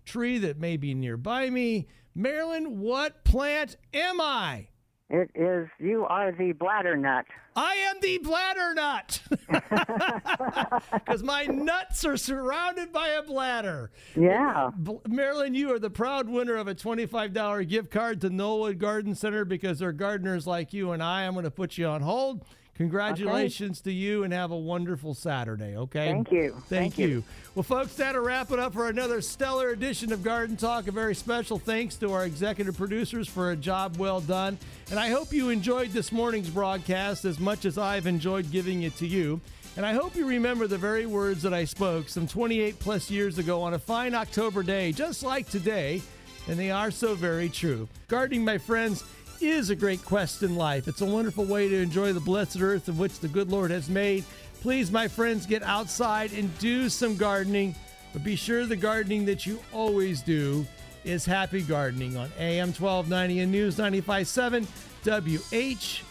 tree 0.05 0.37
that 0.37 0.57
may 0.57 0.77
be 0.77 0.93
nearby 0.93 1.49
me. 1.49 1.87
Marilyn, 2.13 2.79
what 2.79 3.25
plant 3.25 3.75
am 3.93 4.21
I? 4.21 4.69
It 5.09 5.29
is, 5.35 5.67
you 5.79 6.05
are 6.05 6.31
the 6.31 6.53
bladder 6.53 6.97
nut. 6.97 7.25
I 7.55 7.75
am 7.75 7.97
the 8.01 8.17
bladder 8.19 8.73
nut. 8.73 9.21
Because 11.05 11.23
my 11.23 11.45
nuts 11.45 12.03
are 12.03 12.17
surrounded 12.17 12.91
by 12.91 13.09
a 13.09 13.21
bladder. 13.21 13.91
Yeah. 14.15 14.71
Marilyn, 15.07 15.53
you 15.53 15.71
are 15.73 15.79
the 15.79 15.89
proud 15.89 16.27
winner 16.27 16.55
of 16.55 16.67
a 16.67 16.75
$25 16.75 17.67
gift 17.69 17.91
card 17.91 18.21
to 18.21 18.29
Knollwood 18.29 18.79
Garden 18.79 19.15
Center 19.15 19.45
because 19.45 19.79
they're 19.79 19.91
gardeners 19.91 20.47
like 20.47 20.73
you 20.73 20.91
and 20.91 21.01
I. 21.03 21.25
I'm 21.25 21.33
going 21.33 21.45
to 21.45 21.51
put 21.51 21.77
you 21.77 21.85
on 21.87 22.01
hold. 22.01 22.43
Congratulations 22.75 23.79
okay. 23.79 23.91
to 23.91 23.95
you 23.95 24.23
and 24.23 24.33
have 24.33 24.51
a 24.51 24.57
wonderful 24.57 25.13
Saturday, 25.13 25.77
okay? 25.77 26.11
Thank 26.11 26.31
you. 26.31 26.51
Thank, 26.51 26.65
Thank 26.65 26.97
you. 26.97 27.07
you. 27.07 27.23
Well, 27.55 27.63
folks, 27.63 27.95
that'll 27.95 28.21
wrap 28.21 28.51
it 28.51 28.59
up 28.59 28.73
for 28.73 28.89
another 28.89 29.21
stellar 29.21 29.69
edition 29.69 30.11
of 30.11 30.23
Garden 30.23 30.57
Talk. 30.57 30.87
A 30.87 30.91
very 30.91 31.15
special 31.15 31.57
thanks 31.57 31.95
to 31.95 32.11
our 32.11 32.25
executive 32.25 32.75
producers 32.75 33.29
for 33.29 33.51
a 33.51 33.55
job 33.55 33.95
well 33.95 34.19
done. 34.19 34.57
And 34.91 34.99
I 34.99 35.09
hope 35.09 35.31
you 35.31 35.49
enjoyed 35.49 35.91
this 35.91 36.11
morning's 36.11 36.49
broadcast 36.49 37.23
as 37.23 37.39
much 37.39 37.63
as 37.63 37.77
I've 37.77 38.07
enjoyed 38.07 38.51
giving 38.51 38.83
it 38.83 38.97
to 38.97 39.07
you. 39.07 39.39
And 39.77 39.85
I 39.85 39.93
hope 39.93 40.15
you 40.15 40.27
remember 40.27 40.67
the 40.67 40.77
very 40.77 41.05
words 41.05 41.41
that 41.43 41.53
I 41.53 41.63
spoke 41.63 42.09
some 42.09 42.27
28 42.27 42.77
plus 42.79 43.09
years 43.09 43.37
ago 43.37 43.61
on 43.61 43.73
a 43.73 43.79
fine 43.79 44.13
October 44.13 44.63
day, 44.63 44.91
just 44.91 45.23
like 45.23 45.49
today. 45.49 46.01
And 46.49 46.59
they 46.59 46.71
are 46.71 46.91
so 46.91 47.15
very 47.15 47.47
true. 47.47 47.87
Gardening, 48.09 48.43
my 48.43 48.57
friends, 48.57 49.03
is 49.41 49.69
a 49.69 49.75
great 49.75 50.03
quest 50.03 50.43
in 50.43 50.55
life. 50.55 50.87
It's 50.87 51.01
a 51.01 51.05
wonderful 51.05 51.45
way 51.45 51.69
to 51.69 51.75
enjoy 51.75 52.13
the 52.13 52.19
blessed 52.19 52.61
earth 52.61 52.87
of 52.87 52.99
which 52.99 53.19
the 53.19 53.27
good 53.27 53.49
Lord 53.49 53.71
has 53.71 53.89
made. 53.89 54.23
Please, 54.61 54.91
my 54.91 55.07
friends, 55.07 55.45
get 55.45 55.63
outside 55.63 56.33
and 56.33 56.55
do 56.59 56.89
some 56.89 57.15
gardening, 57.17 57.75
but 58.13 58.23
be 58.23 58.35
sure 58.35 58.65
the 58.65 58.75
gardening 58.75 59.25
that 59.25 59.45
you 59.45 59.59
always 59.71 60.21
do 60.21 60.65
is 61.03 61.25
happy 61.25 61.61
gardening 61.61 62.17
on 62.17 62.31
AM 62.39 62.69
1290 62.69 63.39
and 63.41 63.51
News 63.51 63.77
957 63.77 64.67
WHIO. 65.05 66.01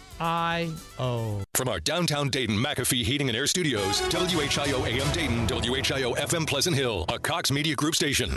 From 1.55 1.69
our 1.69 1.81
downtown 1.81 2.29
Dayton 2.29 2.57
McAfee 2.57 3.03
Heating 3.03 3.29
and 3.29 3.37
Air 3.37 3.49
Studios, 3.49 4.01
WHIO 4.03 4.87
AM 4.87 5.13
Dayton, 5.13 5.49
WHIO 5.49 6.15
FM 6.15 6.47
Pleasant 6.47 6.77
Hill, 6.77 7.05
a 7.09 7.19
Cox 7.19 7.51
Media 7.51 7.75
Group 7.75 7.97
station. 7.97 8.31